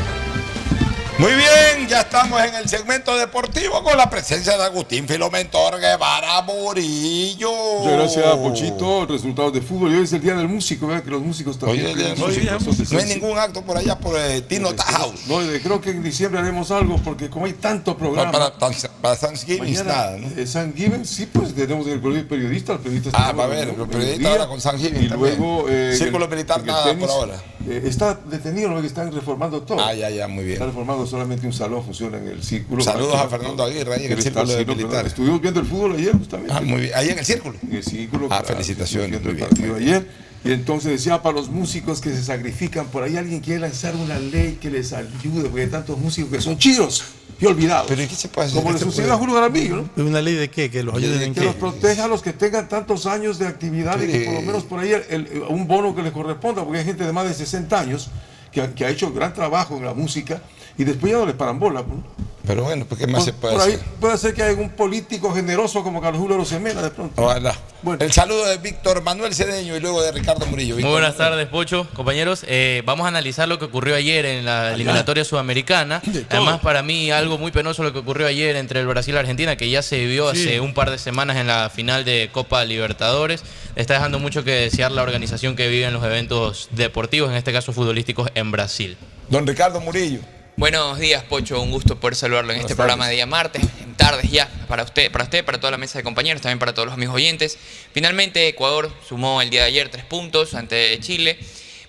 [1.19, 6.43] Muy bien, ya estamos en el segmento deportivo con la presencia de Agustín Filomentor Guevara
[6.43, 7.51] Murillo.
[7.81, 9.05] Muchas gracias, Pochito.
[9.05, 9.93] Resultados de fútbol.
[9.93, 11.03] Y hoy es el día del músico, ¿verdad?
[11.03, 11.86] Que los músicos también.
[11.86, 12.65] Hoy es el día del tienen músico.
[12.70, 15.27] músicos, No hay ningún acto por allá por eh, Tino House.
[15.27, 18.31] No, y creo que en diciembre haremos algo porque como hay tanto programa.
[18.31, 20.28] Para, para, para Thanksgiving nada, ¿no?
[20.40, 23.11] eh, Thanksgiving, sí, pues tenemos el periodista, el periodista.
[23.15, 23.82] Ah, está va a ver, ¿no?
[23.85, 25.36] el periodista ahora con Thanksgiving Y también.
[25.36, 25.66] luego.
[25.69, 27.43] eh, Círculo el- militar, nada tenis, por ahora.
[27.69, 28.81] eh, está detenido, ¿no?
[28.81, 29.81] Que están reformando todo.
[29.81, 30.53] Ah, ya, ya, muy bien.
[30.55, 32.82] Está reformando solamente un salón, funciona en el círculo.
[32.82, 34.64] Saludos Ah, a Fernando Aguirre ahí en el círculo de.
[34.64, 35.06] ¿verdad?
[35.06, 36.52] Estuvimos viendo el fútbol ayer justamente.
[36.55, 36.93] Ah, muy bien.
[36.94, 37.56] Ahí en el círculo.
[37.62, 38.28] En el círculo.
[38.30, 40.28] Ah, felicitaciones, estuvimos viendo muy el partido ayer.
[40.44, 44.18] Y entonces decía para los músicos que se sacrifican, por ahí alguien quiere lanzar una
[44.20, 47.02] ley que les ayude, porque hay tantos músicos que son chidos
[47.40, 47.86] y olvidados.
[47.89, 48.56] Pero ¿y qué se puede hacer?
[48.62, 49.16] Como ¿Qué le sucedió a?
[49.16, 49.90] Julio Jaramillo, ¿no?
[49.97, 50.70] ¿Es ¿Una ley de qué?
[50.70, 51.47] ¿Que los ayuden en que qué?
[51.47, 54.62] los proteja a los que tengan tantos años de actividad y que por lo menos
[54.62, 57.35] por ahí el- el- un bono que les corresponda, porque hay gente de más de
[57.35, 58.09] 60 años
[58.52, 60.40] que, ha- que ha hecho gran trabajo en la música
[60.78, 61.80] y después ya no les paran bola.
[61.82, 62.02] ¿no?
[62.46, 63.86] Pero bueno, pues ¿qué más Por, se puede por ahí hacer?
[64.00, 67.22] puede ser que haya un político generoso como Carlos Julio Rosemena de pronto.
[67.22, 67.55] Ojalá.
[68.00, 70.76] El saludo de Víctor Manuel Cedeño y luego de Ricardo Murillo.
[70.76, 72.46] Muy buenas tardes, Pocho, compañeros.
[72.48, 76.00] Eh, vamos a analizar lo que ocurrió ayer en la eliminatoria sudamericana.
[76.30, 79.56] Además, para mí, algo muy penoso lo que ocurrió ayer entre el Brasil y Argentina,
[79.56, 80.40] que ya se vio Sí.
[80.48, 83.42] hace un par de semanas en la final de Copa Libertadores.
[83.76, 87.52] Está dejando mucho que desear la organización que vive en los eventos deportivos, en este
[87.52, 88.96] caso futbolísticos, en Brasil.
[89.28, 90.20] Don Ricardo Murillo.
[90.59, 91.60] Buenos días, Pocho.
[91.62, 92.76] Un gusto poder saludarlo en este tardes.
[92.78, 95.98] programa de día martes, en tardes ya, para usted, para usted, para toda la mesa
[95.98, 97.56] de compañeros, también para todos los amigos oyentes.
[97.93, 101.39] Finalmente, Ecuador sumó el día de ayer tres puntos ante Chile,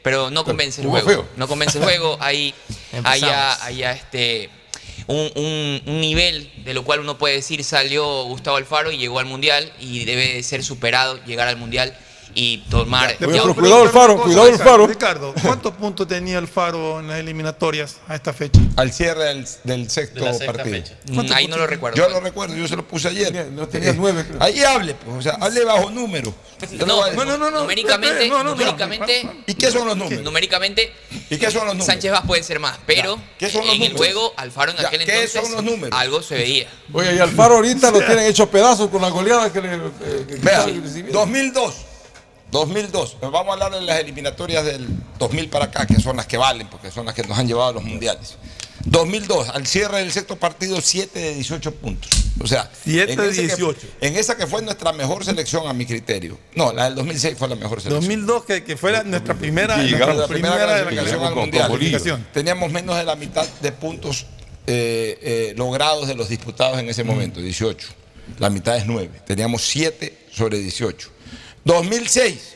[0.04, 1.08] pero no convence el juego.
[1.10, 1.28] feo.
[1.36, 2.18] No convence el juego.
[2.22, 2.54] Hay,
[3.04, 3.62] hay ya, Empezamos.
[3.64, 4.50] hay ya este,
[5.08, 9.18] un, un- un nivel de lo cual uno puede decir salió Gustavo Alfaro y llegó
[9.18, 11.98] al Mundial y debe de ser superado, llegar al Mundial
[12.36, 13.12] y tomar...
[13.12, 14.58] Ya preguntar una cosa, cuidado el.
[14.60, 14.88] Faro.
[14.88, 18.60] Ricardo, ¿cuántos puntos tenía el Faro en las eliminatorias a esta fecha?
[18.76, 20.84] Al cierre del, del sexto De partido.
[21.12, 21.98] Mm, Ahí no lo recuerdo.
[21.98, 23.28] Yo lo recuerdo, yo se lo puse ayer.
[23.28, 24.42] Tenía- no tenía nueve, creo.
[24.42, 26.34] Ahí hable, pues, o sea, hable bajo número.
[26.86, 30.24] No, no, no, no, numéricamente, no, numéricamente, ¿Y qué son los números?
[30.24, 30.92] numéricamente
[31.30, 31.86] ¿Y qué son los números?
[31.86, 33.24] Sánchez Vaz puede ser más, pero Ya.
[33.38, 35.98] ¿Qué son los en el juego Alfaro en Ya, aquel ¿qué entonces son los números?
[35.98, 36.68] algo se veía.
[36.92, 39.74] Oye, y Alfaro ahorita lo tienen hecho pedazos con la goleada que le.
[39.76, 39.80] eh,
[40.28, 41.12] que Vea, quitaron y recibieron.
[41.14, 41.76] 2002.
[42.52, 43.18] 2002.
[43.22, 46.38] Nos Vamos a hablar de las eliminatorias del 2000 para acá, que son las que
[46.38, 48.38] valen, porque son las que nos han llevado a los mundiales.
[48.86, 52.10] 2002, al cierre del sexto partido, 7 de 18 puntos.
[52.42, 53.88] O sea, Siete en de ese que- 18.
[54.02, 56.40] en esa que fue nuestra mejor selección, a mi criterio.
[56.56, 58.00] No, la del 2006 fue la mejor selección.
[58.02, 62.26] 2002, que, que fue la- nuestra primera, nuestra llegamos a la primera clasificación al mundial.
[62.34, 64.26] Teníamos menos de la mitad de puntos
[64.72, 67.88] eh, eh, logrados de los disputados en ese momento, 18.
[68.38, 69.10] La mitad es 9.
[69.26, 71.10] Teníamos 7 sobre 18.
[71.66, 72.56] 2006,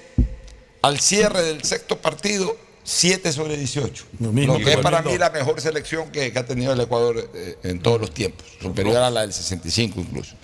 [0.81, 4.05] al cierre del sexto partido, 7 sobre 18.
[4.19, 5.13] Lo mismo que que es para 2002.
[5.13, 8.45] mí la mejor selección que, que ha tenido el Ecuador eh, en todos los tiempos,
[8.61, 10.35] superior a la del 65 incluso.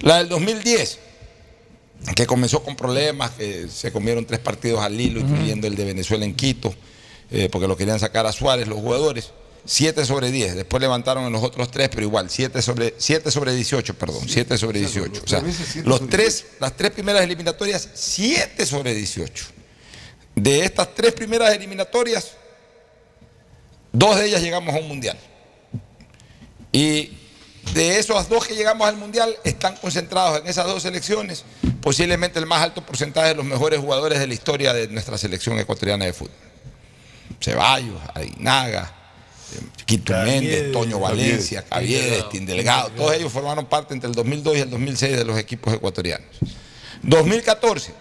[0.00, 0.98] La del 2010,
[2.14, 6.24] que comenzó con problemas, que se comieron tres partidos al hilo, incluyendo el de Venezuela
[6.24, 6.72] en Quito,
[7.30, 9.32] eh, porque lo querían sacar a Suárez los jugadores.
[9.68, 13.54] 7 sobre 10, después levantaron en los otros tres, pero igual, 7 sobre, 7 sobre
[13.54, 15.22] 18, perdón, 7 sobre 18.
[15.22, 15.42] O sea,
[15.84, 19.44] los tres, las tres primeras eliminatorias, 7 sobre 18.
[20.36, 22.32] De estas tres primeras eliminatorias,
[23.92, 25.18] dos de ellas llegamos a un mundial.
[26.72, 27.12] Y
[27.74, 31.44] de esos dos que llegamos al mundial, están concentrados en esas dos selecciones,
[31.82, 35.58] posiblemente el más alto porcentaje de los mejores jugadores de la historia de nuestra selección
[35.58, 36.32] ecuatoriana de fútbol.
[37.38, 38.97] Ceballos, Aguinaga,
[39.54, 44.60] eh, Quito Méndez, Toño Valencia, Caviedes, Tindelgado, todos ellos formaron parte entre el 2002 y
[44.60, 46.28] el 2006 de los equipos ecuatorianos.
[47.02, 47.92] 2014,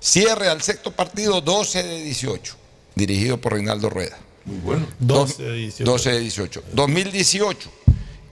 [0.00, 2.56] cierre al sexto partido 12 de 18,
[2.94, 4.18] dirigido por Reinaldo Rueda.
[4.44, 4.86] Muy bueno.
[4.98, 5.84] 12 de 18.
[5.84, 6.64] 12 de 18.
[6.72, 7.70] 2018,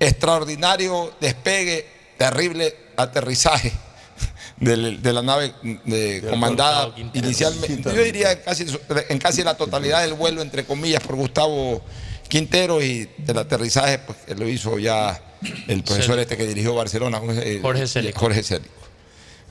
[0.01, 1.87] extraordinario despegue,
[2.19, 3.73] terrible aterrizaje
[4.59, 5.55] de, la nave
[5.85, 8.67] de, comandada inicialmente, yo diría en casi,
[9.09, 11.83] en casi la totalidad del vuelo, entre comillas, por Gustavo
[12.31, 15.21] Quintero y el aterrizaje pues, que lo hizo ya
[15.69, 16.21] el profesor Célico.
[16.23, 18.19] este que dirigió Barcelona, ¿cómo se- eh, Jorge Célico.
[18.19, 18.73] Jorge Célico.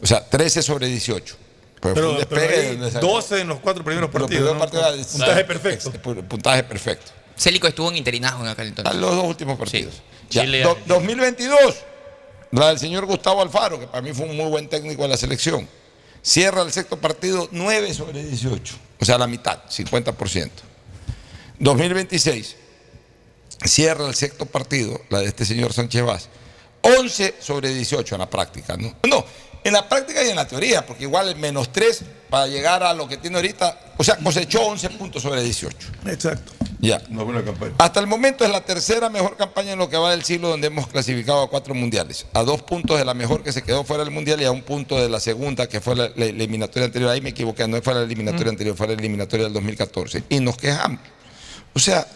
[0.02, 1.36] O sea, 13 sobre 18.
[1.80, 3.10] Pues Pero, fue un pero despegue ahí, donde salió.
[3.10, 4.30] 12 en los cuatro primeros partidos.
[4.30, 4.60] primeros ¿no?
[4.60, 5.90] partidos era- Puntaje perfecto.
[5.94, 7.12] ex- Puntaje perfecto.
[7.38, 8.94] Célico estuvo en interinajo en aquel entonces.
[8.94, 9.94] A los dos últimos partidos.
[9.94, 10.02] Sí.
[10.32, 11.76] Ya, Chile- do- 2022,
[12.52, 15.18] la del señor Gustavo Alfaro, que para mí fue un muy buen técnico de la
[15.18, 15.68] selección.
[16.22, 20.50] Cierra el sexto partido 9 sobre 18, o sea, la mitad, 50%.
[21.60, 22.56] 2026,
[23.66, 26.30] cierra el sexto partido, la de este señor Sánchez Vaz,
[26.82, 28.78] 11 sobre 18 en la práctica.
[28.78, 29.26] No, no
[29.64, 32.94] en la práctica y en la teoría, porque igual el menos 3 para llegar a
[32.94, 35.76] lo que tiene ahorita, o sea, cosechó 11 puntos sobre 18.
[36.08, 36.54] Exacto.
[36.80, 37.02] Ya.
[37.10, 37.74] Una buena campaña.
[37.78, 40.68] Hasta el momento es la tercera mejor campaña en lo que va del siglo donde
[40.68, 42.26] hemos clasificado a cuatro mundiales.
[42.34, 44.62] A dos puntos de la mejor que se quedó fuera del mundial y a un
[44.62, 47.12] punto de la segunda que fue la, la eliminatoria anterior.
[47.12, 50.24] Ahí me equivoqué, no fue la eliminatoria anterior, fue la eliminatoria del 2014.
[50.30, 51.00] Y nos quejamos.
[51.74, 52.08] O sea,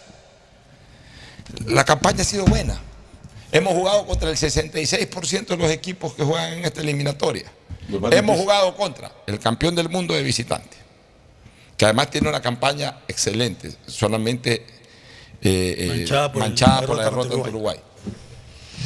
[1.66, 2.80] la campaña ha sido buena.
[3.52, 7.44] Hemos jugado contra el 66% de los equipos que juegan en esta eliminatoria.
[8.10, 10.84] Hemos jugado contra el campeón del mundo de visitantes
[11.76, 14.66] que además tiene una campaña excelente, solamente
[15.42, 17.80] eh, eh, Manchada por manchada la por la derrota ante Uruguay.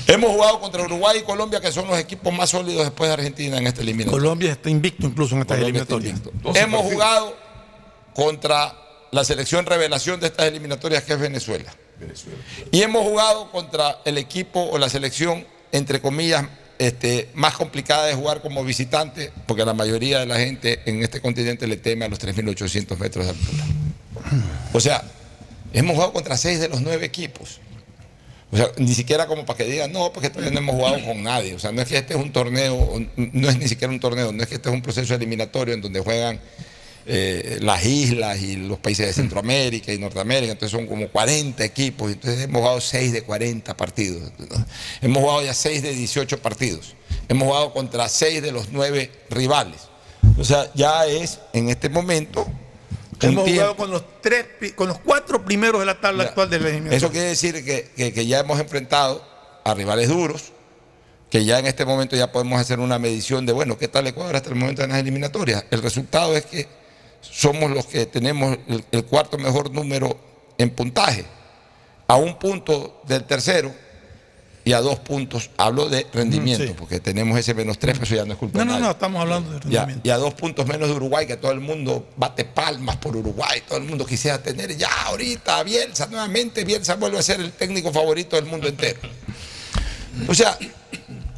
[0.07, 3.59] Hemos jugado contra Uruguay y Colombia, que son los equipos más sólidos después de Argentina
[3.59, 4.23] en esta eliminatoria.
[4.23, 6.33] Colombia está invicto incluso en esta Colombia está eliminatoria.
[6.33, 6.59] invicto.
[6.59, 7.37] Hemos jugado
[8.15, 8.75] contra
[9.11, 11.73] la selección revelación de estas eliminatorias, que es Venezuela.
[12.71, 16.45] Y hemos jugado contra el equipo o la selección, entre comillas,
[16.79, 21.21] este, más complicada de jugar como visitante, porque la mayoría de la gente en este
[21.21, 23.65] continente le teme a los 3.800 metros de altura.
[24.73, 25.03] O sea,
[25.73, 27.61] hemos jugado contra seis de los nueve equipos.
[28.51, 31.23] O sea, ni siquiera como para que digan, no, porque todavía no hemos jugado con
[31.23, 31.55] nadie.
[31.55, 34.33] O sea, no es que este es un torneo, no es ni siquiera un torneo,
[34.33, 36.41] no es que este es un proceso eliminatorio en donde juegan
[37.11, 42.13] eh, las islas y los países de Centroamérica y Norteamérica, entonces son como 40 equipos,
[42.13, 44.31] entonces hemos jugado 6 de 40 partidos,
[45.01, 46.95] hemos jugado ya 6 de 18 partidos,
[47.29, 49.81] hemos jugado contra 6 de los 9 rivales.
[50.39, 52.47] O sea, ya es en este momento...
[53.21, 56.29] Hemos tiempo- jugado con los, tres, con los cuatro primeros de la tabla Ya.
[56.29, 56.97] actual de la eliminatoria.
[56.99, 59.25] Eso quiere decir que, que- que ya hemos enfrentado
[59.65, 60.53] a rivales duros,
[61.29, 64.37] que ya en este momento ya podemos hacer una medición de, bueno, ¿qué tal Ecuador
[64.37, 65.65] hasta el momento en las eliminatorias?
[65.73, 66.69] El resultado es que
[67.21, 70.19] somos los que tenemos el, el cuarto mejor número
[70.59, 71.25] en puntaje,
[72.07, 73.73] a un punto del tercero
[74.65, 76.75] y a dos puntos, hablo de rendimiento, Sí.
[76.77, 78.85] porque tenemos ese menos tres, pero eso ya no es culpa No, no, nadie.
[78.85, 80.09] no, estamos hablando de Ya, rendimiento.
[80.09, 83.63] y a dos puntos menos de Uruguay, que todo el mundo bate palmas por Uruguay,
[83.67, 87.53] todo el mundo quisiera tener ya ahorita a Bielsa nuevamente, Bielsa vuelve a ser el
[87.53, 89.01] técnico favorito del mundo entero.
[90.29, 90.59] O sea,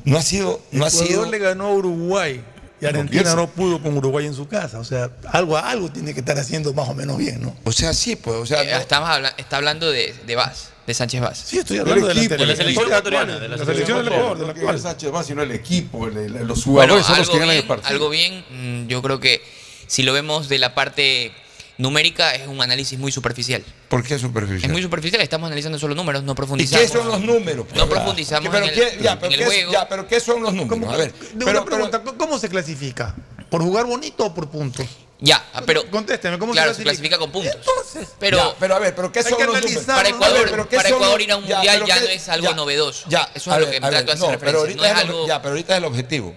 [0.05, 1.27] no ha sido, no ha Ecuador sido.
[1.31, 2.43] le ganó a Uruguay
[2.81, 4.79] y Argentina no pudo con Uruguay en su casa.
[4.79, 7.55] O sea, algo, algo tiene que estar haciendo más o menos bien, ¿no?
[7.65, 10.95] O sea, sí, pues, o sea, Eh, estamos habla- está hablando de, de Vaz, de
[10.95, 11.43] Sánchez Vaz.
[11.47, 13.99] Sí, estoy hablando de la, equipo, de la de la selección ecuatoriana, de la selección
[14.05, 17.07] del Ecuador, de la es Sánchez Vaz, sino el equipo, el- el- los Bueno, jugadores
[17.07, 17.89] son los algo que ganan el bien, partido.
[17.91, 19.43] algo bien, mm, yo creo que
[19.87, 21.33] si lo vemos de la parte
[21.81, 23.65] numérica es un análisis muy superficial.
[23.89, 24.65] ¿Por qué superficial?
[24.65, 26.87] Es muy superficial, estamos analizando solo números, no ¿Y profundizamos.
[26.87, 27.67] qué son los números?
[27.75, 29.73] No profundizamos pero en el- qué- ya, pero en el qué- juego.
[29.73, 30.93] ya, pero ¿qué son los números?
[30.93, 33.15] A ver, De pero, una pregunta, ¿cómo se clasifica?
[33.49, 34.87] ¿Por jugar bonito o por puntos?
[35.23, 37.17] Ya, pero Contésteme, ¿cómo claro, se se clasifica?
[37.17, 37.55] clasifica con puntos.
[37.55, 39.67] Entonces, Pero, Ya, pero a ver, pero ¿qué son los números?
[39.71, 40.09] analizar, para.
[40.09, 42.01] Ecuador, A ver, pero ¿qué para Ecuador los- ir a un ya, mundial ya qué-
[42.01, 43.07] no es algo ya, novedoso.
[43.11, 44.61] Ya, Eso es a lo que a trato de hacer no, referencia.
[44.61, 45.27] ahorita No es es el- algo.
[45.27, 46.35] Ya, pero ahorita es el objetivo.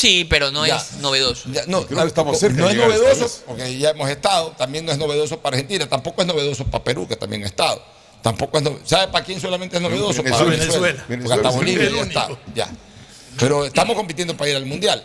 [0.00, 0.76] Sí, pero no Ya.
[0.78, 1.48] es novedoso.
[1.52, 4.92] Ya, no, Creo que estamos cerca no es novedoso, porque ya hemos estado, también no
[4.92, 7.82] es novedoso para Argentina, tampoco es novedoso para Perú, que también ha estado.
[8.22, 10.22] Tampoco es no- ¿Sabe para quién solamente es novedoso?
[10.22, 10.38] Venezuela.
[10.46, 11.04] Para Venezuela.
[11.08, 11.34] Venezuela.
[11.36, 11.58] Porque hasta.
[11.58, 12.28] Bolivia ya está.
[12.54, 12.70] Ya.
[13.38, 15.04] Pero estamos compitiendo para ir al Mundial.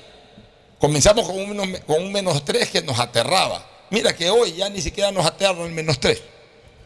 [0.80, 3.66] Comenzamos con un, menos- con un menos 3 que nos aterraba.
[3.90, 6.22] Mira que hoy ya ni siquiera nos aterra el menos 3.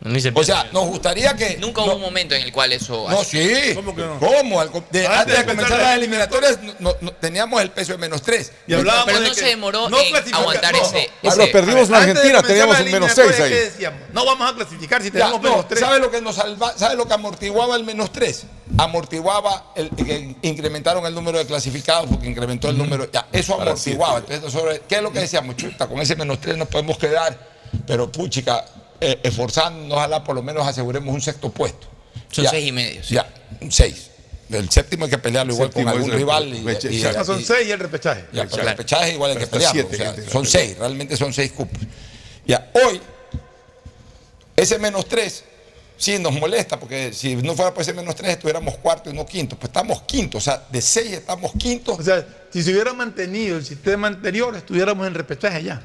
[0.01, 1.57] Ni se O sea, nos gustaría que.
[1.57, 3.05] Nunca hubo un momento en el cual eso.
[3.09, 3.73] No, sí.
[3.75, 4.17] ¿Cómo que no?
[4.17, 4.61] ¿Cómo?
[4.61, 7.91] Al co- de- Antes antes de comenzar la- las eliminatorias no- no- teníamos el peso
[7.91, 8.49] de menos 3.
[8.65, 11.09] Y hablábamos Pero de no que se demoró no en aguantar no, ese.
[11.11, 13.63] Ah, ese- pero perdimos de Argentina, teníamos la un menos eliminatoria, 6 ¿qué ahí.
[13.71, 13.99] decíamos?
[14.13, 15.79] No vamos a clasificar si tenemos no, menos 3.
[15.81, 18.43] ¿Sabe lo que nos salva, sabe lo que amortiguaba el menos 3?
[18.77, 23.11] Amortiguaba el que incrementaron el número de clasificados porque incrementó el número.
[23.11, 24.19] Ya, eso amortiguaba.
[24.19, 25.57] Entonces, sobre, ¿qué es lo que decíamos?
[25.57, 27.37] Chuta, con ese menos 3 nos podemos quedar,
[27.85, 28.63] pero puchica,
[29.01, 31.87] eh, esforzándonos, ojalá por lo menos aseguremos un sexto puesto.
[32.31, 33.03] Son Ya, seis y medio.
[33.03, 33.15] sí.
[33.15, 33.27] Ya,
[33.61, 34.05] un 6.
[34.51, 36.47] El séptimo hay que pelearlo igual Séptimo con algún rival.
[36.47, 36.95] Y, repechaje.
[36.95, 38.25] y- son 6 y el repechaje.
[38.33, 39.81] ya, el pechaje igual hay que pelearlo.
[39.89, 41.79] siete o sea, que son seis, realmente son seis cupos.
[42.47, 42.99] Ya, hoy,
[44.55, 45.43] ese menos tres,
[45.97, 49.25] sí nos molesta, porque si no fuera por ese menos tres, estuviéramos cuarto y no
[49.25, 49.55] quinto.
[49.55, 51.93] Pues estamos quinto, o sea, de seis estamos quinto.
[51.93, 55.81] O sea, si se hubiera mantenido el sistema anterior, estuviéramos en repechaje ya.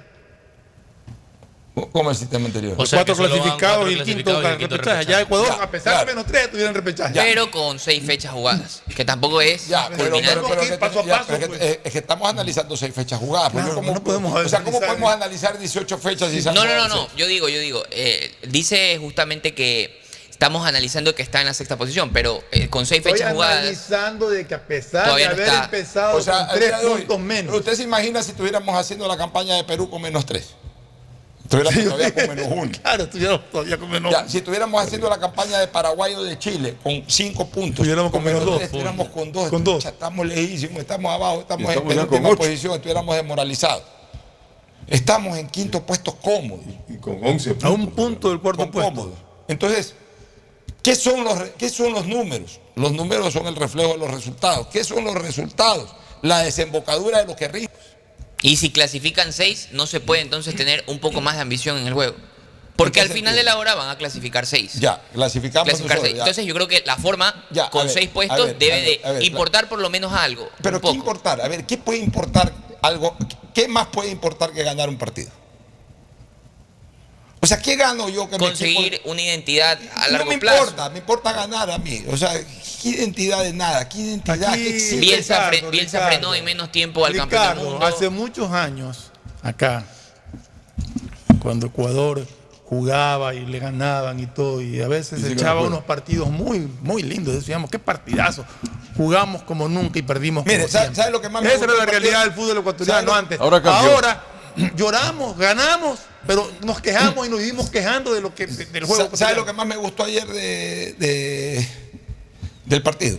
[1.92, 2.76] ¿Cómo el sistema anterior?
[2.78, 5.06] Los cuatro clasificados y el quinto repechaje.
[5.06, 7.14] Ya Ecuador, a pesar de menos tres, tuvieron repechaje.
[7.14, 11.00] Pero con seis fechas jugadas, que tampoco es Ya, pero, pero- pero es que- paso
[11.00, 11.60] a ya, paso, pero es que- pues.
[11.62, 13.50] eh, es que estamos analizando seis fechas jugadas.
[13.50, 16.64] pues Claro, yo como- no podemos o sea, ¿cómo podemos analizar 18 fechas han No,
[16.64, 17.08] no, no, no.
[17.16, 17.82] Yo digo, yo digo.
[17.90, 22.86] eh, dice justamente que estamos analizando que está en la sexta posición, pero eh, con
[22.86, 23.58] seis Estoy fechas jugadas.
[23.58, 25.64] analizando de que a pesar de haber está.
[25.64, 27.54] empezado O sea, con al tres hoy, puntos menos.
[27.56, 30.50] ¿Usted se imagina si estuviéramos haciendo la campaña de Perú con menos tres?
[31.44, 32.72] Estuviéramos todavía con menos uno.
[32.82, 36.38] Claro, estuviéramos todavía con menos Ya, si estuviéramos haciendo la campaña de Paraguay o de
[36.38, 38.62] Chile con cinco puntos, Estuviéramos con menos dos.
[38.62, 39.50] estuviéramos con dos.
[39.50, 39.76] Con dos.
[39.76, 43.82] Chucha, Estamos lejísimos, estamos abajo, estamos, Estamos en penúltima posición, estuviéramos desmoralizados.
[44.86, 46.62] Estamos en quinto puesto cómodo.
[46.88, 48.90] Y con 11 A un punto del cuarto puesto.
[48.90, 49.14] cómodo.
[49.48, 49.94] Entonces,
[50.82, 52.60] ¿qué son, los, ¿qué son los números?
[52.74, 54.66] Los números son el reflejo de los resultados.
[54.68, 55.94] ¿Qué son los resultados?
[56.22, 57.68] La desembocadura de lo que.
[58.44, 61.86] Y si clasifican seis, no se puede entonces tener un poco más de ambición en
[61.86, 62.14] el juego.
[62.76, 63.36] Porque ¿En al final sentido?
[63.38, 64.74] de la hora van a clasificar seis.
[64.74, 66.12] Ya, clasificamos Clasificar seis.
[66.12, 66.18] ya.
[66.18, 69.24] Entonces yo creo que la forma Ya, con ver, seis puestos ver, debe ver, de
[69.24, 70.50] importar por lo menos algo.
[70.60, 71.40] Pero ¿qué importar?
[71.40, 72.52] A ver, ¿qué puede importar
[72.82, 73.16] algo?
[73.54, 75.30] ¿Qué más puede importar que ganar un partido?
[77.44, 80.58] O sea, ¿qué gano yo que Conseguir una identidad a largo no me plazo.
[80.60, 82.02] importa, me importa ganar a mí.
[82.10, 82.32] O sea,
[82.82, 83.86] ¿qué identidad de nada?
[83.86, 84.48] ¿Qué identidad?
[84.50, 84.96] Aquí, ¿Qué existe?
[84.96, 86.12] Bielsa, fre- Ricardo, Bielsa Ricardo.
[86.16, 87.86] frenó en menos tiempo al campeón Ricardo, del mundo.
[87.86, 89.10] hace muchos años,
[89.42, 89.84] acá,
[91.42, 92.26] cuando Ecuador
[92.64, 96.60] jugaba y le ganaban y todo, y a veces Y echaba no unos partidos muy,
[96.80, 97.34] muy lindos.
[97.34, 98.46] Decíamos, qué partidazo.
[98.96, 101.02] Jugamos como nunca y perdimos Mire, como ¿sabe- siempre.
[101.02, 103.38] sabe lo que más me Esa era la realidad del fútbol ecuatoriano ¿Sabe lo- antes.
[103.40, 104.24] Ahora
[104.76, 109.10] lloramos, ganamos, pero nos quejamos y nos vivimos quejando de lo que del juego.
[109.10, 111.68] Sa- ¿Sabe lo que más me gustó ayer de, de-
[112.66, 113.18] del partido?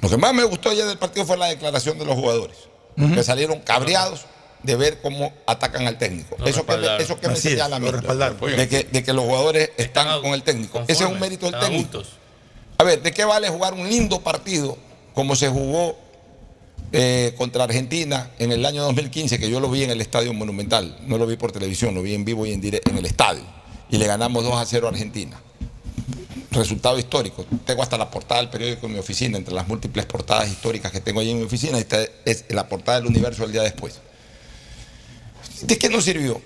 [0.00, 2.56] Lo que más me gustó ayer del partido fue la declaración de los jugadores,
[3.14, 4.26] que salieron cabreados
[4.62, 6.36] de ver cómo atacan al técnico.
[6.38, 7.78] Lo eso que, me- eso que me es, señala
[8.56, 10.82] de que, de que los jugadores están Están con el técnico.
[10.88, 12.02] Ese es un mérito del técnico.
[12.78, 14.76] A ver, ¿de qué vale jugar un lindo partido
[15.14, 15.96] como se jugó
[16.92, 20.98] eh, contra Argentina en el año 2015, que yo lo vi en el Estadio Monumental?
[21.06, 23.42] No lo vi por televisión, lo vi en vivo y en directo en el estadio.
[23.90, 25.40] Y le ganamos 2 a 0 a Argentina.
[26.50, 27.46] Resultado histórico.
[27.64, 31.00] Tengo hasta la portada del periódico en mi oficina, entre las múltiples portadas históricas que
[31.00, 34.00] tengo allí en mi oficina, esta es la portada del universo el día después.
[35.62, 36.40] ¿De qué nos sirvió?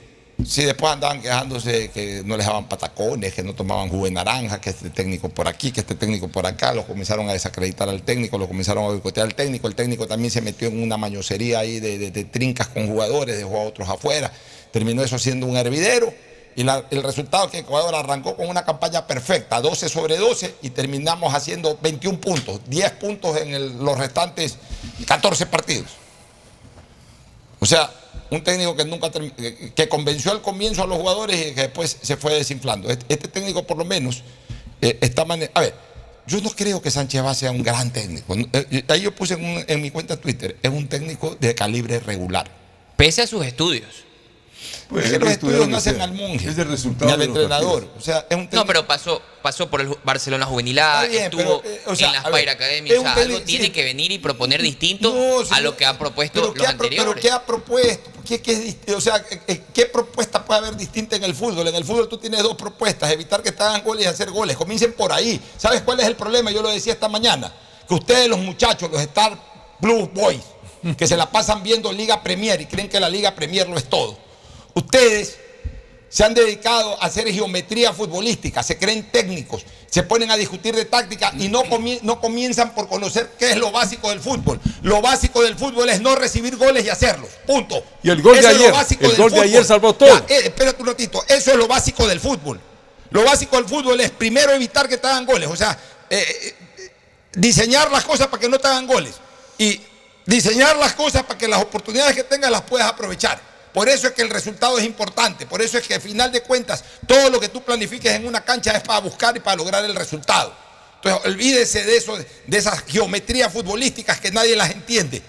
[0.45, 4.61] Si después andaban quejándose que no les daban patacones, que no tomaban jugo de naranja,
[4.61, 8.03] que este técnico por aquí, que este técnico por acá, los comenzaron a desacreditar al
[8.03, 11.61] técnico, los comenzaron a boicotear al técnico, el técnico también se metió en una mañosería
[11.61, 14.31] ahí de, de- trincas con jugadores, dejó a otros afuera,
[14.73, 16.13] terminó eso siendo un hervidero.
[16.55, 20.71] Y el resultado es que Ecuador arrancó con una campaña perfecta, 12 sobre 12 y
[20.71, 24.57] terminamos haciendo 21 puntos, 10 puntos en los restantes
[25.07, 25.87] 14 partidos.
[27.67, 27.91] O sea,
[28.31, 31.97] un técnico que nunca termi- que, convenció al comienzo a los jugadores y que después
[32.01, 32.89] se fue desinflando.
[32.89, 34.23] Este, este técnico por lo menos
[34.81, 35.75] eh, está mane- A ver,
[36.29, 38.37] yo no creo que Sánchez Vaz sea un gran técnico.
[38.37, 39.35] Eh, eh, Ahí yo puse
[39.67, 42.49] en mi cuenta Twitter, es un técnico de calibre regular.
[42.97, 44.06] Pese a sus estudios.
[44.89, 47.37] Pues, es los estudios no hacen al monje, Es el resultado ni al de los
[47.37, 47.73] entrenador.
[47.85, 48.01] partidos.
[48.01, 48.57] O sea, es un técnico...
[48.57, 51.97] No, pero pasó, pasó por el Barcelona Juvenil A, Está bien, estuvo pero, eh, o
[51.97, 52.91] sea, en las a ver, Pair Academy.
[52.91, 53.71] es O sea, algo técnico- tiene sí.
[53.73, 56.71] que venir y proponer distinto No, a lo que han propuesto pero los ¿qué ha,
[56.71, 57.05] anteriores.
[57.15, 58.11] pero ¿qué ha propuesto?
[58.27, 61.67] ¿Qué, qué o sea, eh, eh, ¿qué propuesta puede haber distinta en el fútbol?
[61.67, 64.57] En el fútbol tú tienes dos propuestas, evitar que te hagan goles y hacer goles.
[64.57, 65.41] Comiencen por ahí.
[65.57, 66.51] ¿Sabes cuál es el problema?
[66.53, 67.53] Yo lo decía esta mañana.
[67.89, 69.37] Que ustedes, los muchachos, los Star
[69.81, 70.43] Blue Boys,
[70.97, 73.85] que se la pasan viendo Liga Premier y creen que la Liga Premier lo es
[73.85, 74.19] todo.
[74.77, 75.39] Ustedes
[76.11, 80.85] se han dedicado a hacer geometría futbolística, se creen técnicos, se ponen a discutir de
[80.85, 81.63] táctica y no,
[82.03, 84.61] no comienzan por conocer qué es lo básico del fútbol.
[84.83, 87.31] Lo básico del fútbol es no recibir goles y hacerlos.
[87.47, 87.83] Punto.
[88.03, 90.11] Y el gol de Eso ayer, el gol de ayer salvó todo.
[90.11, 92.61] Ya, eh, espérate un ratito, eso es lo básico del fútbol.
[93.11, 95.79] Lo básico del fútbol es primero evitar que te hagan goles, o sea,
[96.11, 96.91] eh, eh,
[97.33, 99.15] diseñar las cosas para que no te hagan goles
[99.57, 99.81] y
[100.27, 103.56] diseñar las cosas para que las oportunidades que tengas las puedas aprovechar.
[103.77, 106.41] Por eso es que el resultado es importante, por eso es que al final de
[106.41, 109.85] cuentas todo lo que tú planifiques en una cancha es para buscar y para lograr
[109.85, 110.51] el resultado.
[110.95, 115.21] Entonces olvídese de eso, de esas geometrías futbolísticas que nadie las entiende.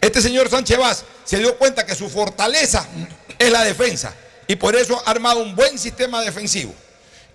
[0.00, 2.84] Este señor Sánchez Vaz se dio cuenta que su fortaleza
[3.38, 4.12] es la defensa
[4.48, 6.74] y por eso ha armado un buen sistema defensivo.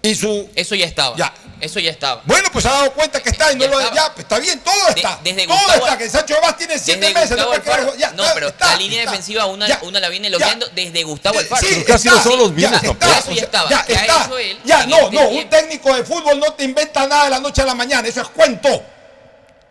[0.01, 1.15] Y su Eso ya estaba.
[1.17, 1.33] Ya.
[1.59, 2.21] Eso ya estaba.
[2.23, 3.95] bueno, pues se ha dado cuenta que está y no Ya lo estaba.
[3.97, 5.19] ya, pues está bien, todo De- está.
[5.21, 7.97] desde todo Gustavo- está, que Sancho Vaz tiene siete meses, no Alfaro.
[7.97, 9.11] ya, no, pero está, la línea está.
[9.11, 10.37] defensiva una, Ya, una la viene ya.
[10.37, 11.67] logrando desde Gustavo Alfaro.
[11.67, 13.05] Sí, sido está, solo los mismos ya, tampoco.
[13.13, 13.69] está, Eso ya estaba.
[13.69, 14.29] Ya, está.
[14.39, 17.61] él Ya, no, no, un técnico de fútbol no te inventa nada de la noche
[17.61, 18.81] a la mañana, eso es cuento.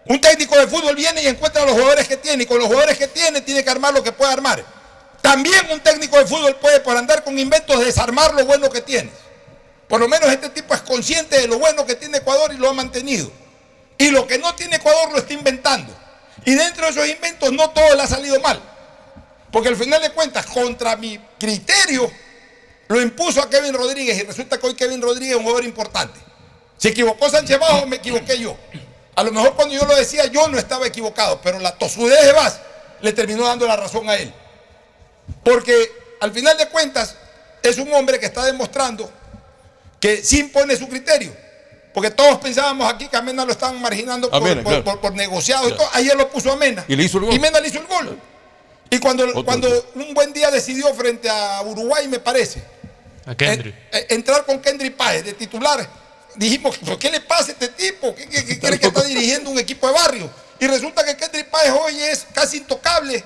[0.05, 2.66] Un técnico de fútbol viene y encuentra a los jugadores que tiene y con los
[2.66, 4.62] jugadores que tiene tiene que armar lo que puede armar.
[5.22, 9.10] también un técnico de fútbol puede, por andar con inventos, desarmar lo bueno que tiene.
[9.89, 12.69] Por lo menos este tipo es consciente de lo bueno que tiene Ecuador y lo
[12.69, 13.31] ha mantenido.
[13.97, 15.93] Y lo que no tiene Ecuador lo está inventando.
[16.44, 18.60] Y dentro de esos inventos no todo le ha salido mal.
[19.51, 22.10] Porque al final de cuentas, contra mi criterio,
[22.89, 26.20] lo impuso a Kevin Rodríguez y resulta que hoy Kevin Rodríguez es un jugador importante.
[26.77, 28.56] Se equivocó Sánchez Bajo, me equivoqué yo.
[29.16, 32.32] A lo mejor cuando yo lo decía yo no estaba equivocado, pero la tosudez de
[32.32, 32.60] Vaz
[33.01, 34.32] le terminó dando la razón a él.
[35.43, 35.90] Porque
[36.20, 37.16] al final de cuentas
[37.62, 39.10] es un hombre que está demostrando
[40.00, 41.34] que sí impone su criterio.
[41.94, 44.84] Porque todos pensábamos aquí que a Mena lo estaban marginando por, Mena, por- claro.
[44.84, 45.88] por- por negociados y todo.
[45.94, 46.84] Ayer lo puso a Mena.
[46.86, 47.34] Y le hizo el gol.
[47.34, 48.18] Y Mena le hizo el gol.
[48.90, 52.62] Y cuando, cuando un buen día decidió frente a Uruguay, me parece,
[53.26, 53.74] A eh,
[54.10, 55.86] entrar con Kendry Páez de titular,
[56.36, 58.14] dijimos, ¿pero qué le pasa a este tipo?
[58.14, 60.30] ¿Qué, qué- qué cree que está dirigiendo un equipo de barrio?
[60.60, 63.22] Y resulta que Kendry Páez hoy es casi intocable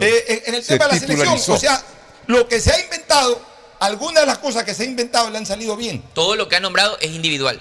[0.00, 1.54] eh, en, en el Se tema de la selección.
[1.54, 1.82] O sea,
[2.26, 3.44] lo que se ha inventado,
[3.84, 6.02] algunas de las cosas que se ha inventado le han salido bien.
[6.14, 7.60] Todo lo que ha nombrado es individual.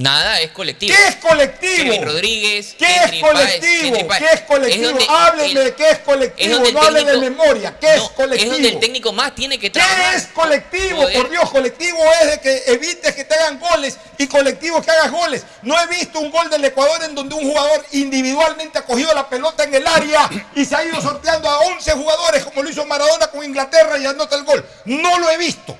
[0.00, 0.94] Nada es colectivo.
[0.96, 1.76] ¿Qué es colectivo?
[1.92, 4.08] Kevin Rodríguez, ¿Qué es colectivo?
[4.08, 4.18] Páez.
[4.22, 4.88] ¿Qué es colectivo?
[4.88, 7.76] donde Háblenme de qué es es colectivo, el no hablen de memoria.
[7.78, 8.50] ¿Qué es colectivo?
[8.50, 10.14] Es donde el técnico más tiene que ¿Qué trabajar.
[10.16, 11.02] es colectivo?
[11.02, 14.84] Poder- Por Dios, colectivo es de que evites que te hagan goles y colectivo es
[14.86, 15.44] que hagas goles.
[15.62, 19.28] No he visto un gol del Ecuador en donde un jugador individualmente ha cogido la
[19.28, 22.86] pelota en el área y se ha ido sorteando a 11 jugadores como lo hizo
[22.86, 24.64] Maradona con Inglaterra y anota el gol.
[24.86, 25.76] No lo he visto.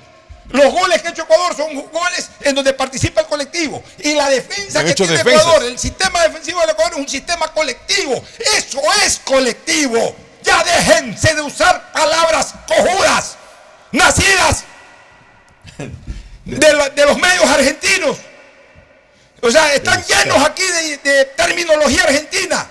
[0.53, 3.83] Los goles que ha hecho Ecuador son goles en donde participa el colectivo.
[3.99, 5.41] Y la defensa que tiene defensas.
[5.47, 8.23] Ecuador, el sistema defensivo del Ecuador es un sistema colectivo.
[8.57, 10.15] Eso es colectivo.
[10.43, 13.37] Ya déjense de usar palabras cojudas,
[13.91, 14.63] nacidas
[16.45, 18.17] de, la- de los medios argentinos.
[19.41, 22.67] O sea, están llenos aquí de, de terminología argentina.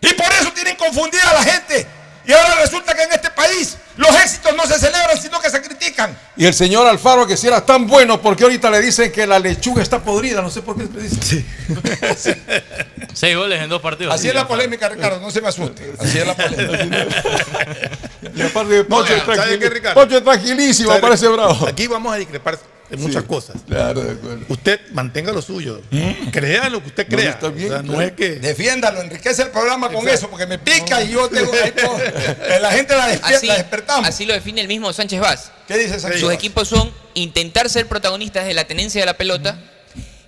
[0.00, 1.86] Y por eso tienen confundida a la gente.
[2.24, 5.60] Y ahora resulta que en este país los éxitos no se celebran, sino que se
[5.60, 6.16] critican.
[6.36, 9.38] Y el señor Alfaro, que si era tan bueno, porque ahorita le dicen que la
[9.38, 11.44] lechuga está podrida, no sé por qué le dicen.
[13.12, 14.14] Seis goles en dos partidos.
[14.14, 15.92] Así es la polémica, Ricardo, no se me asuste.
[15.98, 17.06] Así es la polémica.
[18.34, 20.00] Y aparte de Poncho, Oiga, es ¿sabe tranquili- qué, Ricardo?
[20.00, 21.66] Poncho es tranquilísimo, parece bravo.
[21.66, 22.58] Aquí vamos a discrepar
[22.92, 23.56] de muchas Sí, cosas.
[23.66, 24.44] Claro, de acuerdo.
[24.48, 25.80] Usted mantenga lo suyo.
[26.30, 27.30] Crea lo que usted No, crea.
[27.30, 28.06] está bien, O sea, no claro.
[28.06, 28.30] es que.
[28.36, 30.14] Defiéndalo, enriquece el programa con Exacto.
[30.18, 31.50] eso, porque me pica y yo tengo.
[31.54, 34.08] Eh, la gente la, despierta, Así, la despertamos.
[34.08, 35.52] así lo define el mismo Sánchez Vaz.
[35.66, 36.36] ¿Qué dice Sánchez Sus Vaz?
[36.36, 39.58] equipos son intentar ser protagonistas de la tenencia de la pelota,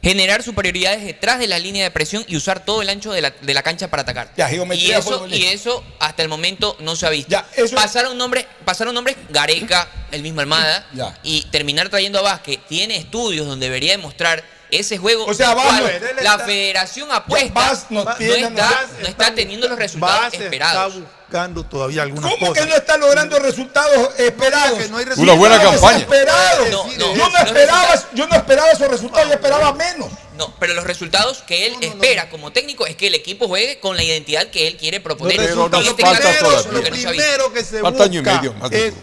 [0.04, 3.30] generar superioridades detrás de la línea de presión y usar todo el ancho de la,
[3.30, 4.30] de la cancha para atacar.
[4.36, 7.30] Ya, y, eso, y eso hasta el momento no se ha visto.
[7.30, 11.18] Ya, eso- pasaron nombres, pasaron nombres Gareca, el mismo Almada, Ya.
[11.22, 14.44] y terminar trayendo a Vaz, que tiene estudios donde debería demostrar
[14.78, 15.24] ese juego.
[15.26, 20.34] O sea, la está- federación apuesta no no, tiene- está, no está teniendo los resultados
[20.34, 20.94] esperados.
[20.94, 22.62] Está buscando todavía algunas ¿Cómo cosas.
[22.64, 24.78] que no está logrando resultados esperados?
[24.78, 25.98] que no hay Una buena campaña.
[25.98, 26.70] Esperados.
[26.70, 30.10] No, no, yo, no no es esperaba, yo no esperaba esos resultados, yo esperaba menos.
[30.36, 33.96] No, pero los resultados que él espera como técnico es que el equipo juegue con
[33.96, 35.36] la identidad que él quiere proponer.
[35.36, 36.72] Pero en este falta caso, todavía.
[36.72, 38.94] lo Lo primero que se Falta año y busca medio, más de es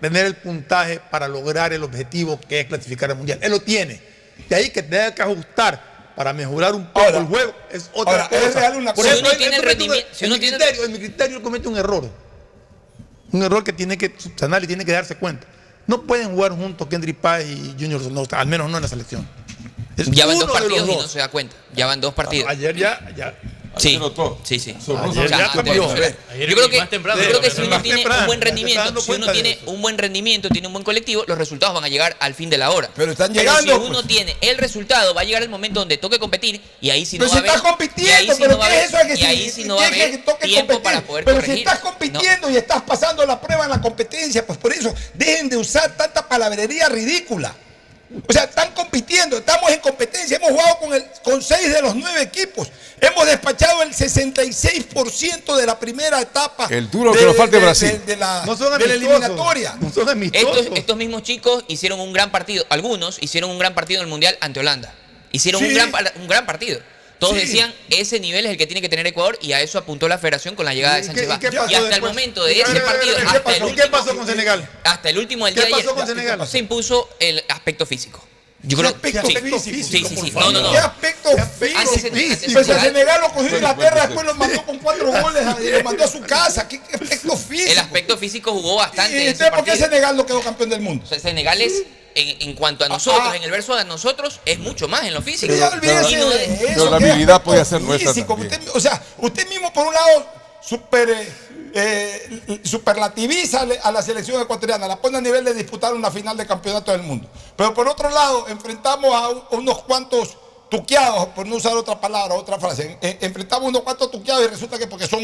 [0.00, 3.38] tener el puntaje para lograr el objetivo que es clasificar al mundial.
[3.42, 4.00] Él lo tiene.
[4.48, 8.12] De ahí que tenga que ajustar para mejorar un poco Ahora, el juego es otra
[8.24, 8.46] ahora, cosa.
[8.48, 9.14] es real una cosa.
[9.14, 10.98] Si uno tiene el comete un- rendimiento- si en uno mi tiene- criterio, en mi
[10.98, 12.10] criterio comete un error.
[13.32, 15.46] Un error que tiene que subsanar y tiene que darse cuenta.
[15.86, 19.26] No pueden jugar juntos Kendrick Páez y Junior Sonosta, al menos no en la selección.
[19.96, 21.56] Es Ya van dos partidos y no se da cuenta.
[21.74, 22.48] Ya van dos partidos.
[22.48, 23.34] Ayer ya, ya.
[23.78, 24.38] Sí, notó.
[24.42, 24.74] sí, sí.
[25.02, 25.94] Ayer cambió.
[25.94, 28.40] Yo creo que, más temprano, yo creo que si pero uno tiene temprano, un buen
[28.40, 31.88] rendimiento, si uno tiene un buen rendimiento, tiene un buen colectivo, los resultados van a
[31.88, 32.90] llegar al fin de la hora.
[32.94, 34.06] Pero están llegando, si uno pues.
[34.06, 37.24] tiene el resultado, va a llegar el momento donde toque competir y ahí sí no
[37.24, 37.50] Pero va si a haber.
[37.56, 39.76] estás compitiendo, pero no va a ¿qué es eso que y si- ahí sí no
[39.76, 40.82] va a haber tiempo competir?
[40.82, 41.54] para poder Pero corregir.
[41.56, 45.48] si estás compitiendo y estás pasando la prueba en la competencia, pues por eso dejen
[45.48, 47.54] de usar tanta palabrería ridícula.
[48.26, 51.94] O sea, están compitiendo, estamos en competencia, hemos jugado con, el, con seis de los
[51.94, 52.68] nueve equipos,
[52.98, 56.68] hemos despachado el 66% de la primera etapa.
[56.70, 57.90] El duro que nos falta es Brasil.
[57.90, 59.76] De, de la, No son de la eliminatoria.
[59.78, 60.56] No son amistosos.
[60.58, 64.10] Estos, estos mismos chicos hicieron un gran partido, algunos hicieron un gran partido en el
[64.10, 64.94] Mundial ante Holanda.
[65.30, 66.80] Hicieron gran, un gran partido.
[67.18, 67.40] Todos Sí.
[67.40, 70.18] decían, ese nivel es el que tiene que tener Ecuador y a eso apuntó la
[70.18, 72.60] federación con la llegada de ¿Y Sánchez qué- y qué hasta el momento de ¿Y
[72.60, 73.28] ese qué partido, pasó?
[73.36, 74.70] hasta el, ¿Y último, qué pasó con Senegal?
[74.84, 76.46] hasta el último del ¿Qué día pasó ayer, con Senegal?
[76.46, 78.24] se impuso el aspecto físico.
[78.62, 79.26] Yo creo aspecto
[79.60, 80.08] sí, físico?
[80.08, 80.32] Sí, sí, sí.
[80.34, 80.70] No, no, no.
[80.72, 81.30] ¿Qué aspecto
[81.60, 81.78] físico?
[81.78, 85.82] Antes Pues a Senegal- lo cogió Inglaterra, después lo mandó con cuatro goles y lo
[85.84, 86.66] mandó a su casa.
[86.66, 87.70] ¿Qué, qué aspecto físico?
[87.70, 89.76] El aspecto físico jugó bastante ¿Y en ese entonces por qué.
[89.76, 91.04] Senegal no quedó campeón del mundo?
[91.04, 91.84] O sea, Senegal es,
[92.16, 93.36] en, en cuanto a nosotros, ah.
[93.36, 95.54] en el verso de nosotros, es mucho más en lo físico.
[95.54, 96.90] Pero olvídese Y no eso.
[96.90, 98.10] la ¿qué habilidad puede ser nuestra.
[98.10, 100.26] Usted- o sea, usted mismo por un lado,
[100.60, 101.08] súper
[101.74, 106.36] eh, eh, superlativiza a la selección ecuatoriana, la pone a nivel de disputar una final
[106.36, 107.28] de campeonato del mundo.
[107.56, 110.36] Pero por otro lado, enfrentamos a, un- a unos cuantos
[110.70, 114.78] tuqueados, por no usar otra palabra, otra frase, en- enfrentamos unos cuantos tuqueados y resulta
[114.78, 115.22] que porque son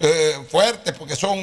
[0.00, 1.38] eh, fuertes, porque son,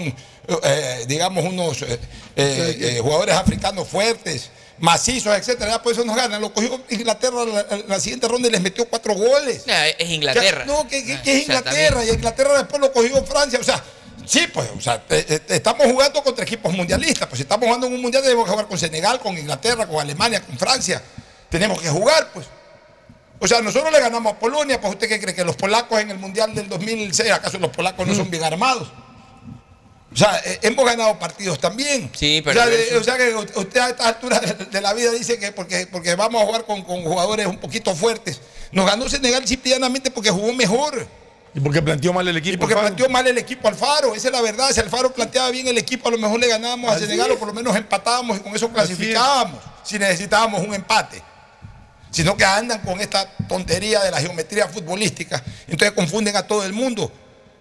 [0.64, 1.99] eh, digamos, unos eh,
[2.36, 4.49] eh, eh, jugadores africanos fuertes,
[4.80, 6.41] macizos, etcétera, ya por eso nos ganan.
[6.41, 9.65] Lo cogió Inglaterra en la, la siguiente ronda y les metió cuatro goles.
[9.65, 10.65] Ya, es Inglaterra.
[10.65, 13.23] Ya, no, que, que- Ah, que es o sea, Inglaterra, y Inglaterra después lo cogió
[13.26, 13.84] Francia, o sea,
[14.26, 15.03] sí, pues, o sea,
[15.49, 18.68] estamos jugando contra equipos mundialistas, pues si estamos jugando en un mundial tenemos que jugar
[18.68, 21.02] con Senegal, con Inglaterra, con Alemania, con Francia,
[21.49, 22.48] tenemos que jugar, pues.
[23.39, 26.11] O sea, nosotros le ganamos a Polonia, pues usted qué cree que los polacos en
[26.11, 28.91] el mundial del 2006, ¿acaso los polacos no son bien armados?
[30.14, 32.11] O sea, eh, hemos ganado partidos también.
[32.14, 34.81] Sí, pero O sea, de- eso- o sea que usted a esta altura de- de
[34.81, 38.41] la vida dice que porque, porque vamos a jugar con, con jugadores un poquito fuertes.
[38.73, 41.07] Nos ganó Senegal simplemente porque jugó mejor.
[41.53, 42.53] Y porque planteó mal el equipo.
[42.53, 42.95] Y porque Alfaro.
[42.95, 44.72] planteó mal el equipo Alfaro, esa es la verdad.
[44.72, 47.36] Si Alfaro planteaba bien el equipo, a lo mejor le ganábamos a Senegal es.
[47.36, 49.60] o por lo menos empatábamos y con eso clasificábamos.
[49.84, 51.22] Si necesitábamos un empate.
[52.10, 55.44] Sino que andan con esta tontería de la geometría futbolística.
[55.68, 57.11] Entonces confunden a todo el mundo.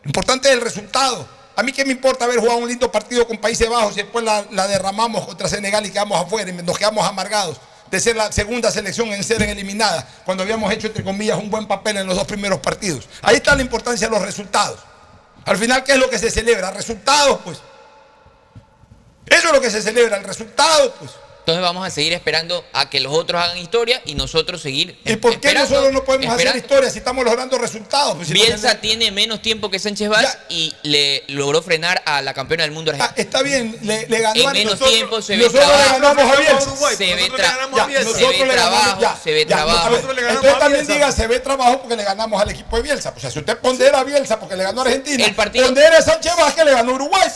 [0.03, 1.29] Lo importante es el resultado.
[1.57, 4.25] A mí qué me importa haber jugado un lindo partido con Países Bajos y después
[4.25, 7.61] la, la derramamos contra Senegal y quedamos afuera y nos quedamos amargados
[7.91, 11.67] de ser la segunda selección en ser eliminada cuando habíamos hecho, entre comillas, un buen
[11.67, 13.09] papel en los dos primeros partidos.
[13.23, 14.81] Ahí está la importancia de los resultados.
[15.45, 16.71] Al final, ¿qué es lo que se celebra?
[16.71, 17.59] Resultados, pues.
[19.27, 21.11] Eso es lo que se celebra, el resultado, pues.
[21.41, 25.17] Entonces vamos a seguir esperando a que los otros hagan historia y nosotros seguir ¿Y
[25.17, 28.17] por qué nosotros no podemos hacer historia si estamos logrando resultados?
[28.17, 32.23] Pues si no Bielsa tiene menos tiempo que Sánchez Valls y le logró frenar a
[32.23, 33.15] la campeona del mundo Argentina.
[33.21, 36.01] Está bien, le, le ganó En a menos nosotros- tiempo se ve nosotros le trabajo.
[36.01, 36.97] ganamos a Bielsa.
[36.97, 39.91] Se ve, tra- Ya, se nosotros ve le ganamos- trabajo, ya, se ve ya, trabajo.
[39.91, 42.83] nosotros le ganamos Entonces también diga, se ve trabajo porque le ganamos al equipo de
[42.83, 43.13] Bielsa.
[43.17, 45.99] O sea, si usted pondera a Bielsa porque le ganó a Argentina, El partido- pondera
[45.99, 47.29] a Sánchez Vázquez le ganó a Uruguay.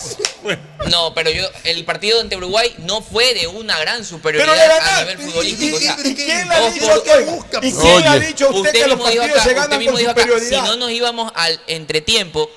[0.43, 0.59] pues.
[0.91, 4.63] No, pero yo el partido ante Uruguay no fue de una gran Pero superioridad le
[4.63, 5.09] a ganaron.
[5.09, 5.77] nivel futbolístico.
[5.77, 8.51] o sea, ¿Y quién le ha dicho por- que- ¿Y quién le ha dicho a
[8.51, 9.71] usted, que los partidos acá, se usted ganan
[10.11, 10.63] acá, superioridad?
[10.65, 12.51] si no nos íbamos al entretiempo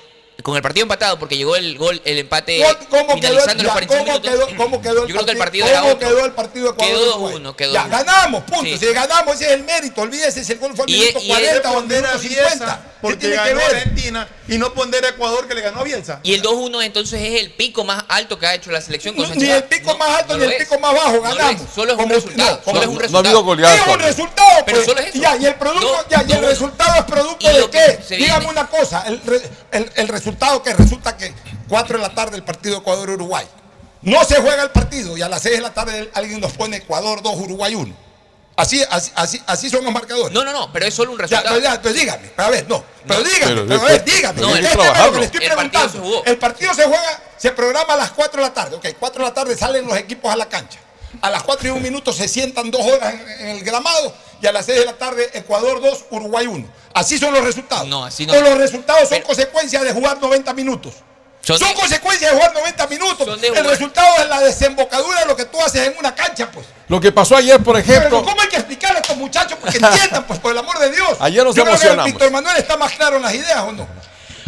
[0.44, 3.72] con el partido empatado porque llegó el gol, el empate ¿Cómo quedó, finalizando los ya,
[3.72, 4.30] 45 cómo minutos.
[4.30, 6.08] quedó, cómo quedó el Yo creo que el partido ¿Cómo era otro.
[6.08, 6.94] quedó el partido Ecuador?
[6.96, 7.34] Quedó Uruguay?
[7.42, 7.90] 2-1, quedó Ya, 2-1.
[7.90, 8.64] ganamos, punto.
[8.64, 8.78] Sí.
[8.78, 10.00] Si ganamos, ese es el mérito.
[10.02, 12.18] Olvídese si el gol fue al Y- minuto y es 40 o al Pondera minuto
[12.18, 12.76] a Bielsa 50.
[12.78, 13.76] ¿Qué porque tiene que ganó ver?
[13.76, 16.20] Argentina y no pondera a Ecuador que le ganó a Bielsa.
[16.22, 19.28] Y el 2-1 entonces es el pico más alto que ha hecho la selección con
[19.28, 20.58] No, ni el pico No, más alto no ni el es.
[20.68, 21.62] pico más bajo, ganamos.
[21.74, 22.56] Solo es un Como- resultado.
[22.56, 23.74] no, solo es un no ha resultado.
[23.74, 24.86] Es un resultado, Pero pues.
[24.86, 25.18] solo es eso.
[25.20, 28.16] Ya, y el producto, ya, y el resultado es producto de que qué?
[28.16, 29.42] Dígame una cosa, el, re-
[29.72, 31.32] el- el resultado que resulta que
[31.68, 33.46] 4 de la tarde el partido Ecuador-Uruguay.
[34.02, 36.76] No se juega el partido y a las 6 de la tarde alguien nos pone
[36.76, 37.94] Ecuador 2, Uruguay 1.
[38.56, 40.32] Así, así, así, así son los marcadores.
[40.32, 41.48] No, no, no, pero es solo un Ya, resultado.
[41.56, 44.40] pero, ya, pero dígame, a ver, no, pero dígame, Pero pero, a ver, dígame.
[44.40, 45.92] No, Este es lo que le estoy El partido preguntando.
[45.92, 46.24] se jugó.
[46.24, 48.76] El partido se juega, se programa a las 4 de la tarde.
[48.76, 50.78] Ok, 4 de la tarde salen los equipos a la cancha.
[51.22, 54.46] A las 4 y un minuto se sientan dos horas en, en el gramado y
[54.46, 56.66] a las 6 de la tarde Ecuador 2, Uruguay 1.
[56.94, 57.86] Así son los resultados.
[57.86, 58.32] No, así no.
[58.34, 60.94] O los resultados son consecuencias de jugar 90 minutos.
[61.40, 63.26] Son, Son de- consecuencias de jugar 90 minutos.
[63.26, 66.50] Son de el resultado es la desembocadura de lo que tú haces en una cancha,
[66.50, 66.66] pues.
[66.88, 69.56] Lo que pasó ayer, por Pero ejemplo, ¿cómo hay que explicarle a estos muchachos?
[69.60, 71.08] Porque entiendan, pues, por el amor de Dios.
[71.20, 72.04] Ayer nos Yo creo que emocionamos.
[72.06, 73.86] Víctor Manuel está más claro en las ideas, ¿o no?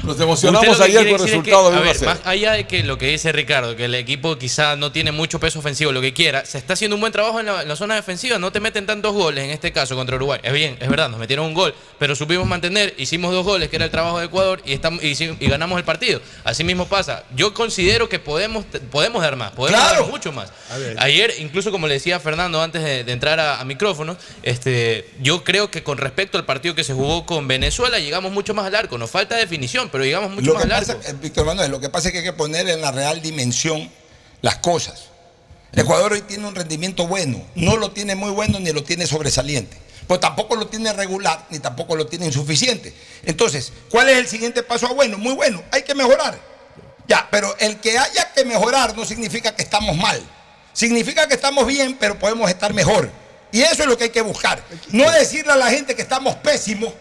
[0.05, 2.10] Nos emocionamos ayer con el resultado de a 1 a ver, 0.
[2.10, 5.39] más allá de que lo que dice Ricardo, que el equipo quizá no tiene mucho
[5.40, 7.77] peso ofensivo, lo que quiera, se está haciendo un buen trabajo en la, en la
[7.77, 10.40] zona defensiva, no te meten tantos goles en este caso contra Uruguay.
[10.43, 13.77] Es bien, es verdad, nos metieron un gol, pero supimos mantener, hicimos dos goles, que
[13.77, 15.14] era el trabajo de Ecuador, y, estamos, y,
[15.47, 16.20] ganamos el partido.
[16.44, 17.24] Así mismo pasa.
[17.36, 20.02] Yo considero que podemos, podemos dar más, podemos Claro.
[20.02, 20.52] dar mucho más.
[20.98, 25.44] Ayer, incluso como le decía Fernando antes de, de entrar a, a micrófono, este, yo
[25.44, 28.74] creo que con respecto al partido que se jugó con Venezuela, llegamos mucho más al
[28.74, 28.98] arco.
[28.98, 31.89] Nos falta definición, pero llegamos mucho Lo más que pasa, eh, Víctor Manuel, lo que
[31.89, 33.91] pasa es que hay que poner en la real dimensión
[34.43, 35.05] las cosas.
[35.73, 39.77] Ecuador hoy tiene un rendimiento bueno, no lo tiene muy bueno ni lo tiene sobresaliente,
[40.07, 42.93] pues tampoco lo tiene regular ni tampoco lo tiene insuficiente.
[43.25, 45.19] Entonces, ¿cuál es el siguiente paso a bueno?
[45.19, 46.39] Muy bueno, hay que mejorar.
[47.07, 50.21] Ya, pero el que haya que mejorar no significa que estamos mal.
[50.73, 53.11] Significa que estamos bien, pero podemos estar mejor.
[53.52, 54.62] Y eso es lo que hay que buscar.
[54.90, 56.93] No decirle a la gente que estamos pésimos,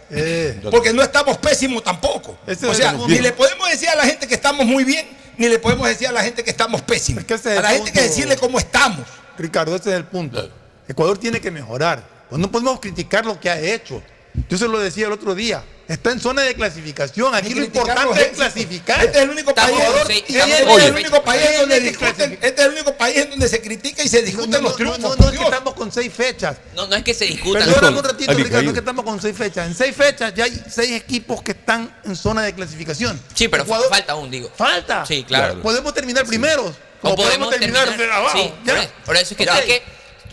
[0.70, 2.38] porque no estamos pésimos tampoco.
[2.46, 3.08] O sea, punto.
[3.08, 5.06] ni le podemos decir a la gente que estamos muy bien,
[5.36, 7.24] ni le podemos decir a la gente que estamos pésimos.
[7.28, 8.00] es a la gente hay que punto.
[8.00, 9.06] decirle cómo estamos.
[9.38, 10.50] Ricardo, ese es el punto.
[10.88, 12.02] Ecuador tiene que mejorar.
[12.28, 14.02] Pues no podemos criticar lo que ha hecho.
[14.48, 15.62] Yo se lo decía el otro día.
[15.88, 17.34] está en zona de clasificación.
[17.34, 19.04] Aquí lo los importante es clasificar.
[19.04, 21.58] Este es el único país, Jugador y tiene este es que el único país en
[21.60, 24.60] donde discuten, este es el único país en donde se critica y se discuten No,
[24.60, 25.00] los no, triunfos.
[25.02, 26.56] no, no, por es que estamos con seis fechas.
[26.76, 27.64] No, no es que se discutan.
[27.64, 29.66] Perdóname un ratito, Ricardo, es que estamos con seis fechas.
[29.66, 33.20] En seis fechas ya hay seis equipos que están en zona de clasificación.
[33.34, 34.48] Sí, pero Ecuador- falta aún, digo.
[34.54, 35.04] Falta.
[35.04, 35.60] Sí, claro.
[35.60, 36.72] Podemos terminar primeros.
[37.02, 38.38] O podemos terminar, abajo.
[38.38, 38.88] sí, Ya.
[39.04, 39.82] por eso- es que hay que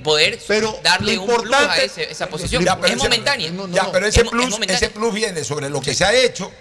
[0.04, 0.40] poder
[0.84, 2.64] darle un plus a ese- esa posición.
[2.64, 3.52] Ya, es momentánea.
[3.72, 6.52] Ya, pero ese Es plus, ese plus viene sobre lo que se ha hecho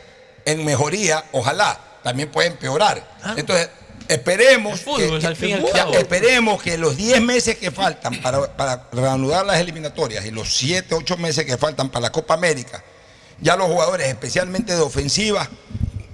[0.44, 3.16] en mejoría, ojalá, también puede empeorar.
[3.36, 3.68] Entonces,
[4.08, 9.58] esperemos, fútbol, que, ya, esperemos que los 10 meses que faltan para, para reanudar las
[9.58, 12.84] eliminatorias y los 7, 8 meses que faltan para la Copa América,
[13.40, 15.48] ya los jugadores, especialmente de ofensiva,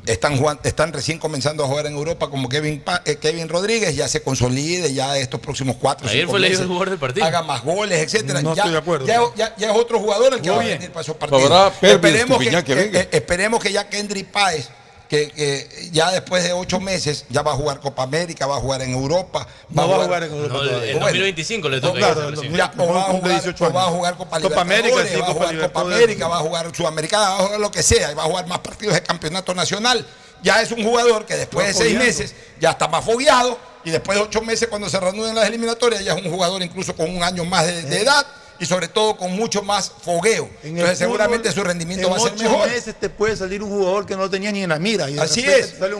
[0.06, 4.08] están, están recién comenzando a jugar en Europa como Kevin, Pa- eh, Kevin Rodríguez, ya
[4.08, 7.26] se consolide ya estos próximos 4 Ayer fue el jugador del partido.
[7.26, 8.42] Haga más goles, etcétera.
[8.42, 9.06] No ya, estoy de acuerdo.
[9.06, 11.42] Ya, ya- ya es otro jugador el que Muy va a venir para esos partidos.
[11.82, 14.68] Esperemos que, que eh, eh, esperemos que ya Kendry Páez,
[15.12, 18.60] que, que ya después de ocho meses ya va a jugar Copa América, va a
[18.60, 19.46] jugar en Europa.
[19.68, 20.88] No va a jugar en Europa No, el- todavía.
[20.88, 21.06] el Bueno.
[21.08, 24.16] 2025 le No, toca claro, ya, o va a jugar, 18 o va a jugar
[24.16, 25.80] Copa Copa América, sí, va a Copa jugar Copa.
[25.82, 28.46] América, va a jugar Sudamericana, va a jugar lo que sea, y va a jugar
[28.46, 30.06] más partidos de campeonato nacional.
[30.42, 34.16] Ya es un jugador que después de seis meses ya está más fogueado y después
[34.16, 37.22] de ocho meses cuando se reanuden las eliminatorias ya es un jugador incluso con un
[37.22, 38.26] año más de, de edad
[38.62, 40.48] y sobre todo con mucho más fogueo.
[40.62, 42.68] En Entonces seguramente fútbol, su rendimiento en va a ser mejor.
[42.68, 45.10] meses te puede salir un jugador que no lo tenía ni en la mira.
[45.10, 45.98] y Así es, pero,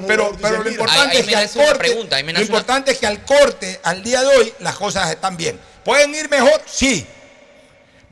[0.63, 3.25] lo importante Ahí- ahí es que al corte, pregunta, lo una- importante es que al
[3.25, 5.59] corte, al día de hoy, las cosas están bien.
[5.85, 6.63] ¿Pueden ir mejor?
[6.67, 7.05] Sí.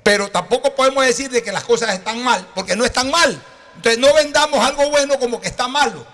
[0.02, 3.40] Pero tampoco podemos decir de que las cosas están mal, porque no están mal.
[3.76, 6.04] Entonces no vendamos algo bueno como que está malo.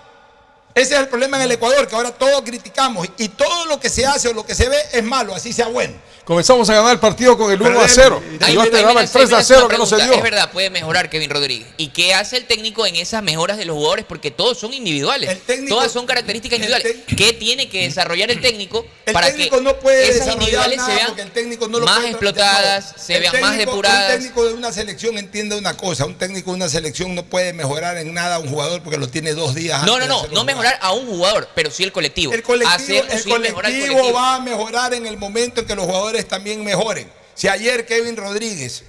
[0.75, 3.89] Ese es el problema en el Ecuador, que ahora todos criticamos y todo lo que
[3.89, 5.95] se hace o lo que se ve es malo, así sea bueno.
[6.27, 8.21] Comenzamos a ganar el partido con el 1 a 0.
[8.41, 10.11] Ahí Yo esperaba el nace- 3 me a nace una 0 que no se dio.
[10.11, 11.65] Es verdad, puede mejorar Kevin Rodríguez.
[11.77, 14.03] ¿Y qué hace el técnico en esas mejoras de los jugadores?
[14.05, 15.37] Porque todos son individuales.
[15.69, 16.97] Todas son características individuales.
[17.15, 20.89] ¿Qué tiene que desarrollar el técnico El para técnico que no puede esas individuales nada
[20.89, 23.03] se vean el técnico no lo más puede- explotadas, no.
[23.03, 24.11] se El vean más depuradas?
[24.15, 27.53] Un técnico de una selección entiende una cosa, un técnico de una selección no puede
[27.53, 30.23] mejorar en nada a un jugador porque lo tiene dos días No, antes no, no,
[30.23, 30.45] no jugar.
[30.45, 32.33] mejorar a un jugador, pero sí el colectivo.
[32.33, 34.11] El colectivo colectivo.
[34.13, 37.09] va a mejorar en el momento en que los jugadores también mejoren.
[37.35, 38.83] Si ayer Kevin Rodríguez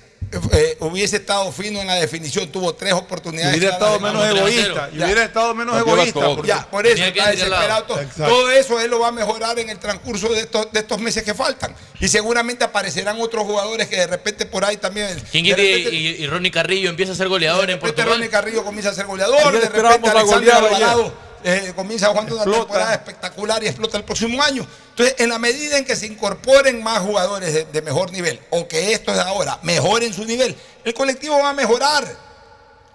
[0.52, 3.54] eh, hubiese estado fino en la definición, tuvo tres oportunidades.
[3.54, 6.36] Y hubiera estado menos egoísta, y hubiera estado menos egoísta, todo.
[6.36, 8.50] porque- Ya, por eso está desesperado todo.
[8.50, 11.34] Eso él lo va a mejorar en el transcurso de estos, de estos meses que
[11.34, 11.74] faltan.
[12.00, 15.08] Y seguramente aparecerán otros jugadores que de repente por ahí también.
[15.30, 17.92] ¿Quién de y, repente- y- y Ronnie Carrillo empieza a ser goleador en de repente
[17.94, 18.10] Portugal?
[18.18, 20.54] Ronnie Carrillo comienza a ser goleador, Ayer de repente Alexander.
[20.54, 24.66] Alvarado eh, comienza jugando una temporada espectacular y explota el próximo año.
[24.90, 28.66] Entonces, en la medida en que se incorporen más jugadores de, de mejor nivel, o
[28.66, 32.28] que estos de ahora mejoren su nivel, el colectivo va a mejorar.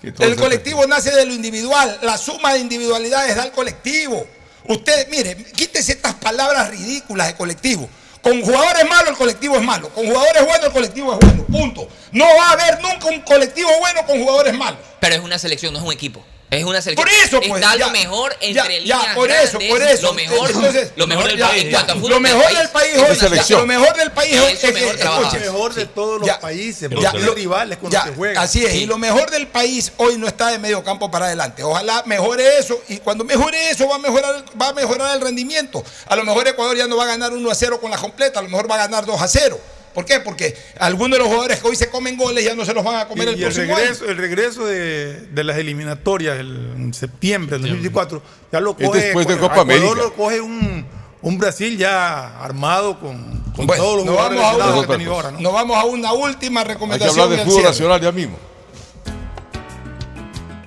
[0.02, 4.26] El colectivo nace de lo individual, la suma de individualidades da el colectivo.
[4.68, 7.90] Usted, mire, quítese estas palabras ridículas de colectivo.
[8.22, 11.88] Con jugadores malos el colectivo es malo, con jugadores buenos el colectivo es bueno, punto.
[12.12, 14.80] No va a haber nunca un colectivo bueno con jugadores malos.
[15.00, 16.24] Pero es una selección, no es un equipo.
[16.54, 17.08] Es una selección.
[17.08, 19.82] Por eso, pues, Está ya, lo mejor ya, entre ya, líneas por eso, grandes, por
[19.82, 20.02] eso.
[20.08, 21.62] Lo mejor, Entonces, lo mejor del ya, país.
[21.64, 24.54] ya, en cuanto a fútbol lo mejor del país hoy, lo mejor del país hoy
[24.54, 28.10] es Lo mejor de todos los Ya, países, ya, porque son lo- rivales ya, los
[28.10, 28.44] que juegan.
[28.44, 28.78] Así es, Sí.
[28.84, 31.64] y lo mejor del país hoy no está de medio campo para adelante.
[31.64, 35.22] Ojalá mejore eso, y cuando mejore eso va a mejorar, el- va a mejorar el
[35.22, 35.84] rendimiento.
[36.08, 38.40] A lo mejor Ecuador ya no va a ganar 1 a 0 con la completa,
[38.40, 39.60] a lo mejor va a ganar 2 a 0.
[39.94, 40.20] ¿Por qué?
[40.20, 42.96] Porque algunos de los jugadores que hoy se comen goles ya no se los van
[42.96, 44.12] a comer Y- el y el próximo regreso, año.
[44.12, 48.22] el regreso de, de las eliminatorias el- en septiembre del 2024
[48.52, 50.04] ya lo Es coge después de Ecuador- Copa Ecuador América.
[50.08, 50.86] lo coge un,
[51.22, 54.56] un Brasil ya armado con, con Bueno, todos los nos jugadores vamos, a
[54.88, 55.40] una, que ahora, ¿no?
[55.40, 57.20] nos vamos a una última Hay que recomendación.
[57.22, 58.38] hablar de fútbol nacional ya mismo.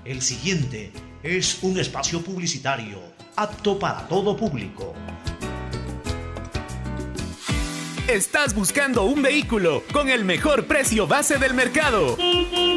[0.05, 0.93] El siguiente
[1.23, 3.01] es un espacio publicitario
[3.35, 4.95] apto para todo público.
[8.09, 12.17] ¿Estás buscando un vehículo con el mejor precio base del mercado?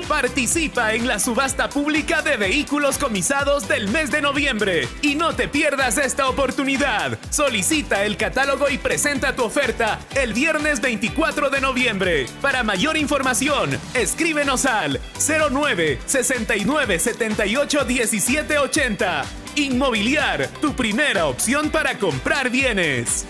[0.07, 5.47] Participa en la subasta pública de vehículos comisados del mes de noviembre y no te
[5.47, 7.19] pierdas esta oportunidad.
[7.29, 12.25] Solicita el catálogo y presenta tu oferta el viernes 24 de noviembre.
[12.41, 14.99] Para mayor información, escríbenos al
[15.51, 19.25] 09 69 78 17 80.
[19.57, 23.27] Inmobiliar, tu primera opción para comprar bienes.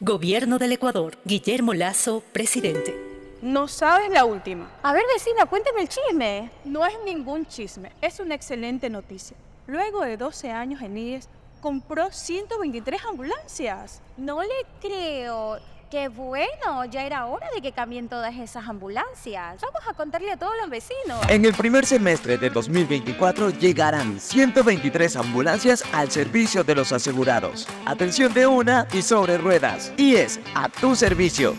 [0.00, 1.16] Gobierno del Ecuador.
[1.24, 2.94] Guillermo Lazo, presidente.
[3.40, 4.70] No sabes la última.
[4.82, 6.50] A ver, vecina, cuéntame el chisme.
[6.66, 9.38] No es ningún chisme, es una excelente noticia.
[9.66, 11.30] Luego de 12 años en IES,
[11.62, 14.02] compró 123 ambulancias.
[14.18, 15.60] No le creo.
[15.90, 19.60] Qué bueno, ya era hora de que cambien todas esas ambulancias.
[19.60, 21.20] Vamos a contarle a todos los vecinos.
[21.28, 27.68] En el primer semestre de 2024 llegarán 123 ambulancias al servicio de los asegurados.
[27.84, 29.92] Atención de una y sobre ruedas.
[29.96, 31.54] Y es a tu servicio.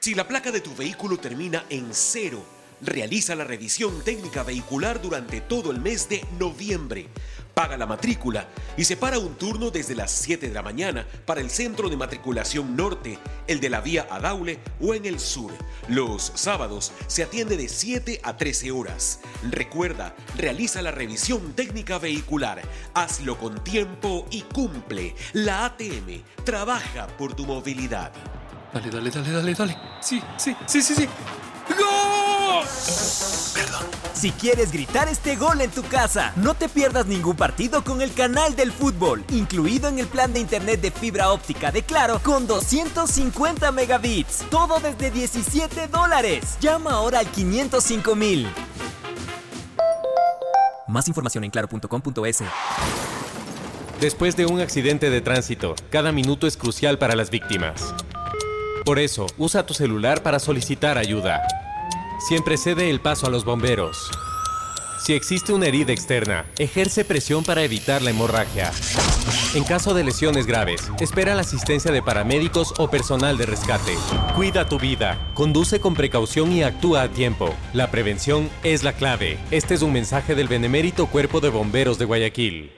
[0.00, 2.42] Si la placa de tu vehículo termina en cero,
[2.80, 7.08] realiza la revisión técnica vehicular durante todo el mes de noviembre.
[7.58, 11.50] Paga la matrícula y separa un turno desde las 7 de la mañana para el
[11.50, 13.18] centro de matriculación norte,
[13.48, 15.50] el de la vía Adaule o en el sur.
[15.88, 19.18] Los sábados se atiende de 7 a 13 horas.
[19.50, 22.62] Recuerda, realiza la revisión técnica vehicular.
[22.94, 25.16] Hazlo con tiempo y cumple.
[25.32, 28.12] La ATM trabaja por tu movilidad.
[28.72, 29.76] Dale, dale, dale, dale, dale.
[30.00, 31.08] Sí, sí, sí, sí, sí.
[31.76, 32.27] ¡Gol!
[33.54, 33.86] Perdón.
[34.14, 38.12] Si quieres gritar este gol en tu casa, no te pierdas ningún partido con el
[38.12, 42.46] canal del fútbol, incluido en el plan de internet de fibra óptica de Claro con
[42.46, 44.44] 250 megabits.
[44.50, 46.56] Todo desde 17 dólares.
[46.60, 48.48] Llama ahora al 505 mil.
[50.88, 52.42] Más información en claro.com.es.
[54.00, 57.94] Después de un accidente de tránsito, cada minuto es crucial para las víctimas.
[58.84, 61.42] Por eso, usa tu celular para solicitar ayuda.
[62.18, 64.10] Siempre cede el paso a los bomberos.
[65.00, 68.72] Si existe una herida externa, ejerce presión para evitar la hemorragia.
[69.54, 73.96] En caso de lesiones graves, espera la asistencia de paramédicos o personal de rescate.
[74.34, 77.54] Cuida tu vida, conduce con precaución y actúa a tiempo.
[77.72, 79.38] La prevención es la clave.
[79.52, 82.72] Este es un mensaje del Benemérito Cuerpo de Bomberos de Guayaquil.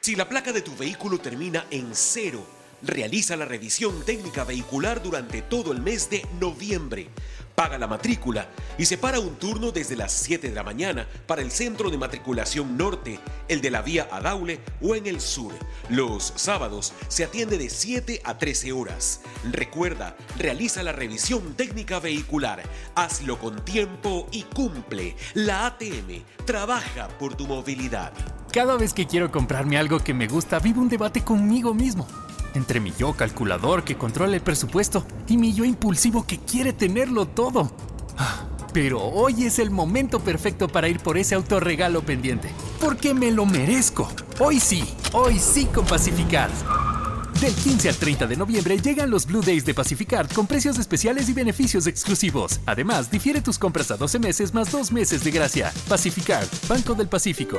[0.00, 2.44] Si la placa de tu vehículo termina en cero,
[2.82, 7.08] realiza la revisión técnica vehicular durante todo el mes de noviembre.
[7.62, 11.52] Paga la matrícula y separa un turno desde las 7 de la mañana para el
[11.52, 15.52] centro de matriculación norte, el de la vía Adaule o en el sur.
[15.88, 19.20] Los sábados se atiende de 7 a 13 horas.
[19.52, 22.64] Recuerda, realiza la revisión técnica vehicular.
[22.96, 25.14] Hazlo con tiempo y cumple.
[25.34, 28.12] La ATM trabaja por tu movilidad.
[28.52, 32.08] Cada vez que quiero comprarme algo que me gusta, vivo un debate conmigo mismo.
[32.54, 37.26] Entre mi yo calculador que controla el presupuesto y mi yo impulsivo que quiere tenerlo
[37.26, 37.72] todo.
[38.18, 42.50] Ah, Pero hoy es el momento perfecto para ir por ese autorregalo pendiente.
[42.80, 44.08] Porque me lo merezco.
[44.38, 46.52] Hoy sí, hoy sí con Pacificard.
[47.40, 51.28] Del 15 al 30 de noviembre llegan los Blue Days de Pacificard con precios especiales
[51.28, 52.60] y beneficios exclusivos.
[52.66, 55.72] Además, difiere tus compras a 12 meses más 2 meses de gracia.
[55.88, 57.58] Pacificard, Banco del Pacífico.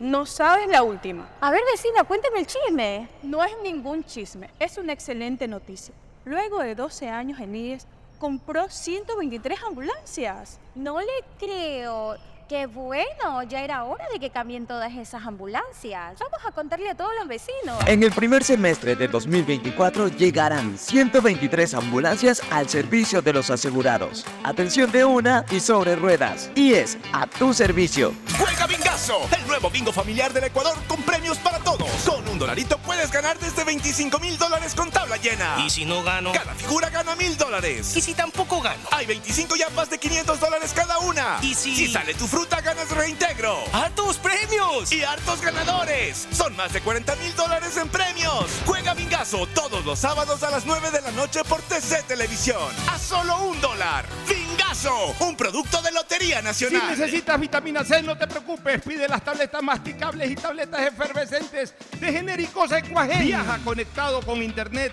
[0.00, 1.28] No sabes la última.
[1.42, 3.06] A ver, vecina, cuéntame el chisme.
[3.22, 5.94] No es ningún chisme, es una excelente noticia.
[6.24, 7.86] Luego de 12 años en IES,
[8.18, 10.58] compró 123 ambulancias.
[10.74, 12.16] No le creo.
[12.50, 16.18] Qué bueno, ya era hora de que cambien todas esas ambulancias.
[16.18, 17.78] Vamos a contarle a todos los vecinos.
[17.86, 24.26] En el primer semestre de 2024 llegarán 123 ambulancias al servicio de los asegurados.
[24.42, 26.50] Atención de una y sobre ruedas.
[26.56, 28.12] Y es a tu servicio.
[28.36, 31.88] Juega Bingazo, el nuevo bingo familiar del Ecuador con premios para todos.
[32.04, 35.54] Con un dolarito puedes ganar desde 25 mil dólares con tabla llena.
[35.64, 36.32] ¿Y si no gano?
[36.32, 37.96] Cada figura gana mil dólares.
[37.96, 38.82] ¿Y si tampoco gano?
[38.90, 41.38] Hay 25 yapas de 500 dólares cada una.
[41.42, 41.76] ¿Y si...
[41.76, 43.56] Si sale tu fruta, ganas reintegro.
[43.72, 44.92] ¡Hartos premios!
[44.92, 46.26] Y hartos ganadores.
[46.32, 48.46] Son más de 40 mil dólares en premios.
[48.66, 52.72] Juega Bingazo todos los sábados a las 9 de la noche por TC Televisión.
[52.88, 54.04] A solo un dólar.
[54.28, 56.90] Bingazo, un producto de Lotería Si Nacional.
[56.90, 58.80] necesitas vitamina C, no te preocupes.
[58.82, 63.26] Pide las tabletas masticables y tabletas efervescentes de genéricos Equagen.
[63.26, 64.92] Viaja conectado con internet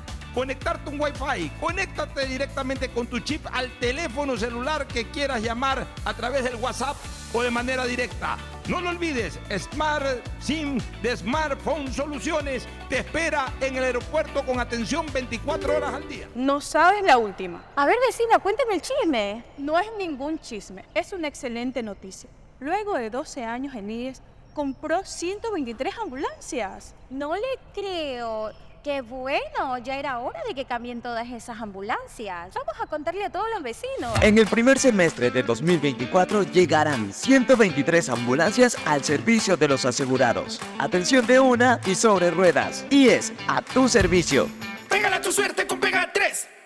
[0.33, 1.51] conectarte un Wi-Fi.
[1.59, 6.95] Conéctate directamente con tu chip al teléfono celular que quieras llamar a través del WhatsApp
[7.33, 8.37] o de manera directa.
[8.67, 10.05] No lo olvides, Smart
[10.39, 16.27] SIM de Smartphone Soluciones te espera en el aeropuerto con atención 24 horas al día.
[16.35, 17.63] No sabes la última.
[17.75, 19.43] A ver, vecina, cuéntame el chisme.
[19.57, 22.29] No es ningún chisme, es una excelente noticia.
[22.59, 24.21] Luego de 12 años en IES,
[24.53, 26.93] compró 123 ambulancias.
[27.09, 28.51] No le creo.
[28.83, 32.51] Qué bueno, ya era hora de que cambien todas esas ambulancias.
[32.55, 34.11] Vamos a contarle a todos los vecinos.
[34.23, 40.59] En el primer semestre de 2024 llegarán 123 ambulancias al servicio de los asegurados.
[40.79, 42.83] Atención de una y sobre ruedas.
[42.89, 44.49] Y es a tu servicio.
[44.89, 46.47] Pégala tu suerte con Pega 3.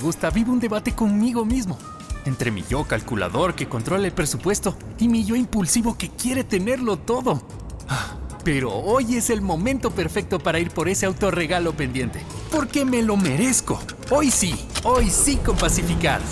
[0.00, 1.78] gusta, vivo un debate conmigo mismo.
[2.24, 6.98] Entre mi yo calculador que controla el presupuesto y mi yo impulsivo que quiere tenerlo
[6.98, 7.42] todo.
[7.88, 12.22] Ah, Pero hoy es el momento perfecto para ir por ese autorregalo pendiente.
[12.50, 13.80] Porque me lo merezco.
[14.10, 16.22] Hoy sí, hoy sí con Pacificard.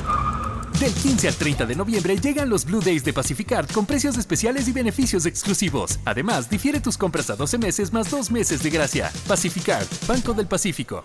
[0.81, 4.69] Del 15 al 30 de noviembre llegan los Blue Days de Pacificard con precios especiales
[4.69, 5.99] y beneficios exclusivos.
[6.05, 9.11] Además, difiere tus compras a 12 meses más 2 meses de gracia.
[9.27, 11.05] Pacificard, Banco del Pacífico.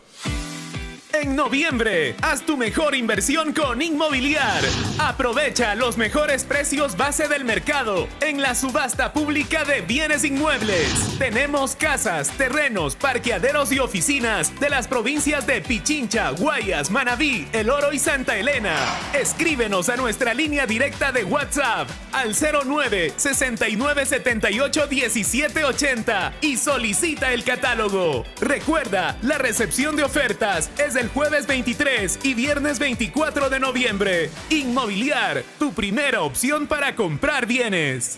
[1.14, 4.64] En noviembre, haz tu mejor inversión con Inmobiliar.
[4.98, 10.90] Aprovecha los mejores precios base del mercado en la subasta pública de bienes inmuebles.
[11.19, 17.94] Tenemos casas, terrenos, parqueaderos y oficinas de las provincias de Pichincha, Guayas, Manabí, El Oro
[17.94, 18.76] y Santa Elena.
[19.14, 27.34] Escríbenos a nuestra línea directa de WhatsApp al 09 69 78 17 80 y solicita
[27.34, 28.26] el catálogo.
[28.41, 34.30] Recuerda, la recepción de ofertas es el jueves 23 y viernes 24 de noviembre.
[34.50, 38.18] Inmobiliar, tu primera opción para comprar bienes.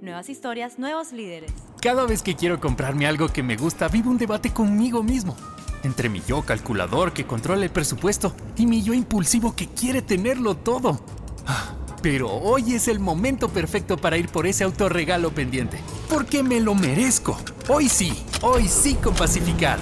[0.00, 1.52] Nuevas historias, nuevos líderes.
[1.82, 5.36] Cada vez que quiero comprarme algo que me gusta, vivo un debate conmigo mismo.
[5.82, 10.54] Entre mi yo calculador que controla el presupuesto y mi yo impulsivo que quiere tenerlo
[10.56, 11.04] todo.
[11.46, 15.78] Ah, Pero hoy es el momento perfecto para ir por ese autorregalo pendiente.
[16.08, 17.36] Porque me lo merezco.
[17.68, 19.80] Hoy sí, hoy sí con Pacificard.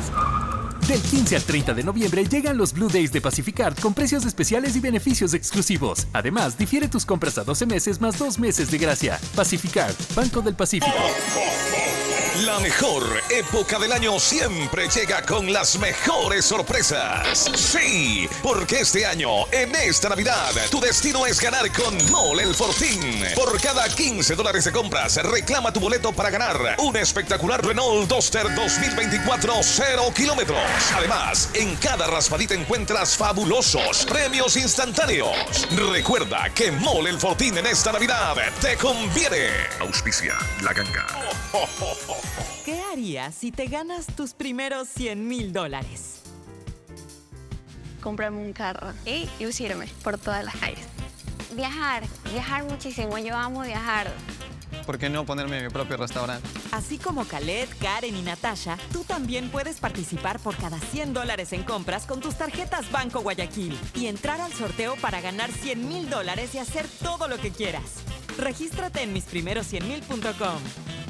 [0.89, 4.75] Del 15 al 30 de noviembre llegan los Blue Days de Pacificard con precios especiales
[4.75, 6.07] y beneficios exclusivos.
[6.15, 9.21] Además, difiere tus compras a 12 meses más 2 meses de gracia.
[9.37, 10.97] Pacificard, Banco del Pacífico.
[12.47, 17.51] La mejor época del año siempre llega con las mejores sorpresas.
[17.57, 23.25] Sí, porque este año, en esta Navidad, tu destino es ganar con Mole el Fortín.
[23.35, 28.55] Por cada 15 dólares de compras, reclama tu boleto para ganar un espectacular Renault Duster
[28.55, 30.61] 2024 0 kilómetros.
[30.95, 35.67] Además, en cada raspadita encuentras fabulosos premios instantáneos.
[35.93, 39.49] Recuerda que Mole el Fortín en esta Navidad te conviene.
[39.81, 41.07] Auspicia la ganga.
[42.65, 46.21] ¿Qué harías si te ganas tus primeros 100 mil dólares?
[48.01, 50.87] Comprarme un carro y lucirme por todas las calles.
[51.53, 53.19] Viajar, viajar muchísimo.
[53.19, 54.13] Yo amo viajar.
[54.89, 56.49] ¿Por qué no ponerme mi propio restaurante?
[56.73, 61.63] Así como Khaled, Karen y Natasha, tú también puedes participar por cada 100 dólares en
[61.63, 66.55] compras con tus tarjetas Banco Guayaquil y entrar al sorteo para ganar 100 mil dólares
[66.55, 67.97] y hacer todo lo que quieras.
[68.39, 70.59] Regístrate en misprimeros100mil.com.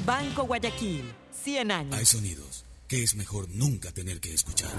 [0.05, 1.95] Banco Guayaquil, 100 años.
[1.97, 4.71] Hay sonidos que es mejor nunca tener que escuchar.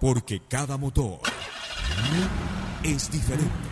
[0.00, 1.20] Porque cada motor
[2.82, 3.71] es diferente.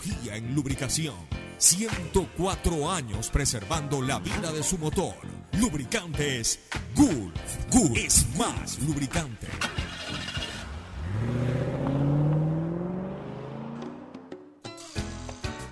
[0.31, 1.15] en lubricación.
[1.57, 5.13] 104 años preservando la vida de su motor.
[5.59, 6.59] Lubricantes
[6.95, 7.67] Gulf.
[7.69, 9.47] Gulf es más lubricante.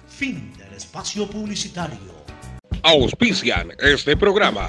[0.08, 2.20] Fin del espacio publicitario.
[2.84, 4.68] Auspician este programa.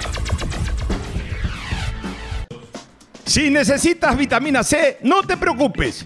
[3.25, 6.05] Si necesitas vitamina C, no te preocupes.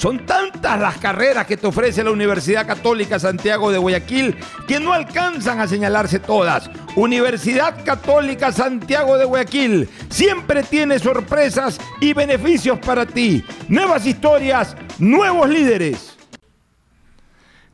[0.00, 4.34] Son tantas las carreras que te ofrece la Universidad Católica Santiago de Guayaquil
[4.66, 6.70] que no alcanzan a señalarse todas.
[6.96, 13.44] Universidad Católica Santiago de Guayaquil siempre tiene sorpresas y beneficios para ti.
[13.68, 16.16] Nuevas historias, nuevos líderes.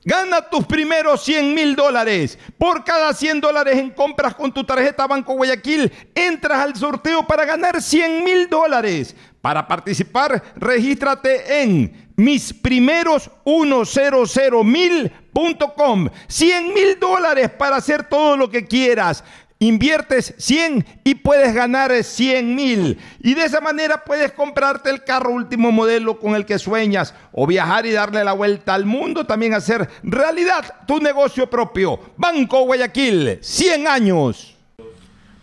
[0.04, 2.40] Gana tus primeros 100 mil dólares.
[2.58, 7.44] Por cada 100 dólares en compras con tu tarjeta Banco Guayaquil, entras al sorteo para
[7.44, 9.14] ganar 100 mil dólares.
[9.40, 16.08] Para participar, regístrate en mis primeros 100 mil.com.
[16.26, 19.22] 100 mil dólares para hacer todo lo que quieras.
[19.58, 22.98] Inviertes 100 y puedes ganar 100 mil.
[23.20, 27.46] Y de esa manera puedes comprarte el carro último modelo con el que sueñas o
[27.46, 29.24] viajar y darle la vuelta al mundo.
[29.24, 31.98] También hacer realidad tu negocio propio.
[32.18, 34.56] Banco Guayaquil, 100 años.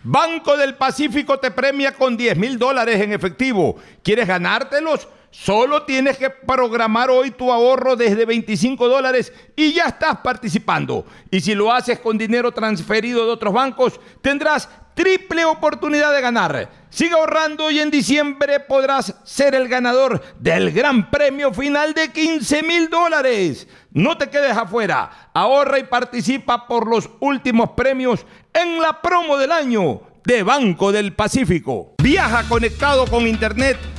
[0.04, 3.76] Banco del Pacífico te premia con 10 mil dólares en efectivo.
[4.02, 5.08] ¿Quieres ganártelos?
[5.36, 11.04] Solo tienes que programar hoy tu ahorro desde 25 dólares y ya estás participando.
[11.28, 16.70] Y si lo haces con dinero transferido de otros bancos, tendrás triple oportunidad de ganar.
[16.88, 22.62] Sigue ahorrando y en diciembre podrás ser el ganador del gran premio final de 15
[22.62, 23.66] mil dólares.
[23.90, 25.30] No te quedes afuera.
[25.34, 31.12] Ahorra y participa por los últimos premios en la promo del año de Banco del
[31.12, 31.96] Pacífico.
[31.98, 33.78] Viaja conectado con Internet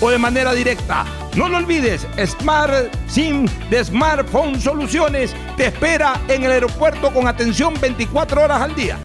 [0.00, 1.04] o de manera directa.
[1.34, 7.74] No lo olvides, Smart SIM de Smartphone Soluciones te espera en el aeropuerto con atención
[7.80, 8.98] 24 horas al día.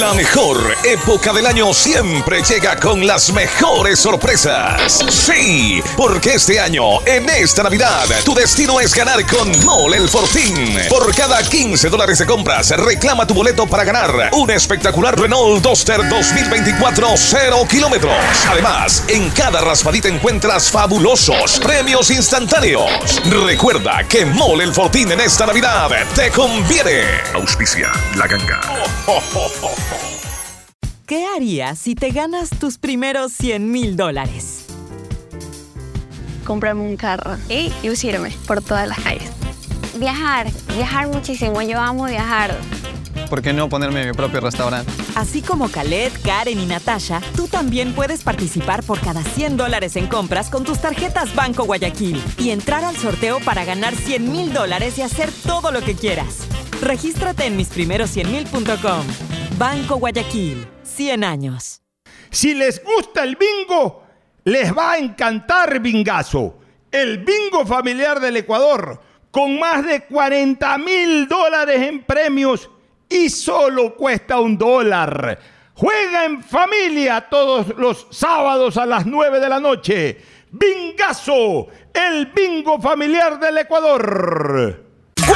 [0.00, 5.04] La mejor época del año siempre llega con las mejores sorpresas.
[5.10, 10.76] Sí, porque este año, en esta Navidad, tu destino es ganar con Mole el Fortín.
[10.88, 16.08] Por cada 15 dólares de compras, reclama tu boleto para ganar un espectacular Renault Duster
[16.08, 18.16] 2024 0 kilómetros.
[18.48, 23.22] Además, en cada raspadita encuentras fabulosos premios instantáneos.
[23.46, 27.02] Recuerda que Mole el Fortín en esta Navidad te conviene.
[27.32, 28.60] Auspicia la ganga.
[31.06, 34.66] ¿Qué harías si te ganas tus primeros 100 mil dólares?
[36.44, 39.30] Comprarme un carro y lucirme por todas las calles.
[39.98, 41.62] Viajar, viajar muchísimo.
[41.62, 42.54] Yo amo viajar.
[43.28, 44.92] ¿Por qué no ponerme mi propio restaurante?
[45.16, 50.06] Así como Khaled, Karen y Natasha, tú también puedes participar por cada 100 dólares en
[50.06, 54.98] compras con tus tarjetas Banco Guayaquil y entrar al sorteo para ganar 100 mil dólares
[54.98, 56.46] y hacer todo lo que quieras.
[56.80, 59.06] Regístrate en misprimeros100mil.com.
[59.58, 61.82] Banco Guayaquil, 100 años.
[62.30, 64.04] Si les gusta el bingo,
[64.44, 66.58] les va a encantar Bingazo,
[66.92, 69.00] el bingo familiar del Ecuador,
[69.30, 72.70] con más de 40 mil dólares en premios
[73.08, 75.38] y solo cuesta un dólar.
[75.74, 80.18] Juega en familia todos los sábados a las 9 de la noche.
[80.50, 84.85] Bingazo, el bingo familiar del Ecuador.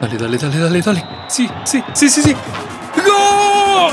[0.00, 1.04] Dale, dale, dale, dale, dale.
[1.28, 2.36] Sí, sí, sí, sí, sí.
[3.04, 3.92] ¡Gol!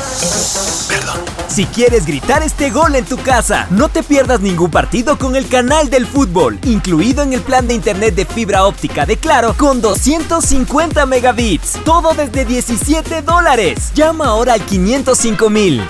[0.88, 1.19] Perdón.
[1.48, 5.48] Si quieres gritar este gol en tu casa, no te pierdas ningún partido con el
[5.48, 9.82] canal del fútbol, incluido en el plan de internet de fibra óptica de Claro con
[9.82, 11.80] 250 megabits.
[11.84, 13.91] Todo desde 17 dólares.
[13.95, 15.82] Llama ahora al 505 mil.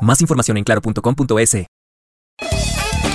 [0.00, 1.66] Más información en claro.com.es.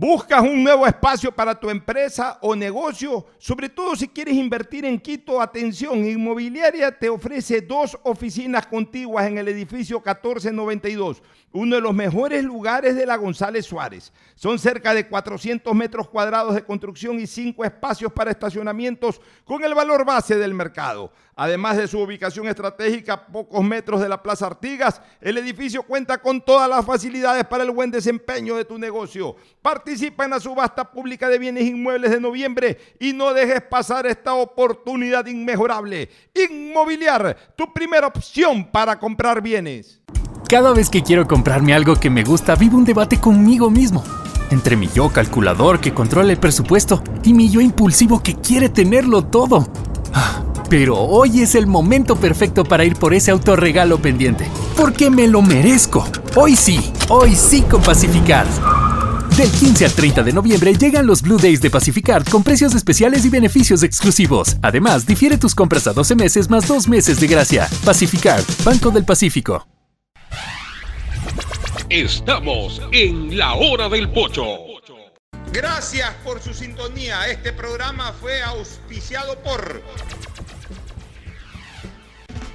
[0.00, 3.26] ¿Buscas un nuevo espacio para tu empresa o negocio?
[3.36, 9.38] Sobre todo si quieres invertir en Quito, atención, Inmobiliaria te ofrece dos oficinas contiguas en
[9.38, 11.20] el edificio 1492,
[11.50, 14.12] uno de los mejores lugares de la González Suárez.
[14.36, 19.74] Son cerca de 400 metros cuadrados de construcción y cinco espacios para estacionamientos con el
[19.74, 21.12] valor base del mercado.
[21.40, 26.18] Además de su ubicación estratégica a pocos metros de la Plaza Artigas, el edificio cuenta
[26.18, 29.36] con todas las facilidades para el buen desempeño de tu negocio.
[29.62, 34.34] Participa en la subasta pública de bienes inmuebles de noviembre y no dejes pasar esta
[34.34, 36.10] oportunidad inmejorable.
[36.34, 40.00] Inmobiliar, tu primera opción para comprar bienes.
[40.48, 44.02] Cada vez que quiero comprarme algo que me gusta, vivo un debate conmigo mismo.
[44.50, 49.24] Entre mi yo calculador que controla el presupuesto y mi yo impulsivo que quiere tenerlo
[49.24, 49.68] todo.
[50.68, 54.46] Pero hoy es el momento perfecto para ir por ese autorregalo pendiente.
[54.76, 56.06] Porque me lo merezco.
[56.36, 58.48] Hoy sí, hoy sí con Pacificard.
[59.36, 63.24] Del 15 al 30 de noviembre llegan los Blue Days de Pacificard con precios especiales
[63.24, 64.56] y beneficios exclusivos.
[64.60, 67.68] Además, difiere tus compras a 12 meses más 2 meses de gracia.
[67.84, 69.66] Pacificard, Banco del Pacífico.
[71.88, 74.44] Estamos en la hora del pocho.
[75.50, 77.30] Gracias por su sintonía.
[77.30, 79.82] Este programa fue auspiciado por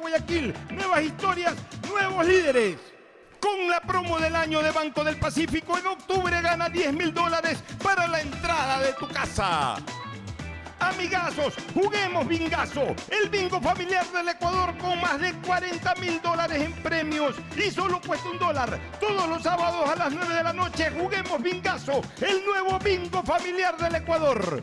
[0.00, 0.54] Guayaquil.
[0.70, 1.54] Nuevas historias,
[1.88, 2.76] nuevos líderes.
[3.40, 7.62] Con la promo del año de Banco del Pacífico, en octubre gana 10 mil dólares
[7.82, 9.76] para la entrada de tu casa.
[10.80, 16.72] Amigazos, juguemos bingazo, el bingo familiar del Ecuador con más de 40 mil dólares en
[16.82, 18.78] premios y solo cuesta un dólar.
[19.00, 23.76] Todos los sábados a las 9 de la noche juguemos bingazo, el nuevo bingo familiar
[23.76, 24.62] del Ecuador.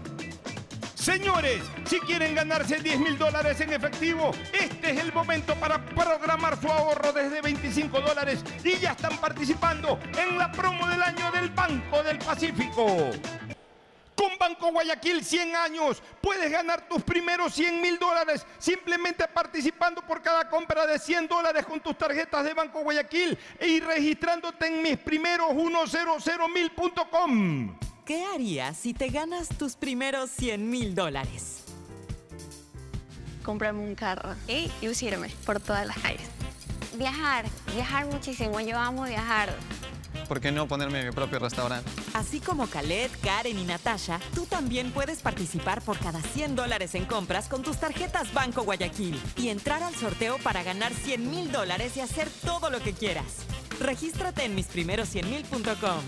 [1.06, 6.60] Señores, si quieren ganarse 10 mil dólares en efectivo, este es el momento para programar
[6.60, 11.52] su ahorro desde 25 dólares y ya están participando en la promo del año del
[11.52, 13.12] Banco del Pacífico.
[14.16, 20.24] Con Banco Guayaquil 100 años puedes ganar tus primeros 100 mil dólares simplemente participando por
[20.24, 24.98] cada compra de 100 dólares con tus tarjetas de Banco Guayaquil y registrándote en mis
[24.98, 27.78] primeros 100mil.com.
[28.06, 31.64] ¿Qué harías si te ganas tus primeros 100 mil dólares?
[33.44, 36.28] Comprarme un carro y lucirme por todas las calles.
[37.00, 38.60] Viajar, viajar muchísimo.
[38.60, 39.50] Yo amo viajar.
[40.28, 41.90] ¿Por qué no ponerme mi propio restaurante?
[42.14, 47.06] Así como Khaled, Karen y Natasha, tú también puedes participar por cada 100 dólares en
[47.06, 51.98] compras con tus tarjetas Banco Guayaquil y entrar al sorteo para ganar 100 mil dólares
[51.98, 53.48] y hacer todo lo que quieras.
[53.80, 56.02] Regístrate en misprimeros100mil.com.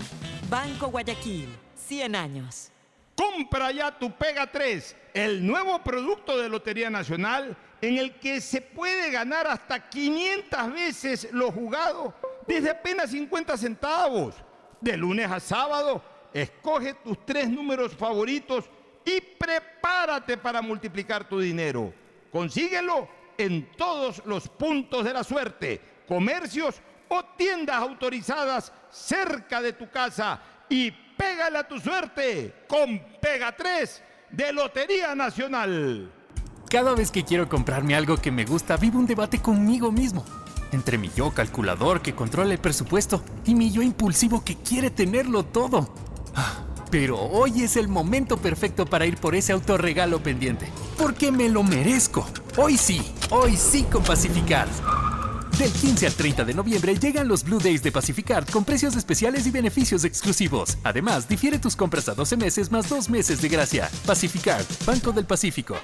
[0.48, 1.48] Banco Guayaquil,
[1.88, 2.70] 100 años.
[3.16, 8.60] Compra ya tu Pega 3, el nuevo producto de Lotería Nacional en el que se
[8.60, 12.14] puede ganar hasta 500 veces lo jugado
[12.46, 14.34] desde apenas 50 centavos.
[14.80, 16.00] De lunes a sábado,
[16.32, 18.66] escoge tus tres números favoritos
[19.04, 21.92] y prepárate para multiplicar tu dinero.
[22.30, 29.90] Consíguelo en todos los puntos de la suerte, comercios o tiendas autorizadas cerca de tu
[29.90, 36.10] casa y pégale a tu suerte con Pega 3 de Lotería Nacional.
[36.70, 40.24] Cada vez que quiero comprarme algo que me gusta, vivo un debate conmigo mismo.
[40.70, 45.44] Entre mi yo calculador que controla el presupuesto y mi yo impulsivo que quiere tenerlo
[45.44, 45.92] todo.
[46.34, 50.68] Ah, Pero hoy es el momento perfecto para ir por ese autorregalo pendiente.
[50.96, 52.26] Porque me lo merezco.
[52.56, 53.00] Hoy sí,
[53.30, 54.70] hoy sí con Pacificard.
[55.58, 59.44] Del 15 al 30 de noviembre llegan los Blue Days de Pacificard con precios especiales
[59.44, 60.78] y beneficios exclusivos.
[60.84, 63.90] Además, difiere tus compras a 12 meses más 2 meses de gracia.
[64.06, 65.74] Pacificard, Banco del Pacífico.